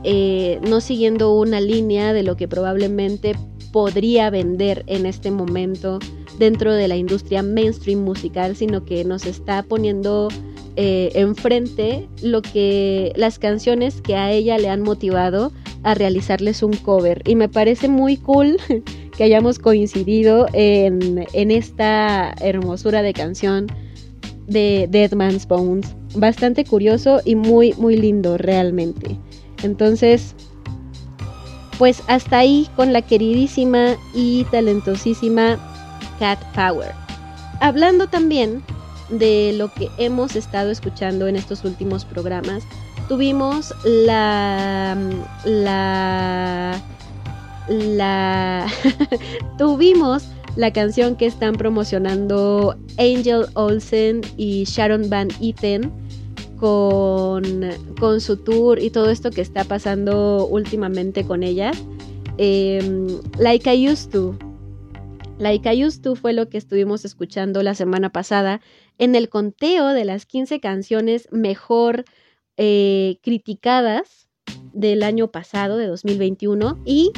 eh, 0.07 0.61
no 0.69 0.83
siguiendo 0.83 1.35
una 1.35 1.63
línea 1.63 2.13
de 2.13 2.23
lo 2.23 2.37
que 2.37 2.47
probablemente 2.47 3.35
podría 3.73 4.29
vender 4.29 4.85
en 4.87 5.07
este 5.07 5.31
momento 5.31 5.99
dentro 6.39 6.75
de 6.75 6.89
la 6.89 6.97
industria 6.97 7.43
mainstream 7.43 8.01
musical, 8.01 8.55
sino 8.55 8.85
que 8.85 9.03
nos 9.05 9.25
está 9.25 9.63
poniendo 9.63 10.29
eh, 10.77 11.11
enfrente 11.15 12.07
lo 12.23 12.43
que 12.43 13.13
las 13.17 13.39
canciones 13.39 14.03
que 14.03 14.15
a 14.17 14.31
ella 14.31 14.59
le 14.59 14.69
han 14.69 14.83
motivado 14.83 15.53
a 15.85 15.95
realizarles 15.95 16.63
un 16.63 16.75
cover. 16.75 17.23
Y 17.25 17.35
me 17.35 17.49
parece 17.49 17.89
muy 17.89 18.19
cool 18.19 18.59
que 19.17 19.25
hayamos 19.25 19.59
coincidido 19.59 20.47
en, 20.53 21.27
esta 21.33 22.35
hermosura 22.41 23.03
de 23.03 23.13
canción 23.13 23.67
de 24.47 24.89
Dead 24.91 25.13
Man's 25.13 25.47
Bones. 25.47 25.95
Bastante 26.15 26.65
curioso 26.65 27.21
y 27.25 27.35
muy, 27.35 27.73
muy 27.75 27.97
lindo 27.97 28.37
realmente. 28.39 29.17
Entonces, 29.63 30.35
pues 31.79 32.03
hasta 32.07 32.39
ahí 32.39 32.69
con 32.77 32.93
la 32.93 33.03
queridísima 33.03 33.97
y 34.15 34.45
talentosísima 34.51 35.59
Cat 36.19 36.39
Power. 36.55 36.93
Hablando 37.61 38.09
también 38.09 38.63
de 39.11 39.55
lo 39.57 39.73
que 39.73 39.89
hemos 39.99 40.37
estado 40.37 40.71
escuchando 40.71 41.29
en 41.29 41.37
estos 41.37 41.65
últimos 41.65 42.05
programas, 42.05 42.65
tuvimos 43.09 43.73
la 43.85 44.97
la 45.45 46.81
la 47.69 48.67
tuvimos 49.59 50.25
la 50.57 50.73
canción 50.73 51.17
que 51.17 51.27
están 51.27 51.55
promocionando 51.55 52.77
Angel 52.99 53.47
Olsen 53.55 54.21
y 54.37 54.65
Sharon 54.65 55.11
Van 55.11 55.29
Etten 55.41 55.93
con, 56.57 57.43
con 57.99 58.21
su 58.21 58.37
tour 58.37 58.79
y 58.81 58.91
todo 58.91 59.11
esto 59.11 59.31
que 59.31 59.41
está 59.41 59.65
pasando 59.65 60.47
últimamente 60.47 61.25
con 61.27 61.43
ellas. 61.43 61.77
Eh, 62.39 62.81
like 63.39 63.73
I 63.73 63.89
Used 63.89 64.11
to. 64.13 64.39
Like 65.39 65.69
I 65.69 65.85
Used 65.85 66.03
to 66.03 66.15
fue 66.15 66.33
lo 66.33 66.49
que 66.49 66.59
estuvimos 66.59 67.05
escuchando 67.05 67.63
la 67.63 67.75
semana 67.75 68.11
pasada 68.11 68.61
en 68.99 69.17
el 69.17 69.29
conteo 69.29 69.89
de 69.89 70.05
las 70.05 70.27
15 70.27 70.61
canciones 70.61 71.29
mejor 71.33 72.05
eh, 72.57 73.19
criticadas 73.23 74.29
del 74.73 75.03
año 75.03 75.29
pasado, 75.29 75.77
de 75.77 75.87
2021. 75.89 76.81
Y 76.85 77.11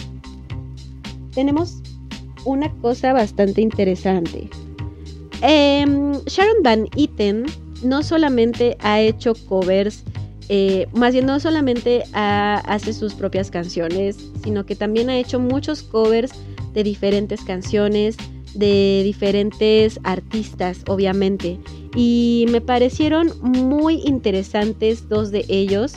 tenemos 1.37 1.77
una 2.45 2.73
cosa 2.81 3.13
bastante 3.13 3.61
interesante. 3.61 4.49
Eh, 5.43 5.85
Sharon 6.27 6.63
Van 6.65 6.89
Etten 6.97 7.45
no 7.85 8.03
solamente 8.03 8.77
ha 8.81 9.01
hecho 9.01 9.35
covers, 9.49 10.03
eh, 10.49 10.87
más 10.95 11.13
bien 11.13 11.27
no 11.27 11.39
solamente 11.39 12.05
ha- 12.15 12.63
hace 12.67 12.93
sus 12.93 13.15
propias 13.15 13.51
canciones, 13.51 14.17
sino 14.43 14.65
que 14.65 14.75
también 14.75 15.11
ha 15.11 15.19
hecho 15.19 15.39
muchos 15.39 15.83
covers 15.83 16.33
de 16.73 16.83
diferentes 16.83 17.43
canciones, 17.43 18.17
de 18.55 19.03
diferentes 19.05 20.01
artistas, 20.05 20.79
obviamente. 20.89 21.59
Y 21.95 22.47
me 22.51 22.61
parecieron 22.63 23.31
muy 23.43 24.01
interesantes 24.07 25.09
dos 25.09 25.31
de 25.31 25.45
ellos. 25.49 25.93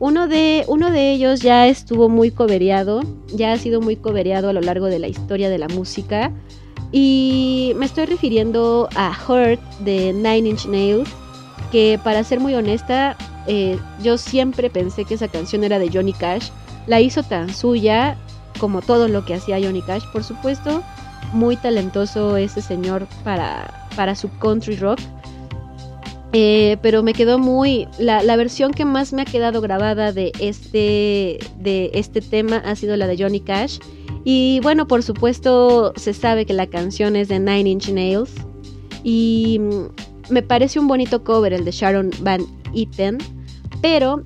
Uno 0.00 0.26
de, 0.28 0.64
uno 0.66 0.90
de 0.90 1.12
ellos 1.12 1.40
ya 1.40 1.66
estuvo 1.66 2.08
muy 2.08 2.30
cobereado, 2.30 3.02
ya 3.34 3.52
ha 3.52 3.58
sido 3.58 3.80
muy 3.80 3.96
cobereado 3.96 4.48
a 4.48 4.52
lo 4.52 4.60
largo 4.60 4.86
de 4.86 4.98
la 4.98 5.08
historia 5.08 5.48
de 5.48 5.58
la 5.58 5.68
música. 5.68 6.32
Y 6.92 7.72
me 7.76 7.86
estoy 7.86 8.06
refiriendo 8.06 8.88
a 8.94 9.16
Hurt 9.26 9.60
de 9.80 10.12
Nine 10.12 10.48
Inch 10.48 10.66
Nails, 10.66 11.08
que 11.72 11.98
para 12.02 12.22
ser 12.24 12.40
muy 12.40 12.54
honesta, 12.54 13.16
eh, 13.46 13.78
yo 14.02 14.18
siempre 14.18 14.70
pensé 14.70 15.04
que 15.04 15.14
esa 15.14 15.28
canción 15.28 15.64
era 15.64 15.78
de 15.78 15.90
Johnny 15.92 16.12
Cash. 16.12 16.50
La 16.86 17.00
hizo 17.00 17.22
tan 17.22 17.52
suya 17.52 18.16
como 18.58 18.82
todo 18.82 19.08
lo 19.08 19.24
que 19.24 19.34
hacía 19.34 19.60
Johnny 19.60 19.82
Cash, 19.82 20.04
por 20.12 20.24
supuesto. 20.24 20.82
Muy 21.32 21.56
talentoso 21.56 22.36
ese 22.36 22.62
señor 22.62 23.06
para, 23.24 23.88
para 23.96 24.14
su 24.14 24.28
country 24.38 24.76
rock. 24.76 25.00
Eh, 26.36 26.78
pero 26.82 27.04
me 27.04 27.14
quedó 27.14 27.38
muy. 27.38 27.86
La, 27.96 28.24
la 28.24 28.34
versión 28.34 28.72
que 28.72 28.84
más 28.84 29.12
me 29.12 29.22
ha 29.22 29.24
quedado 29.24 29.60
grabada 29.60 30.10
de 30.10 30.32
este, 30.40 31.38
de 31.60 31.92
este 31.94 32.20
tema 32.20 32.56
ha 32.56 32.74
sido 32.74 32.96
la 32.96 33.06
de 33.06 33.16
Johnny 33.16 33.38
Cash. 33.38 33.78
Y 34.24 34.58
bueno, 34.64 34.88
por 34.88 35.04
supuesto, 35.04 35.92
se 35.94 36.12
sabe 36.12 36.44
que 36.44 36.52
la 36.52 36.66
canción 36.66 37.14
es 37.14 37.28
de 37.28 37.38
Nine 37.38 37.70
Inch 37.70 37.88
Nails. 37.88 38.32
Y 39.04 39.60
mm, 39.60 40.32
me 40.32 40.42
parece 40.42 40.80
un 40.80 40.88
bonito 40.88 41.22
cover 41.22 41.52
el 41.52 41.64
de 41.64 41.70
Sharon 41.70 42.10
Van 42.22 42.40
Etten. 42.74 43.18
Pero, 43.80 44.20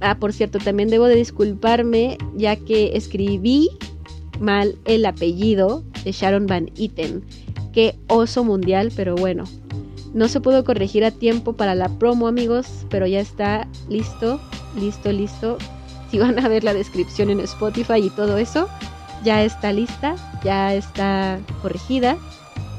ah, 0.00 0.16
por 0.18 0.32
cierto, 0.32 0.58
también 0.60 0.88
debo 0.88 1.08
de 1.08 1.16
disculparme 1.16 2.16
ya 2.36 2.56
que 2.56 2.96
escribí 2.96 3.68
mal 4.38 4.78
el 4.86 5.04
apellido 5.04 5.84
de 6.04 6.12
Sharon 6.12 6.46
Van 6.46 6.70
Etten. 6.78 7.22
Qué 7.74 7.96
oso 8.08 8.44
mundial, 8.44 8.90
pero 8.96 9.14
bueno. 9.14 9.44
No 10.12 10.28
se 10.28 10.40
pudo 10.40 10.64
corregir 10.64 11.04
a 11.04 11.10
tiempo 11.10 11.52
para 11.52 11.74
la 11.74 11.88
promo, 11.88 12.26
amigos, 12.26 12.86
pero 12.88 13.06
ya 13.06 13.20
está 13.20 13.68
listo, 13.88 14.40
listo, 14.78 15.12
listo. 15.12 15.58
Si 16.10 16.18
van 16.18 16.38
a 16.38 16.48
ver 16.48 16.64
la 16.64 16.74
descripción 16.74 17.30
en 17.30 17.40
Spotify 17.40 17.98
y 17.98 18.10
todo 18.10 18.36
eso, 18.36 18.68
ya 19.22 19.44
está 19.44 19.72
lista, 19.72 20.16
ya 20.42 20.74
está 20.74 21.38
corregida. 21.62 22.16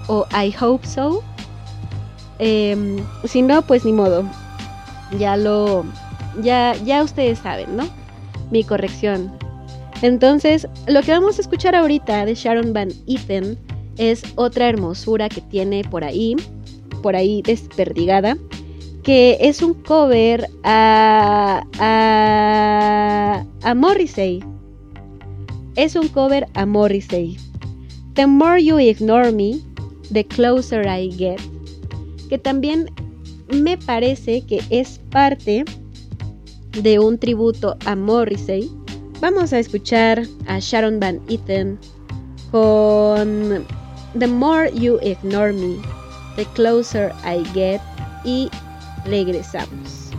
O 0.08 0.26
I 0.34 0.53
hope 0.60 0.86
so. 0.86 1.24
Em, 2.40 2.98
si 3.24 3.41
no, 3.41 3.62
pues 3.62 3.86
ni 3.86 3.94
modo. 3.94 4.26
Ya 5.18 5.38
lo. 5.38 5.86
Ya, 6.41 6.76
ya 6.84 7.03
ustedes 7.03 7.40
saben, 7.40 7.78
¿no? 7.78 7.88
Mi 8.52 8.64
corrección. 8.64 9.32
Entonces, 10.02 10.68
lo 10.88 11.02
que 11.03 11.12
vamos 11.12 11.38
a 11.38 11.41
escuchar 11.41 11.76
ahorita 11.76 12.26
de 12.26 12.34
Sharon 12.34 12.74
Van 12.74 12.90
Etten 13.08 13.58
es 13.98 14.24
otra 14.36 14.68
hermosura 14.68 15.30
que 15.30 15.41
tiene 15.41 15.84
por 15.84 16.03
ahí, 16.03 16.36
por 17.02 17.15
ahí 17.15 17.41
desperdigada, 17.41 18.38
que 19.03 19.38
es 19.41 19.61
un 19.61 19.73
cover 19.73 20.48
a, 20.64 21.64
a, 23.64 23.73
Morrissey. 23.76 24.44
Es 25.76 25.95
un 25.95 26.07
cover 26.10 26.48
a 26.53 26.65
Morrissey. 26.65 27.38
The 28.14 28.28
more 28.28 28.61
you 28.61 28.78
ignore 28.78 29.32
me, 29.32 29.61
the 30.11 30.26
closer 30.26 30.86
I 30.86 31.10
get. 31.10 31.40
Que 32.30 32.38
también 32.38 32.91
me 33.49 33.78
parece 33.78 34.45
que 34.45 34.61
es 34.69 34.99
parte 35.10 35.65
de 36.82 36.99
un 36.99 37.18
tributo 37.18 37.78
a 37.86 37.95
Morrissey. 37.95 38.69
Vamos 39.19 39.53
a 39.53 39.60
escuchar 39.60 40.23
a 40.48 40.60
Sharon 40.60 40.99
Van 40.99 41.22
Etten 41.30 41.80
con 42.52 43.65
The 44.18 44.28
More 44.28 44.72
You 44.73 44.99
Ignore 45.02 45.53
Me, 45.53 45.78
The 46.36 46.45
Closer 46.53 47.14
I 47.24 47.44
Get 47.53 47.82
y 48.24 48.49
regresamos. 49.06 50.12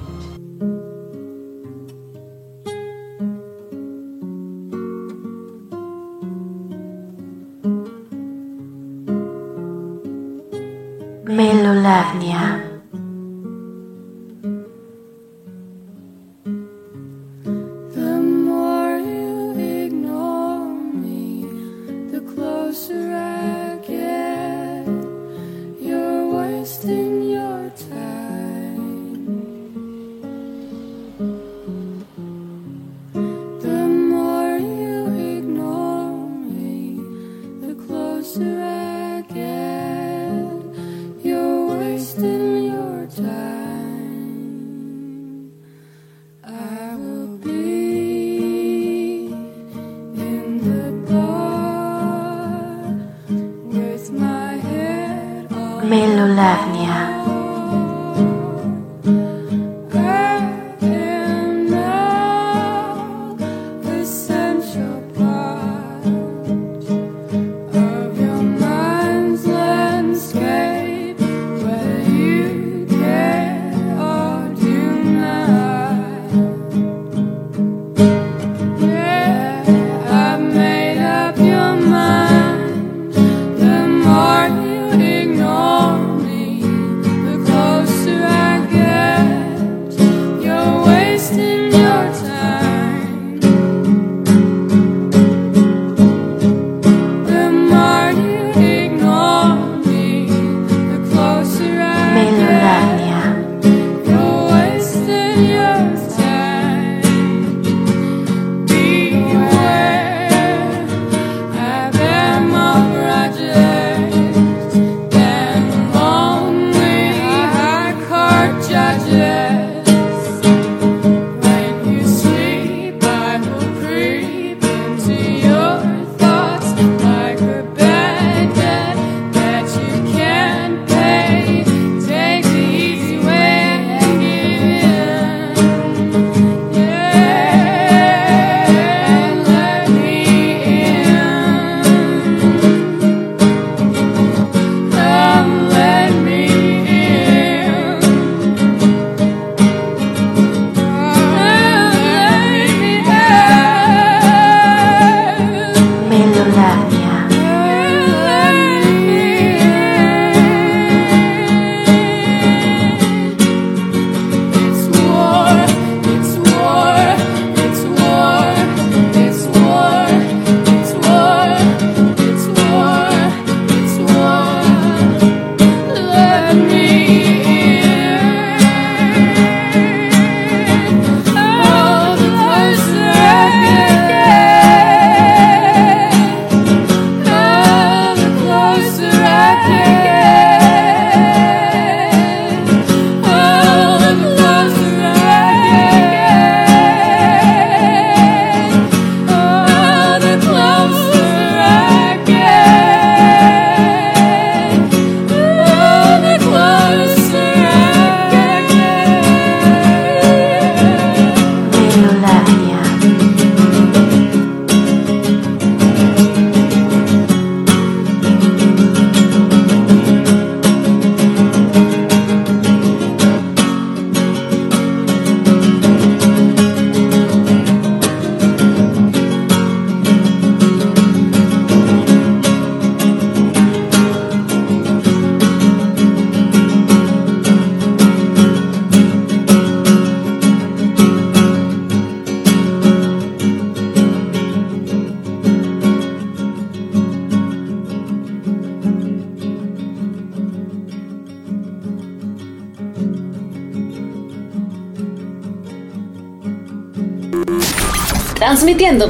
Melolavnia. 11.25 12.52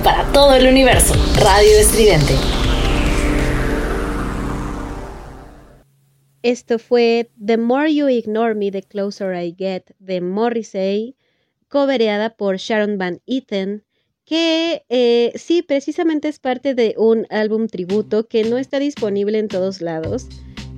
Para 0.03 0.25
todo 0.33 0.57
el 0.57 0.67
universo, 0.67 1.15
Radio 1.37 1.79
Estridente. 1.79 2.35
Esto 6.43 6.81
fue 6.81 7.31
The 7.43 7.59
More 7.59 7.95
You 7.95 8.09
Ignore 8.09 8.57
Me, 8.57 8.73
The 8.73 8.83
Closer 8.83 9.41
I 9.41 9.55
Get 9.57 9.95
de 10.01 10.21
Morrissey, 10.21 11.17
cobereada 11.69 12.31
por 12.31 12.57
Sharon 12.57 12.99
Van 12.99 13.21
Etten, 13.29 13.85
que 14.25 14.85
eh, 14.89 15.31
sí, 15.37 15.63
precisamente 15.63 16.27
es 16.27 16.41
parte 16.41 16.75
de 16.75 16.97
un 16.99 17.29
álbum 17.31 17.69
tributo 17.69 18.27
que 18.27 18.43
no 18.43 18.59
está 18.59 18.81
disponible 18.81 19.39
en 19.39 19.47
todos 19.47 19.81
lados. 19.81 20.27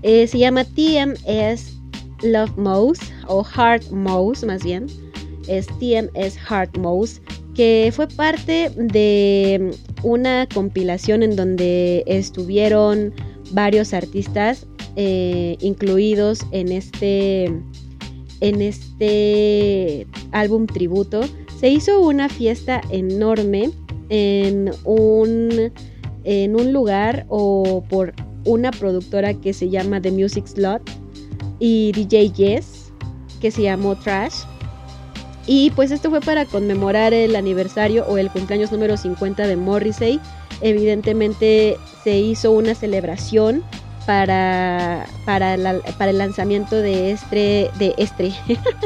Eh, 0.03 0.27
se 0.27 0.39
llama 0.39 0.65
TMS 0.65 1.73
Love 2.23 2.57
Mouse 2.59 3.01
o 3.29 3.43
Heart 3.43 3.91
Mouse 3.93 4.45
más 4.45 4.63
bien. 4.63 4.89
Es 5.49 5.67
TMS 5.79 6.37
Heart 6.37 6.77
Mouse, 6.77 7.23
que 7.55 7.93
fue 7.95 8.09
parte 8.09 8.71
de 8.77 9.71
una 10.03 10.49
compilación 10.53 11.23
en 11.23 11.37
donde 11.37 12.03
estuvieron 12.07 13.15
varios 13.53 13.95
artistas 13.95 14.67
eh, 14.97 15.57
incluidos 15.61 16.41
en 16.51 16.73
este 16.73 17.45
en 18.41 18.61
este 18.61 20.07
álbum 20.33 20.67
tributo. 20.67 21.23
Se 21.59 21.69
hizo 21.69 22.01
una 22.01 22.29
fiesta 22.29 22.81
enorme 22.91 23.71
en 24.09 24.71
un 24.85 25.73
en 26.25 26.57
un 26.57 26.73
lugar 26.73 27.27
o 27.29 27.85
por 27.89 28.15
una 28.45 28.71
productora 28.71 29.35
que 29.35 29.53
se 29.53 29.71
llama 29.71 30.01
The 30.01 30.11
Music 30.11 30.47
Slot 30.47 30.83
y 31.59 31.93
DJ 31.93 32.31
Yes 32.33 32.93
que 33.41 33.51
se 33.51 33.63
llamó 33.63 33.95
Trash 33.97 34.45
y 35.47 35.71
pues 35.71 35.91
esto 35.91 36.11
fue 36.11 36.21
para 36.21 36.47
conmemorar 36.47 37.13
el 37.13 37.37
aniversario 37.37 38.05
o 38.07 38.19
el 38.19 38.31
cumpleaños 38.31 38.73
número 38.73 38.97
50 38.97 39.47
de 39.47 39.57
Morrissey. 39.57 40.21
Evidentemente 40.61 41.77
se 42.03 42.19
hizo 42.19 42.53
una 42.53 42.75
celebración 42.75 43.63
para, 44.07 45.07
para, 45.25 45.57
la- 45.57 45.81
para 45.99 46.11
el 46.11 46.19
lanzamiento 46.19 46.77
de 46.77 47.11
este, 47.13 47.71
de 47.79 47.95
este, 47.99 48.33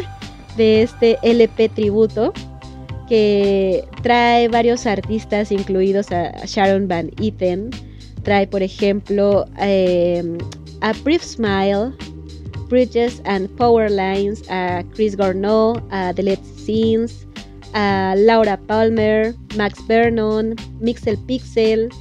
de 0.56 0.82
este 0.82 1.18
LP 1.22 1.68
tributo 1.68 2.32
que 3.08 3.84
trae 4.02 4.48
varios 4.48 4.86
artistas 4.86 5.50
incluidos 5.50 6.10
a 6.12 6.32
Sharon 6.44 6.88
Van 6.88 7.10
Etten. 7.20 7.70
Trae, 8.22 8.46
por 8.46 8.62
ejemplo, 8.62 9.46
eh, 9.60 10.22
A 10.82 10.92
Brief 11.04 11.22
Smile, 11.22 11.92
Bridges 12.68 13.20
and 13.24 13.48
Power 13.56 13.88
Lines, 13.88 14.42
a 14.50 14.84
Chris 14.94 15.16
Gorno, 15.16 15.82
a 15.90 16.12
The 16.12 16.22
Let's 16.22 16.48
Scenes, 16.48 17.26
a 17.74 18.14
Laura 18.16 18.56
Palmer, 18.56 19.34
Max 19.56 19.80
Vernon, 19.86 20.54
Mixel 20.80 21.16
Pixel, 21.26 21.92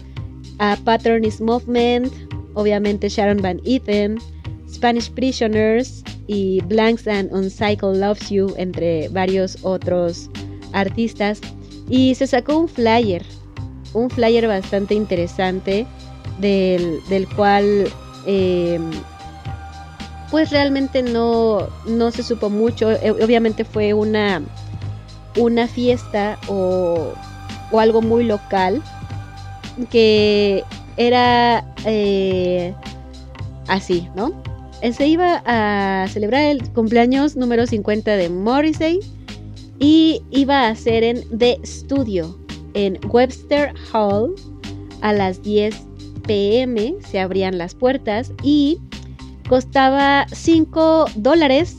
a 0.59 0.77
Pattern 0.83 1.23
is 1.23 1.39
Movement, 1.39 2.11
obviamente 2.53 3.09
Sharon 3.09 3.41
Van 3.41 3.59
Etten, 3.65 4.19
Spanish 4.69 5.09
Prisoners 5.09 6.03
y 6.27 6.61
Blanks 6.65 7.07
and 7.07 7.31
Uncycle 7.31 7.97
Loves 7.97 8.29
You, 8.29 8.53
entre 8.57 9.09
varios 9.09 9.57
otros 9.63 10.29
artistas. 10.73 11.41
Y 11.89 12.15
se 12.15 12.27
sacó 12.27 12.57
un 12.57 12.67
flyer, 12.67 13.23
un 13.93 14.09
flyer 14.09 14.47
bastante 14.47 14.93
interesante, 14.93 15.85
del, 16.39 16.99
del 17.09 17.27
cual 17.29 17.87
eh, 18.25 18.79
pues 20.31 20.51
realmente 20.51 21.01
no, 21.03 21.67
no 21.85 22.11
se 22.11 22.23
supo 22.23 22.49
mucho. 22.49 22.91
Eh, 22.91 23.11
Obviamente 23.11 23.63
fue 23.65 23.93
una, 23.93 24.41
una 25.37 25.67
fiesta 25.67 26.37
o, 26.47 27.13
o 27.71 27.79
algo 27.79 28.01
muy 28.01 28.23
local 28.23 28.81
que 29.89 30.63
era 30.97 31.65
eh, 31.85 32.73
así, 33.67 34.09
¿no? 34.15 34.33
Eh, 34.81 34.93
Se 34.93 35.07
iba 35.07 35.43
a 35.45 36.07
celebrar 36.07 36.43
el 36.43 36.69
cumpleaños 36.71 37.35
número 37.35 37.65
50 37.65 38.15
de 38.15 38.29
Morrissey 38.29 38.99
y 39.79 40.23
iba 40.31 40.67
a 40.67 40.75
ser 40.75 41.03
en 41.03 41.37
The 41.37 41.59
Studio 41.63 42.37
en 42.73 42.99
Webster 43.09 43.73
Hall 43.91 44.35
a 45.01 45.13
las 45.13 45.41
10 45.43 45.75
pm 46.27 46.95
se 47.09 47.19
abrían 47.19 47.57
las 47.57 47.73
puertas 47.73 48.31
y 48.43 48.79
costaba 49.47 50.25
5 50.31 51.05
dólares 51.15 51.75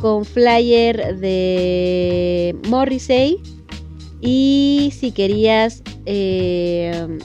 con 0.00 0.24
flyer 0.24 1.16
de 1.18 2.54
Morrissey 2.68 3.40
y 4.20 4.92
si 4.98 5.12
querías 5.12 5.82
eh, 6.04 7.18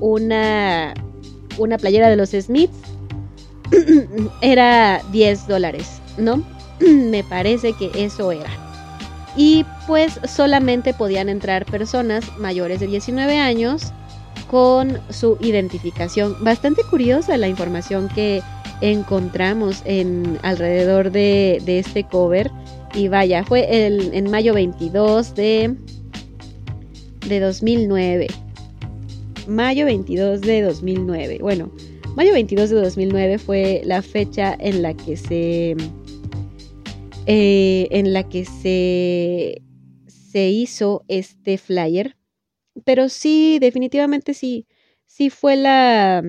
una, 0.00 0.94
una 1.58 1.78
playera 1.78 2.08
de 2.08 2.16
los 2.16 2.30
Smiths 2.30 2.76
era 4.40 5.00
10 5.12 5.48
dólares, 5.48 6.00
¿no? 6.18 6.42
Me 6.80 7.24
parece 7.24 7.72
que 7.72 7.90
eso 7.94 8.32
era. 8.32 8.50
Y 9.36 9.64
pues 9.86 10.20
solamente 10.26 10.92
podían 10.92 11.28
entrar 11.30 11.64
personas 11.64 12.24
mayores 12.38 12.80
de 12.80 12.86
19 12.86 13.38
años 13.38 13.92
con 14.52 15.00
su 15.08 15.38
identificación. 15.40 16.36
Bastante 16.44 16.82
curiosa 16.84 17.38
la 17.38 17.48
información 17.48 18.10
que 18.14 18.42
encontramos 18.82 19.80
en 19.86 20.38
alrededor 20.42 21.10
de, 21.10 21.62
este 21.66 22.04
cover. 22.04 22.50
Y 22.94 23.08
vaya, 23.08 23.44
fue 23.44 23.86
el, 23.86 24.12
en 24.12 24.30
mayo 24.30 24.52
22 24.52 25.34
de, 25.34 25.74
de 27.26 27.40
2009. 27.40 28.26
Mayo 29.48 29.86
22 29.86 30.42
de 30.42 30.60
2009. 30.60 31.38
Bueno, 31.40 31.72
mayo 32.14 32.34
22 32.34 32.68
de 32.68 32.76
2009 32.76 33.38
fue 33.38 33.80
la 33.86 34.02
fecha 34.02 34.54
en 34.60 34.82
la 34.82 34.92
que 34.92 35.16
se... 35.16 35.76
eh, 37.24 37.88
en 37.90 38.12
la 38.12 38.28
que 38.28 38.44
se, 38.44 39.62
se 40.08 40.50
hizo 40.50 41.04
este 41.08 41.56
flyer. 41.56 42.16
Pero 42.84 43.08
sí, 43.08 43.58
definitivamente 43.60 44.34
sí, 44.34 44.66
sí 45.06 45.30
fue 45.30 45.56
la... 45.56 46.22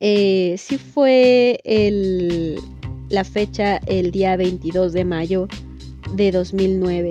eh, 0.00 0.54
sí 0.58 0.78
fue 0.78 1.60
el, 1.64 2.58
la 3.08 3.24
fecha 3.24 3.78
el 3.86 4.10
día 4.10 4.36
22 4.36 4.92
de 4.92 5.04
mayo 5.04 5.48
de 6.14 6.30
2009. 6.32 7.10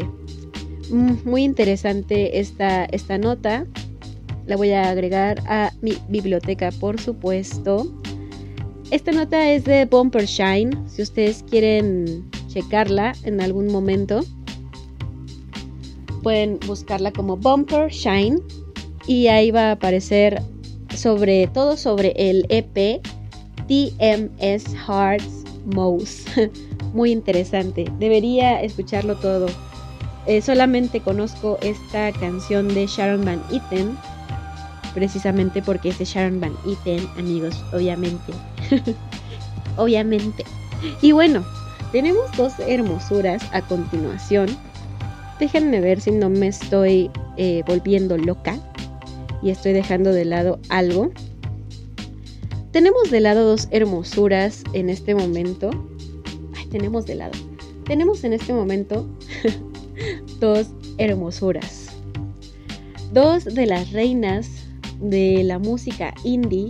Mm, 0.90 1.14
Muy 1.26 1.44
interesante 1.44 2.40
esta, 2.40 2.86
esta 2.86 3.18
nota. 3.18 3.66
La 4.46 4.56
voy 4.56 4.72
a 4.72 4.90
agregar 4.90 5.42
a 5.48 5.72
mi 5.82 5.98
biblioteca, 6.08 6.72
por 6.72 7.00
supuesto. 7.02 7.86
Esta 8.92 9.12
nota 9.12 9.52
es 9.52 9.66
de 9.66 9.86
Bumper 9.86 10.26
Shine. 10.26 10.72
Si 10.88 11.02
ustedes 11.02 11.44
quieren 11.44 12.30
checarla 12.48 13.14
en 13.24 13.42
algún 13.42 13.68
momento, 13.68 14.22
pueden 16.24 16.60
buscarla 16.66 17.12
como 17.12 17.38
Bumper 17.38 17.90
Shine. 17.90 18.40
Y 19.08 19.28
ahí 19.28 19.52
va 19.52 19.70
a 19.70 19.72
aparecer 19.74 20.42
sobre 20.96 21.48
todo 21.48 21.78
sobre 21.78 22.14
el 22.18 22.46
EP 22.50 23.02
TMS 23.68 24.74
Hearts 24.88 25.44
Mouse. 25.66 26.26
Muy 26.94 27.12
interesante. 27.12 27.92
Debería 28.00 28.62
escucharlo 28.62 29.16
todo. 29.16 29.48
Eh, 30.26 30.42
solamente 30.42 31.02
conozco 31.02 31.58
esta 31.62 32.12
canción 32.14 32.68
de 32.74 32.88
Sharon 32.88 33.24
Van 33.24 33.42
Etten. 33.52 33.98
Precisamente 34.94 35.62
porque 35.62 35.90
es 35.90 36.00
de 36.00 36.06
Sharon 36.06 36.40
Van 36.40 36.56
Etten, 36.66 37.08
amigos, 37.18 37.64
obviamente. 37.72 38.34
obviamente. 39.78 40.44
Y 41.02 41.12
bueno, 41.12 41.46
tenemos 41.92 42.32
dos 42.36 42.54
hermosuras 42.60 43.44
a 43.52 43.62
continuación. 43.62 44.48
Déjenme 45.40 45.82
ver 45.82 46.02
si 46.02 46.12
no 46.12 46.30
me 46.30 46.48
estoy 46.48 47.12
eh, 47.38 47.64
volviendo 47.68 48.18
loca 48.18 48.58
y 49.42 49.52
estoy 49.52 49.74
dejando 49.74 50.12
de 50.12 50.26
lado 50.26 50.60
algo. 50.70 51.12
Tenemos 52.72 53.12
de 53.12 53.20
lado 53.20 53.48
dos 53.48 53.68
hermosuras 53.72 54.64
en 54.74 54.90
este 54.90 55.14
momento. 55.14 55.70
Ay, 56.56 56.66
tenemos 56.68 57.06
de 57.06 57.16
lado. 57.16 57.34
Tenemos 57.86 58.24
en 58.24 58.34
este 58.34 58.54
momento 58.54 59.08
dos 60.40 60.68
hermosuras. 60.98 61.88
Dos 63.14 63.46
de 63.46 63.66
las 63.66 63.92
reinas 63.92 64.50
de 65.00 65.44
la 65.44 65.60
música 65.60 66.14
indie 66.24 66.70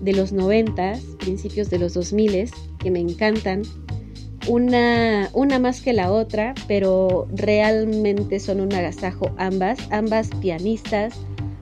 de 0.00 0.12
los 0.12 0.32
90, 0.32 0.98
principios 1.18 1.70
de 1.70 1.78
los 1.78 1.94
2000 1.94 2.50
que 2.78 2.90
me 2.90 3.00
encantan. 3.00 3.62
Una, 4.48 5.28
una 5.32 5.58
más 5.58 5.80
que 5.80 5.92
la 5.92 6.12
otra, 6.12 6.54
pero 6.68 7.26
realmente 7.32 8.38
son 8.38 8.60
un 8.60 8.72
agasajo 8.72 9.30
ambas, 9.38 9.78
ambas 9.90 10.30
pianistas, 10.40 11.14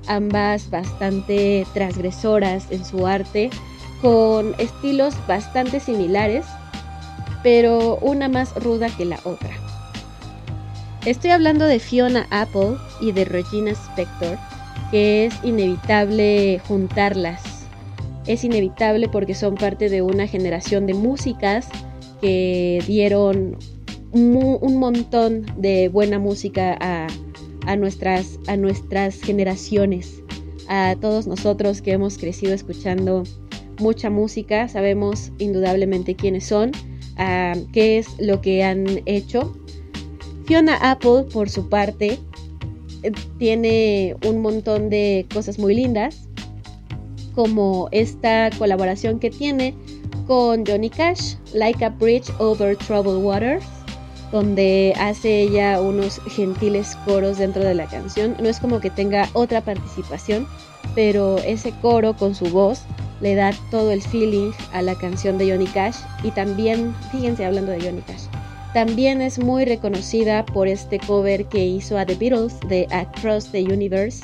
ambas 0.06 0.68
bastante 0.70 1.66
transgresoras 1.72 2.66
en 2.70 2.84
su 2.84 3.06
arte, 3.06 3.48
con 4.02 4.54
estilos 4.58 5.14
bastante 5.26 5.80
similares, 5.80 6.44
pero 7.42 7.96
una 8.02 8.28
más 8.28 8.54
ruda 8.56 8.88
que 8.94 9.06
la 9.06 9.18
otra. 9.24 9.50
Estoy 11.06 11.30
hablando 11.30 11.66
de 11.66 11.78
Fiona 11.78 12.26
Apple 12.30 12.76
y 13.00 13.12
de 13.12 13.24
Regina 13.24 13.72
Spector, 13.72 14.38
que 14.90 15.26
es 15.26 15.34
inevitable 15.42 16.60
juntarlas. 16.66 17.42
Es 18.26 18.44
inevitable 18.44 19.08
porque 19.08 19.34
son 19.34 19.54
parte 19.54 19.88
de 19.88 20.00
una 20.00 20.26
generación 20.26 20.86
de 20.86 20.94
músicas 20.94 21.68
que 22.20 22.82
dieron 22.86 23.56
un 24.12 24.78
montón 24.78 25.44
de 25.56 25.88
buena 25.88 26.18
música 26.18 26.76
a, 26.80 27.08
a 27.66 27.76
nuestras, 27.76 28.38
a 28.46 28.56
nuestras 28.56 29.20
generaciones, 29.20 30.22
a 30.68 30.96
todos 31.00 31.26
nosotros 31.26 31.82
que 31.82 31.92
hemos 31.92 32.18
crecido 32.18 32.54
escuchando 32.54 33.24
mucha 33.80 34.10
música, 34.10 34.68
sabemos 34.68 35.32
indudablemente 35.38 36.14
quiénes 36.14 36.44
son, 36.44 36.72
qué 37.72 37.98
es 37.98 38.08
lo 38.18 38.40
que 38.40 38.62
han 38.62 39.02
hecho. 39.06 39.56
Fiona 40.46 40.76
Apple, 40.90 41.24
por 41.32 41.48
su 41.48 41.68
parte, 41.68 42.18
tiene 43.38 44.16
un 44.26 44.42
montón 44.42 44.90
de 44.90 45.26
cosas 45.32 45.58
muy 45.58 45.74
lindas, 45.74 46.28
como 47.34 47.88
esta 47.90 48.50
colaboración 48.58 49.18
que 49.18 49.30
tiene 49.30 49.74
con 50.26 50.64
Johnny 50.64 50.90
Cash, 50.90 51.34
Like 51.52 51.84
a 51.84 51.90
Bridge 51.90 52.30
Over 52.38 52.76
Troubled 52.76 53.22
Waters, 53.22 53.64
donde 54.32 54.94
hace 54.98 55.42
ella 55.42 55.80
unos 55.80 56.20
gentiles 56.28 56.96
coros 57.04 57.38
dentro 57.38 57.62
de 57.62 57.74
la 57.74 57.86
canción. 57.86 58.36
No 58.40 58.48
es 58.48 58.58
como 58.58 58.80
que 58.80 58.90
tenga 58.90 59.28
otra 59.32 59.60
participación, 59.60 60.46
pero 60.94 61.38
ese 61.38 61.72
coro 61.80 62.16
con 62.16 62.34
su 62.34 62.46
voz 62.46 62.82
le 63.20 63.34
da 63.34 63.52
todo 63.70 63.90
el 63.92 64.02
feeling 64.02 64.50
a 64.72 64.82
la 64.82 64.94
canción 64.94 65.38
de 65.38 65.50
Johnny 65.50 65.66
Cash. 65.66 65.96
Y 66.22 66.30
también, 66.30 66.94
fíjense 67.12 67.44
hablando 67.44 67.72
de 67.72 67.80
Johnny 67.80 68.02
Cash, 68.02 68.24
también 68.74 69.22
es 69.22 69.38
muy 69.38 69.64
reconocida 69.64 70.44
por 70.44 70.66
este 70.66 70.98
cover 70.98 71.44
que 71.46 71.64
hizo 71.64 71.96
a 71.96 72.04
The 72.04 72.16
Beatles 72.16 72.58
de 72.68 72.88
Across 72.90 73.52
the 73.52 73.62
Universe, 73.62 74.20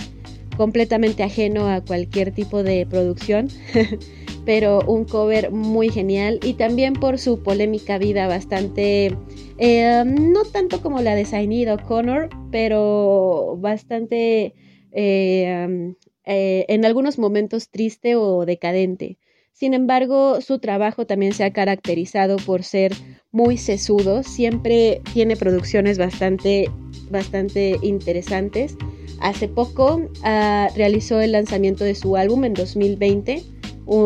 completamente 0.57 1.23
ajeno 1.23 1.69
a 1.69 1.81
cualquier 1.81 2.33
tipo 2.33 2.65
de 2.65 2.85
producción, 2.85 3.49
pero 4.51 4.81
un 4.89 5.05
cover 5.05 5.53
muy 5.53 5.91
genial 5.91 6.41
y 6.43 6.55
también 6.55 6.95
por 6.95 7.21
su 7.21 7.41
polémica 7.41 7.99
vida 7.99 8.27
bastante, 8.27 9.17
eh, 9.59 10.03
no 10.05 10.43
tanto 10.43 10.83
como 10.83 11.01
la 11.01 11.15
de 11.15 11.25
Sinead 11.25 11.73
O'Connor, 11.73 12.29
pero 12.51 13.57
bastante 13.61 14.57
eh, 14.91 15.95
eh, 16.25 16.65
en 16.67 16.85
algunos 16.85 17.17
momentos 17.17 17.69
triste 17.69 18.17
o 18.17 18.45
decadente. 18.45 19.19
Sin 19.53 19.73
embargo, 19.73 20.41
su 20.41 20.59
trabajo 20.59 21.07
también 21.07 21.33
se 21.33 21.45
ha 21.45 21.53
caracterizado 21.53 22.37
por 22.39 22.65
ser 22.65 22.93
muy 23.31 23.57
sesudo, 23.57 24.25
siempre 24.25 25.01
tiene 25.13 25.37
producciones 25.37 25.97
bastante, 25.97 26.69
bastante 27.09 27.79
interesantes. 27.83 28.75
Hace 29.21 29.47
poco 29.47 30.11
ah, 30.25 30.71
realizó 30.75 31.21
el 31.21 31.31
lanzamiento 31.31 31.85
de 31.85 31.95
su 31.95 32.17
álbum 32.17 32.45
en 32.45 32.55
2020, 32.55 33.60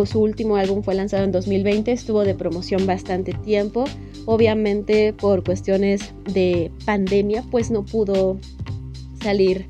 Su 0.06 0.22
último 0.22 0.56
álbum 0.56 0.82
fue 0.82 0.94
lanzado 0.94 1.24
en 1.24 1.32
2020, 1.32 1.92
estuvo 1.92 2.24
de 2.24 2.34
promoción 2.34 2.86
bastante 2.86 3.34
tiempo. 3.34 3.84
Obviamente 4.24 5.12
por 5.12 5.44
cuestiones 5.44 6.14
de 6.32 6.72
pandemia, 6.86 7.44
pues 7.50 7.70
no 7.70 7.84
pudo 7.84 8.38
salir 9.22 9.66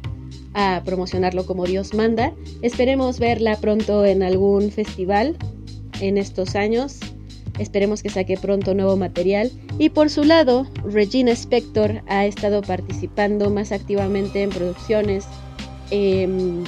a 0.55 0.83
promocionarlo 0.85 1.45
como 1.47 1.65
Dios 1.65 1.95
manda. 1.95 2.33
Esperemos 2.63 3.19
verla 3.19 3.57
pronto 3.57 4.05
en 4.05 4.23
algún 4.23 4.71
festival 4.71 5.37
en 6.01 6.17
estos 6.17 6.55
años. 6.55 7.01
Esperemos 7.59 8.01
que 8.01 8.09
saque 8.09 8.37
pronto 8.37 8.73
nuevo 8.73 8.97
material. 8.97 9.51
Y 9.81 9.89
por 9.89 10.11
su 10.11 10.23
lado, 10.23 10.69
Regina 10.85 11.33
Spector 11.33 12.03
ha 12.07 12.25
estado 12.25 12.63
participando 12.63 13.51
más 13.51 13.73
activamente 13.73 14.43
en 14.43 14.51
producciones 14.51 15.25
em, 15.91 16.63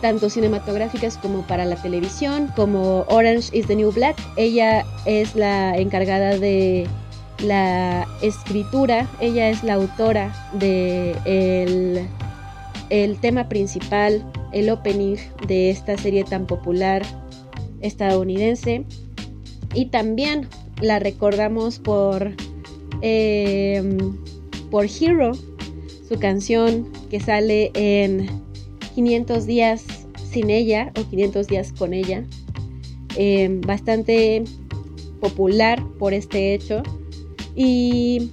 tanto 0.00 0.30
cinematográficas 0.30 1.18
como 1.18 1.46
para 1.46 1.64
la 1.64 1.76
televisión, 1.76 2.50
como 2.56 3.04
Orange 3.08 3.56
is 3.56 3.66
the 3.66 3.76
New 3.76 3.92
Black. 3.92 4.16
Ella 4.36 4.84
es 5.04 5.34
la 5.34 5.76
encargada 5.76 6.38
de 6.38 6.86
la 7.42 8.06
escritura, 8.22 9.08
ella 9.20 9.50
es 9.50 9.62
la 9.62 9.74
autora 9.74 10.32
de 10.54 11.16
el, 12.90 13.16
tema 13.18 13.48
principal, 13.48 14.24
el 14.52 14.70
opening 14.70 15.16
de 15.46 15.70
esta 15.70 15.96
serie 15.96 16.24
tan 16.24 16.46
popular 16.46 17.02
estadounidense. 17.80 18.84
Y 19.74 19.86
también 19.86 20.48
la 20.80 20.98
recordamos 20.98 21.78
por, 21.78 22.32
eh, 23.02 23.98
por 24.70 24.86
Hero, 24.86 25.32
su 26.08 26.18
canción 26.18 26.88
que 27.08 27.20
sale 27.20 27.70
en 27.74 28.49
500 28.94 29.46
días 29.46 29.84
sin 30.30 30.50
ella 30.50 30.92
o 30.98 31.08
500 31.08 31.46
días 31.46 31.72
con 31.76 31.92
ella. 31.92 32.24
Eh, 33.16 33.48
bastante 33.66 34.44
popular 35.20 35.82
por 35.98 36.14
este 36.14 36.54
hecho. 36.54 36.82
Y 37.54 38.30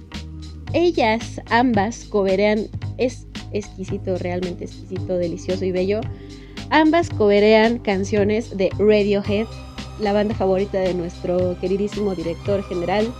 ellas, 0.72 1.40
ambas, 1.50 2.04
coberean, 2.04 2.68
es 2.98 3.26
exquisito, 3.52 4.16
realmente 4.18 4.64
exquisito, 4.64 5.16
delicioso 5.16 5.64
y 5.64 5.72
bello. 5.72 6.00
Ambas 6.70 7.08
coberean 7.10 7.78
canciones 7.78 8.56
de 8.56 8.70
Radiohead, 8.78 9.46
la 10.00 10.12
banda 10.12 10.34
favorita 10.34 10.78
de 10.78 10.94
nuestro 10.94 11.58
queridísimo 11.60 12.14
director 12.14 12.62
general, 12.64 13.12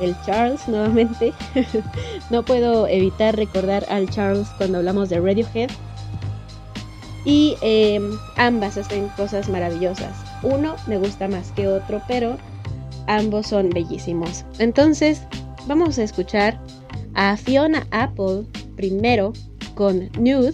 el 0.00 0.14
Charles, 0.24 0.66
nuevamente. 0.68 1.32
no 2.30 2.44
puedo 2.44 2.86
evitar 2.86 3.36
recordar 3.36 3.84
al 3.88 4.08
Charles 4.10 4.48
cuando 4.56 4.78
hablamos 4.78 5.08
de 5.08 5.20
Radiohead. 5.20 5.70
Y 7.24 7.56
eh, 7.62 8.00
ambas 8.36 8.76
hacen 8.76 9.08
cosas 9.16 9.48
maravillosas. 9.48 10.14
Uno 10.42 10.76
me 10.86 10.98
gusta 10.98 11.26
más 11.28 11.52
que 11.52 11.66
otro, 11.68 12.02
pero 12.06 12.36
ambos 13.06 13.46
son 13.46 13.70
bellísimos. 13.70 14.44
Entonces, 14.58 15.22
vamos 15.66 15.98
a 15.98 16.02
escuchar 16.02 16.60
a 17.14 17.36
Fiona 17.36 17.86
Apple 17.92 18.42
primero 18.76 19.32
con 19.74 20.10
Nude, 20.18 20.52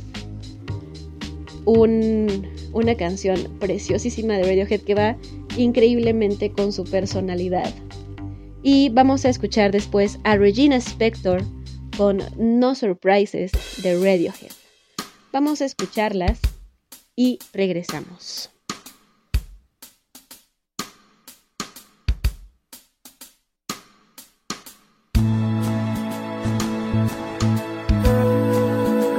un- 1.64 2.47
una 2.72 2.94
canción 2.94 3.38
preciosísima 3.59 4.34
de 4.34 4.44
Radiohead 4.44 4.80
que 4.82 4.94
va 4.94 5.16
increíblemente 5.56 6.52
con 6.52 6.72
su 6.72 6.84
personalidad. 6.84 7.72
Y 8.62 8.90
vamos 8.90 9.24
a 9.24 9.28
escuchar 9.30 9.72
después 9.72 10.18
a 10.24 10.36
Regina 10.36 10.76
Spector 10.76 11.42
con 11.97 12.22
No 12.38 12.74
Surprises 12.74 13.51
de 13.82 13.94
Radiohead. 13.94 14.52
Vamos 15.32 15.60
a 15.60 15.64
escucharlas 15.64 16.40
y 17.20 17.38
regresamos. 17.52 18.48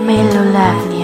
Melolavnia. 0.04 1.01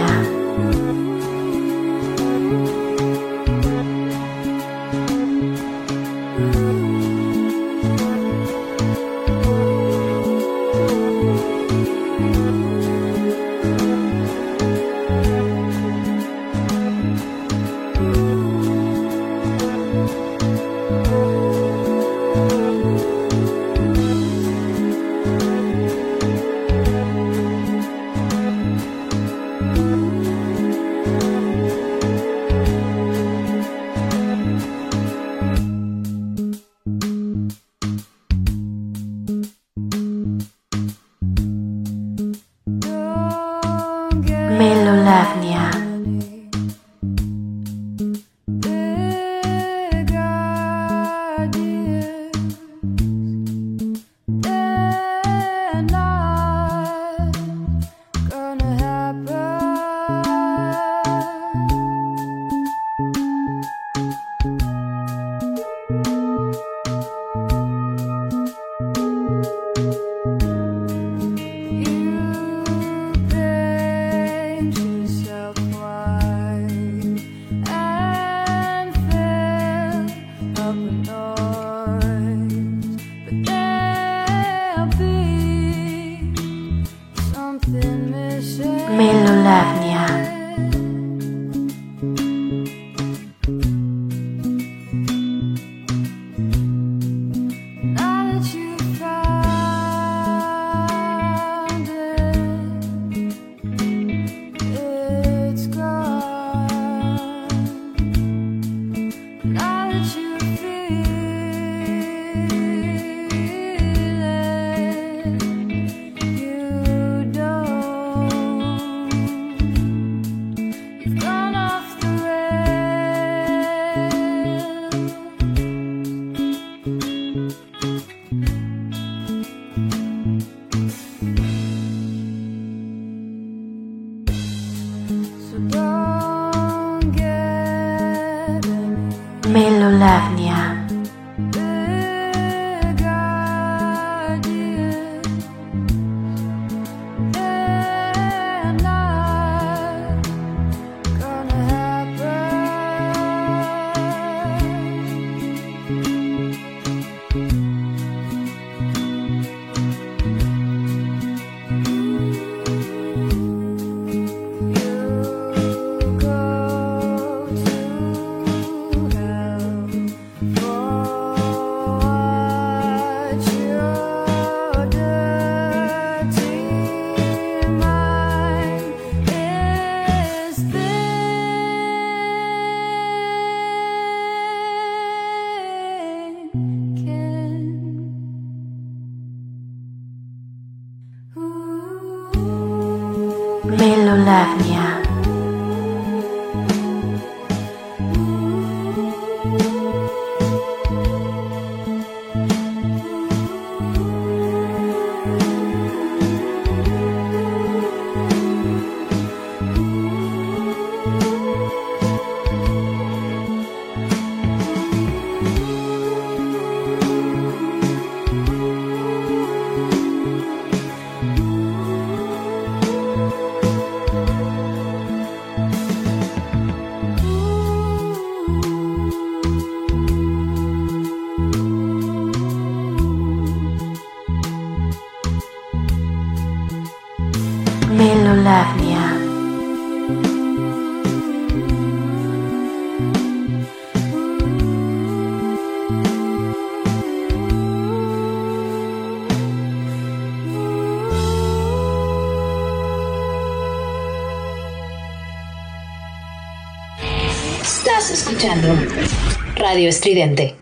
Radio 259.56 259.90
Estridente. 259.90 260.56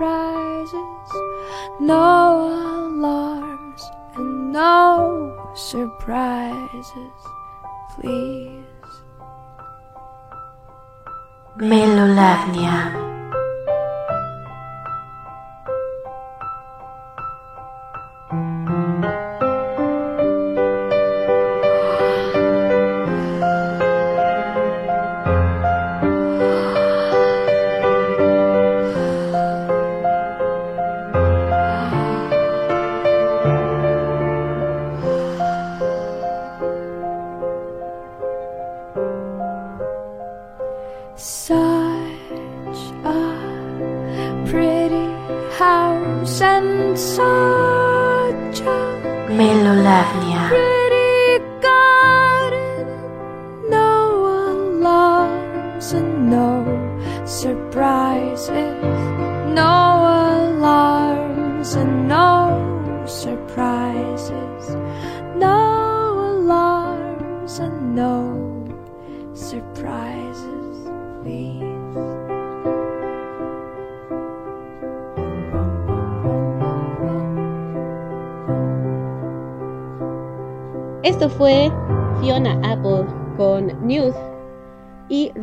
surprises, 0.00 1.12
no 1.78 2.88
alarms, 2.88 3.82
and 4.14 4.50
no 4.50 5.52
surprises, 5.54 7.20
please. 7.94 8.64
Melolavnia. 11.58 13.09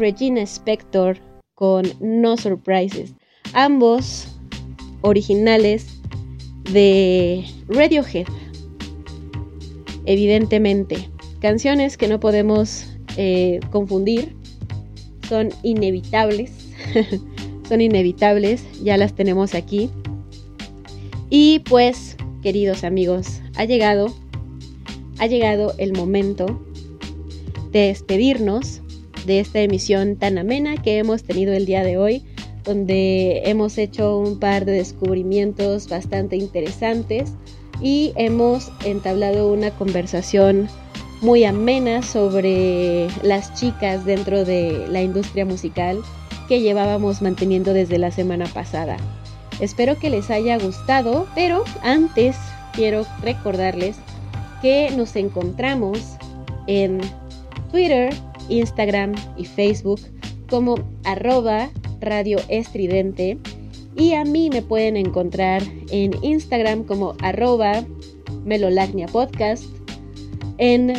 Regina 0.08 0.42
Spector 0.44 1.18
con 1.54 1.84
No 2.00 2.38
Surprises, 2.38 3.14
ambos 3.52 4.30
originales 5.02 6.00
de 6.72 7.44
Radiohead, 7.68 8.26
evidentemente. 10.06 11.10
Canciones 11.42 11.98
que 11.98 12.08
no 12.08 12.22
podemos 12.22 12.88
eh, 13.18 13.60
confundir, 13.70 14.34
son 15.28 15.50
inevitables, 15.62 16.54
son 17.68 17.82
inevitables, 17.82 18.64
ya 18.82 18.96
las 18.96 19.14
tenemos 19.14 19.56
aquí. 19.56 19.90
Y 21.30 21.60
pues, 21.68 22.16
queridos 22.42 22.86
amigos, 22.86 23.42
ha 23.58 23.66
llegado, 23.66 24.16
ha 25.20 25.28
llegado 25.28 25.74
el 25.78 25.92
momento 25.92 26.62
de 27.74 27.88
despedirnos 27.88 28.82
de 29.28 29.42
esta 29.42 29.60
emisión 29.60 30.16
tan 30.16 30.38
amena 30.38 30.82
que 30.82 30.98
hemos 30.98 31.22
tenido 31.24 31.54
el 31.54 31.66
día 31.66 31.84
de 31.84 31.98
hoy, 31.98 32.24
donde 32.64 33.44
hemos 33.46 33.78
hecho 33.78 34.18
un 34.18 34.40
par 34.40 34.66
de 34.66 34.72
descubrimientos 34.72 35.88
bastante 35.90 36.38
interesantes 36.38 37.34
y 37.82 38.14
hemos 38.16 38.72
entablado 38.86 39.52
una 39.52 39.72
conversación 39.72 40.68
muy 41.22 41.44
amena 41.44 42.02
sobre 42.04 43.08
las 43.22 43.54
chicas 43.54 44.06
dentro 44.06 44.46
de 44.46 44.88
la 44.90 45.02
industria 45.02 45.46
musical 45.46 46.00
que 46.48 46.62
llevábamos 46.62 47.22
manteniendo 47.22 47.74
desde 47.74 47.98
la 47.98 48.12
semana 48.12 48.46
pasada. 48.46 48.98
Espero 49.60 49.98
que 50.00 50.10
les 50.10 50.30
haya 50.30 50.58
gustado, 50.58 51.28
pero 51.36 51.64
antes 51.84 52.38
quiero 52.74 53.06
recordarles 53.22 53.98
que 54.62 54.90
nos 54.96 55.16
encontramos 55.16 56.00
en 56.68 57.02
Twitter, 57.72 58.14
Instagram 58.50 59.14
y 59.38 59.46
Facebook 59.46 60.00
como 60.50 60.76
arroba 61.04 61.70
radio 62.00 62.38
estridente 62.48 63.38
y 63.98 64.14
a 64.14 64.24
mí 64.24 64.50
me 64.52 64.62
pueden 64.62 64.96
encontrar 64.96 65.64
en 65.90 66.14
Instagram 66.22 66.84
como 66.84 67.16
arroba 67.22 67.84
melolagnia 68.46 69.08
podcast, 69.08 69.66
en 70.60 70.94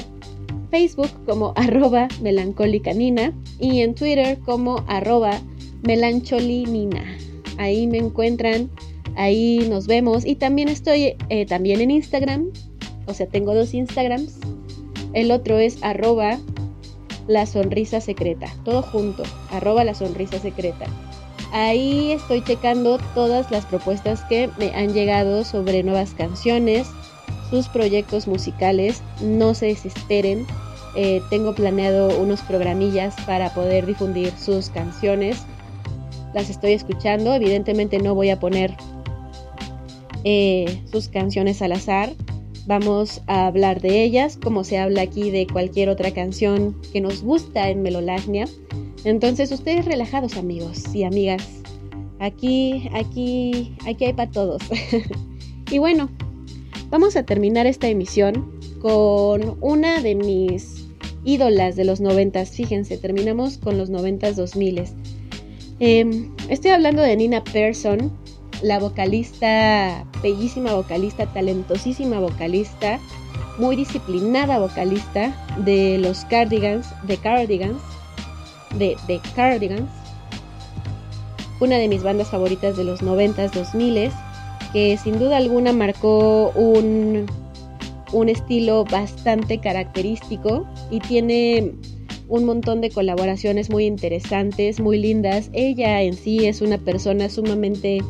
Facebook 0.71 1.11
como 1.25 1.53
arroba 1.57 2.09
melancólica 2.21 2.93
nina 2.93 3.33
y 3.61 3.81
en 3.81 3.95
Twitter 3.95 4.39
como 4.45 4.85
arroba 4.89 5.41
melancholinina. 5.83 7.05
Ahí 7.57 7.87
me 7.87 7.99
encuentran, 7.99 8.69
ahí 9.17 9.67
nos 9.71 9.87
vemos 9.87 10.27
y 10.27 10.35
también 10.35 10.69
estoy 10.69 11.15
eh, 11.29 11.47
también 11.47 11.81
en 11.81 11.91
Instagram, 11.91 12.51
o 13.07 13.15
sea, 13.15 13.27
tengo 13.27 13.55
dos 13.55 13.75
Instagrams. 13.75 14.39
El 15.15 15.31
otro 15.31 15.59
es 15.59 15.83
arroba 15.83 16.39
la 17.29 17.47
sonrisa 17.47 18.01
secreta, 18.01 18.49
todo 18.65 18.83
junto, 18.83 19.23
arroba 19.53 19.85
la 19.85 19.95
sonrisa 19.95 20.41
secreta. 20.41 20.87
Ahí 21.53 22.13
estoy 22.13 22.43
checando 22.43 22.99
todas 23.15 23.51
las 23.51 23.65
propuestas 23.65 24.23
que 24.25 24.51
me 24.59 24.75
han 24.75 24.93
llegado 24.93 25.45
sobre 25.45 25.83
nuevas 25.83 26.13
canciones, 26.13 26.89
sus 27.51 27.69
proyectos 27.69 28.27
musicales. 28.27 29.03
No 29.23 29.55
se 29.55 29.67
desesperen. 29.67 30.47
Eh, 30.95 31.23
tengo 31.31 31.55
planeado 31.55 32.19
unos 32.21 32.41
programillas 32.43 33.15
para 33.27 33.53
poder 33.55 33.87
difundir 33.87 34.33
sus 34.37 34.69
canciones. 34.69 35.39
Las 36.35 36.51
estoy 36.51 36.73
escuchando. 36.73 37.35
Evidentemente 37.35 37.99
no 37.99 38.15
voy 38.15 38.31
a 38.31 38.39
poner 38.39 38.75
eh, 40.25 40.83
sus 40.91 41.09
canciones 41.09 41.63
al 41.63 41.73
azar. 41.73 42.11
Vamos 42.69 43.23
a 43.27 43.47
hablar 43.47 43.81
de 43.81 44.05
ellas 44.05 44.37
como 44.37 44.63
se 44.63 44.77
habla 44.77 45.01
aquí 45.01 45.31
de 45.31 45.47
cualquier 45.47 45.89
otra 45.89 46.11
canción 46.11 46.77
que 46.93 47.01
nos 47.01 47.23
gusta 47.23 47.71
en 47.71 47.81
Melolagnia. 47.81 48.47
Entonces 49.05 49.51
ustedes 49.53 49.87
relajados 49.87 50.37
amigos 50.37 50.95
y 50.95 51.05
amigas. 51.05 51.49
Aquí, 52.19 52.91
aquí, 52.93 53.75
aquí 53.87 54.05
hay 54.05 54.13
para 54.13 54.31
todos. 54.31 54.61
y 55.71 55.79
bueno, 55.79 56.11
vamos 56.91 57.17
a 57.17 57.23
terminar 57.23 57.67
esta 57.67 57.89
emisión 57.89 58.53
con 58.83 59.57
una 59.63 60.03
de 60.03 60.15
mis 60.15 60.89
ídolas 61.25 61.75
de 61.75 61.87
los 61.87 62.03
noventas. 62.03 62.51
Fíjense, 62.51 62.99
terminamos 62.99 63.57
con 63.57 63.79
los 63.79 63.89
noventas 63.89 64.37
dos 64.37 64.57
miles. 64.57 64.93
Eh, 65.81 66.29
estoy 66.51 66.73
hablando 66.73 67.01
de 67.01 67.17
Nina 67.17 67.43
Persson, 67.45 68.13
la 68.63 68.79
vocalista, 68.79 70.05
bellísima 70.23 70.75
vocalista, 70.75 71.27
talentosísima 71.27 72.19
vocalista, 72.19 72.99
muy 73.59 73.77
disciplinada 73.77 74.59
vocalista 74.59 75.33
de 75.59 75.99
los 75.99 76.25
Cardigans, 76.27 76.87
de 77.07 77.17
Cardigans, 77.17 77.83
de, 78.77 78.97
de 79.07 79.21
Cardigans, 79.35 79.91
una 81.61 81.77
de 81.77 81.89
mis 81.89 82.03
bandas 82.03 82.29
favoritas 82.29 82.77
de 82.77 82.85
los 82.85 83.03
90s, 83.03 83.51
2000 83.53 84.11
que 84.73 84.99
sin 84.99 85.19
duda 85.19 85.39
alguna 85.39 85.73
marcó 85.73 86.51
un, 86.51 87.27
un 88.13 88.29
estilo 88.29 88.85
bastante 88.85 89.59
característico 89.59 90.67
y 90.91 91.01
tiene 91.01 91.73
un 92.29 92.45
montón 92.45 92.81
de 92.81 92.91
colaboraciones 92.91 93.71
muy 93.71 93.87
interesantes, 93.87 94.81
muy 94.81 94.99
lindas. 94.99 95.51
Ella 95.53 96.03
en 96.03 96.15
sí 96.15 96.47
es 96.47 96.61
una 96.61 96.79
persona 96.79 97.29
sumamente 97.29 98.01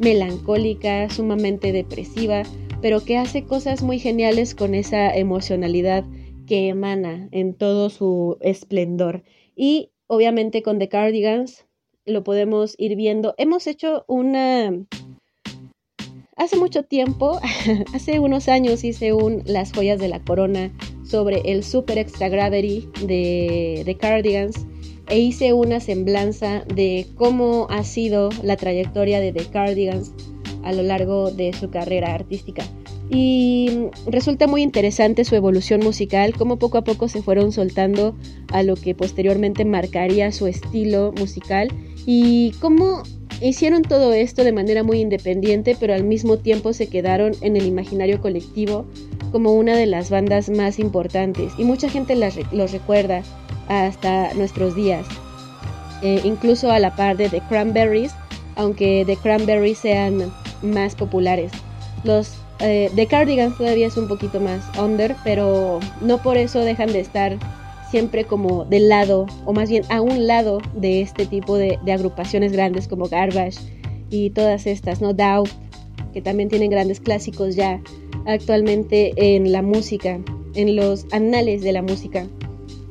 melancólica, 0.00 1.08
sumamente 1.10 1.72
depresiva, 1.72 2.42
pero 2.82 3.04
que 3.04 3.16
hace 3.16 3.44
cosas 3.44 3.82
muy 3.82 3.98
geniales 3.98 4.54
con 4.54 4.74
esa 4.74 5.14
emocionalidad 5.14 6.04
que 6.46 6.68
emana 6.68 7.28
en 7.30 7.54
todo 7.54 7.90
su 7.90 8.36
esplendor. 8.40 9.22
Y 9.54 9.90
obviamente 10.06 10.62
con 10.62 10.78
The 10.78 10.88
Cardigans 10.88 11.66
lo 12.04 12.24
podemos 12.24 12.74
ir 12.78 12.96
viendo. 12.96 13.34
Hemos 13.38 13.66
hecho 13.66 14.04
una... 14.08 14.72
Hace 16.36 16.56
mucho 16.56 16.84
tiempo, 16.84 17.40
hace 17.94 18.20
unos 18.20 18.48
años 18.48 18.84
hice 18.84 19.12
un 19.12 19.42
Las 19.44 19.72
joyas 19.72 19.98
de 19.98 20.08
la 20.08 20.22
corona 20.22 20.72
sobre 21.08 21.40
el 21.44 21.64
Super 21.64 21.98
Extra 21.98 22.28
Gravity 22.28 22.88
de 23.06 23.82
The 23.84 23.96
Cardigans 23.96 24.66
e 25.08 25.18
hice 25.18 25.52
una 25.52 25.80
semblanza 25.80 26.64
de 26.74 27.06
cómo 27.16 27.66
ha 27.70 27.82
sido 27.82 28.28
la 28.42 28.56
trayectoria 28.56 29.20
de 29.20 29.32
The 29.32 29.46
Cardigans 29.46 30.12
a 30.62 30.72
lo 30.72 30.82
largo 30.82 31.30
de 31.30 31.52
su 31.54 31.70
carrera 31.70 32.14
artística. 32.14 32.62
Y 33.10 33.86
resulta 34.06 34.46
muy 34.46 34.62
interesante 34.62 35.24
su 35.24 35.34
evolución 35.34 35.80
musical, 35.80 36.34
cómo 36.36 36.58
poco 36.58 36.76
a 36.76 36.84
poco 36.84 37.08
se 37.08 37.22
fueron 37.22 37.52
soltando 37.52 38.14
a 38.52 38.62
lo 38.62 38.76
que 38.76 38.94
posteriormente 38.94 39.64
marcaría 39.64 40.30
su 40.30 40.46
estilo 40.46 41.12
musical 41.18 41.68
y 42.04 42.52
cómo 42.60 43.02
hicieron 43.40 43.80
todo 43.82 44.12
esto 44.12 44.44
de 44.44 44.52
manera 44.52 44.82
muy 44.82 45.00
independiente, 45.00 45.74
pero 45.78 45.94
al 45.94 46.04
mismo 46.04 46.36
tiempo 46.36 46.74
se 46.74 46.88
quedaron 46.88 47.32
en 47.40 47.56
el 47.56 47.64
imaginario 47.64 48.20
colectivo 48.20 48.84
como 49.30 49.52
una 49.52 49.76
de 49.76 49.86
las 49.86 50.10
bandas 50.10 50.48
más 50.48 50.78
importantes 50.78 51.52
y 51.58 51.64
mucha 51.64 51.88
gente 51.88 52.14
las, 52.14 52.36
los 52.52 52.72
recuerda 52.72 53.22
hasta 53.68 54.32
nuestros 54.34 54.74
días, 54.74 55.06
eh, 56.02 56.20
incluso 56.24 56.70
a 56.70 56.78
la 56.78 56.94
par 56.96 57.16
de 57.16 57.28
The 57.28 57.40
Cranberries, 57.48 58.12
aunque 58.56 59.04
The 59.06 59.16
Cranberries 59.16 59.78
sean 59.78 60.32
más 60.62 60.94
populares. 60.94 61.52
Los 62.04 62.34
eh, 62.60 62.90
The 62.94 63.06
Cardigans 63.06 63.56
todavía 63.56 63.86
es 63.86 63.96
un 63.96 64.08
poquito 64.08 64.40
más 64.40 64.64
under, 64.78 65.14
pero 65.24 65.80
no 66.00 66.18
por 66.18 66.36
eso 66.36 66.60
dejan 66.60 66.92
de 66.92 67.00
estar 67.00 67.36
siempre 67.90 68.24
como 68.24 68.64
del 68.64 68.88
lado, 68.88 69.26
o 69.44 69.52
más 69.52 69.70
bien 69.70 69.84
a 69.88 70.00
un 70.00 70.26
lado 70.26 70.60
de 70.74 71.00
este 71.00 71.26
tipo 71.26 71.56
de, 71.56 71.78
de 71.84 71.92
agrupaciones 71.92 72.52
grandes 72.52 72.88
como 72.88 73.08
Garbage 73.08 73.58
y 74.10 74.30
todas 74.30 74.66
estas, 74.66 75.00
¿no? 75.00 75.12
Doubt, 75.12 75.48
que 76.18 76.22
también 76.22 76.48
tienen 76.48 76.68
grandes 76.68 76.98
clásicos 76.98 77.54
ya 77.54 77.80
actualmente 78.26 79.12
en 79.16 79.52
la 79.52 79.62
música, 79.62 80.18
en 80.54 80.74
los 80.74 81.06
anales 81.12 81.62
de 81.62 81.72
la 81.72 81.80
música. 81.80 82.26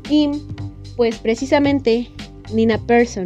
Y 0.09 0.29
pues 0.95 1.17
precisamente 1.17 2.07
Nina 2.53 2.79
Persson 2.87 3.25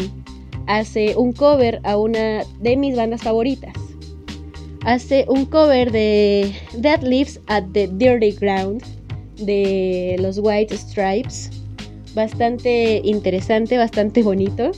hace 0.66 1.16
un 1.16 1.34
cover 1.34 1.82
a 1.84 2.00
una 2.00 2.44
de 2.60 2.78
mis 2.78 2.96
bandas 2.96 3.22
favoritas. 3.22 3.74
Hace 4.86 5.26
un 5.28 5.46
cover 5.46 5.92
de 5.92 6.52
That 6.82 7.04
Lives 7.04 7.40
at 7.46 7.66
the 7.74 7.88
Dirty 7.88 8.32
Ground 8.32 8.82
de 9.38 10.16
los 10.18 10.40
White 10.40 10.76
Stripes. 10.76 11.52
Bastante 12.16 13.02
interesante, 13.04 13.78
bastante 13.78 14.24
bonito. 14.24 14.72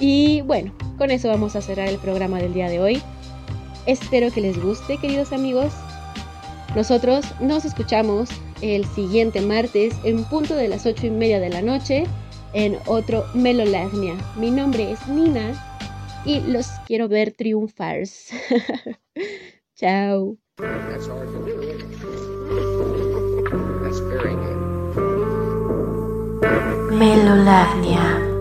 Y 0.00 0.40
bueno, 0.40 0.74
con 0.98 1.12
eso 1.12 1.28
vamos 1.28 1.54
a 1.54 1.62
cerrar 1.62 1.86
el 1.86 1.98
programa 1.98 2.40
del 2.40 2.54
día 2.54 2.68
de 2.68 2.80
hoy. 2.80 3.00
Espero 3.86 4.30
que 4.30 4.40
les 4.40 4.60
guste, 4.62 4.96
queridos 4.98 5.32
amigos. 5.32 5.72
Nosotros 6.74 7.24
nos 7.40 7.64
escuchamos 7.64 8.30
el 8.62 8.84
siguiente 8.86 9.40
martes 9.40 9.94
en 10.04 10.24
punto 10.24 10.54
de 10.54 10.68
las 10.68 10.86
ocho 10.86 11.06
y 11.06 11.10
media 11.10 11.38
de 11.38 11.50
la 11.50 11.62
noche 11.62 12.04
en 12.52 12.78
otro 12.86 13.24
Melolagnia. 13.34 14.14
Mi 14.36 14.50
nombre 14.50 14.92
es 14.92 15.06
Nina 15.06 15.52
y 16.24 16.40
los 16.40 16.66
quiero 16.86 17.08
ver 17.08 17.32
triunfar. 17.32 18.02
Chao. 19.76 20.38
That's 27.44 28.33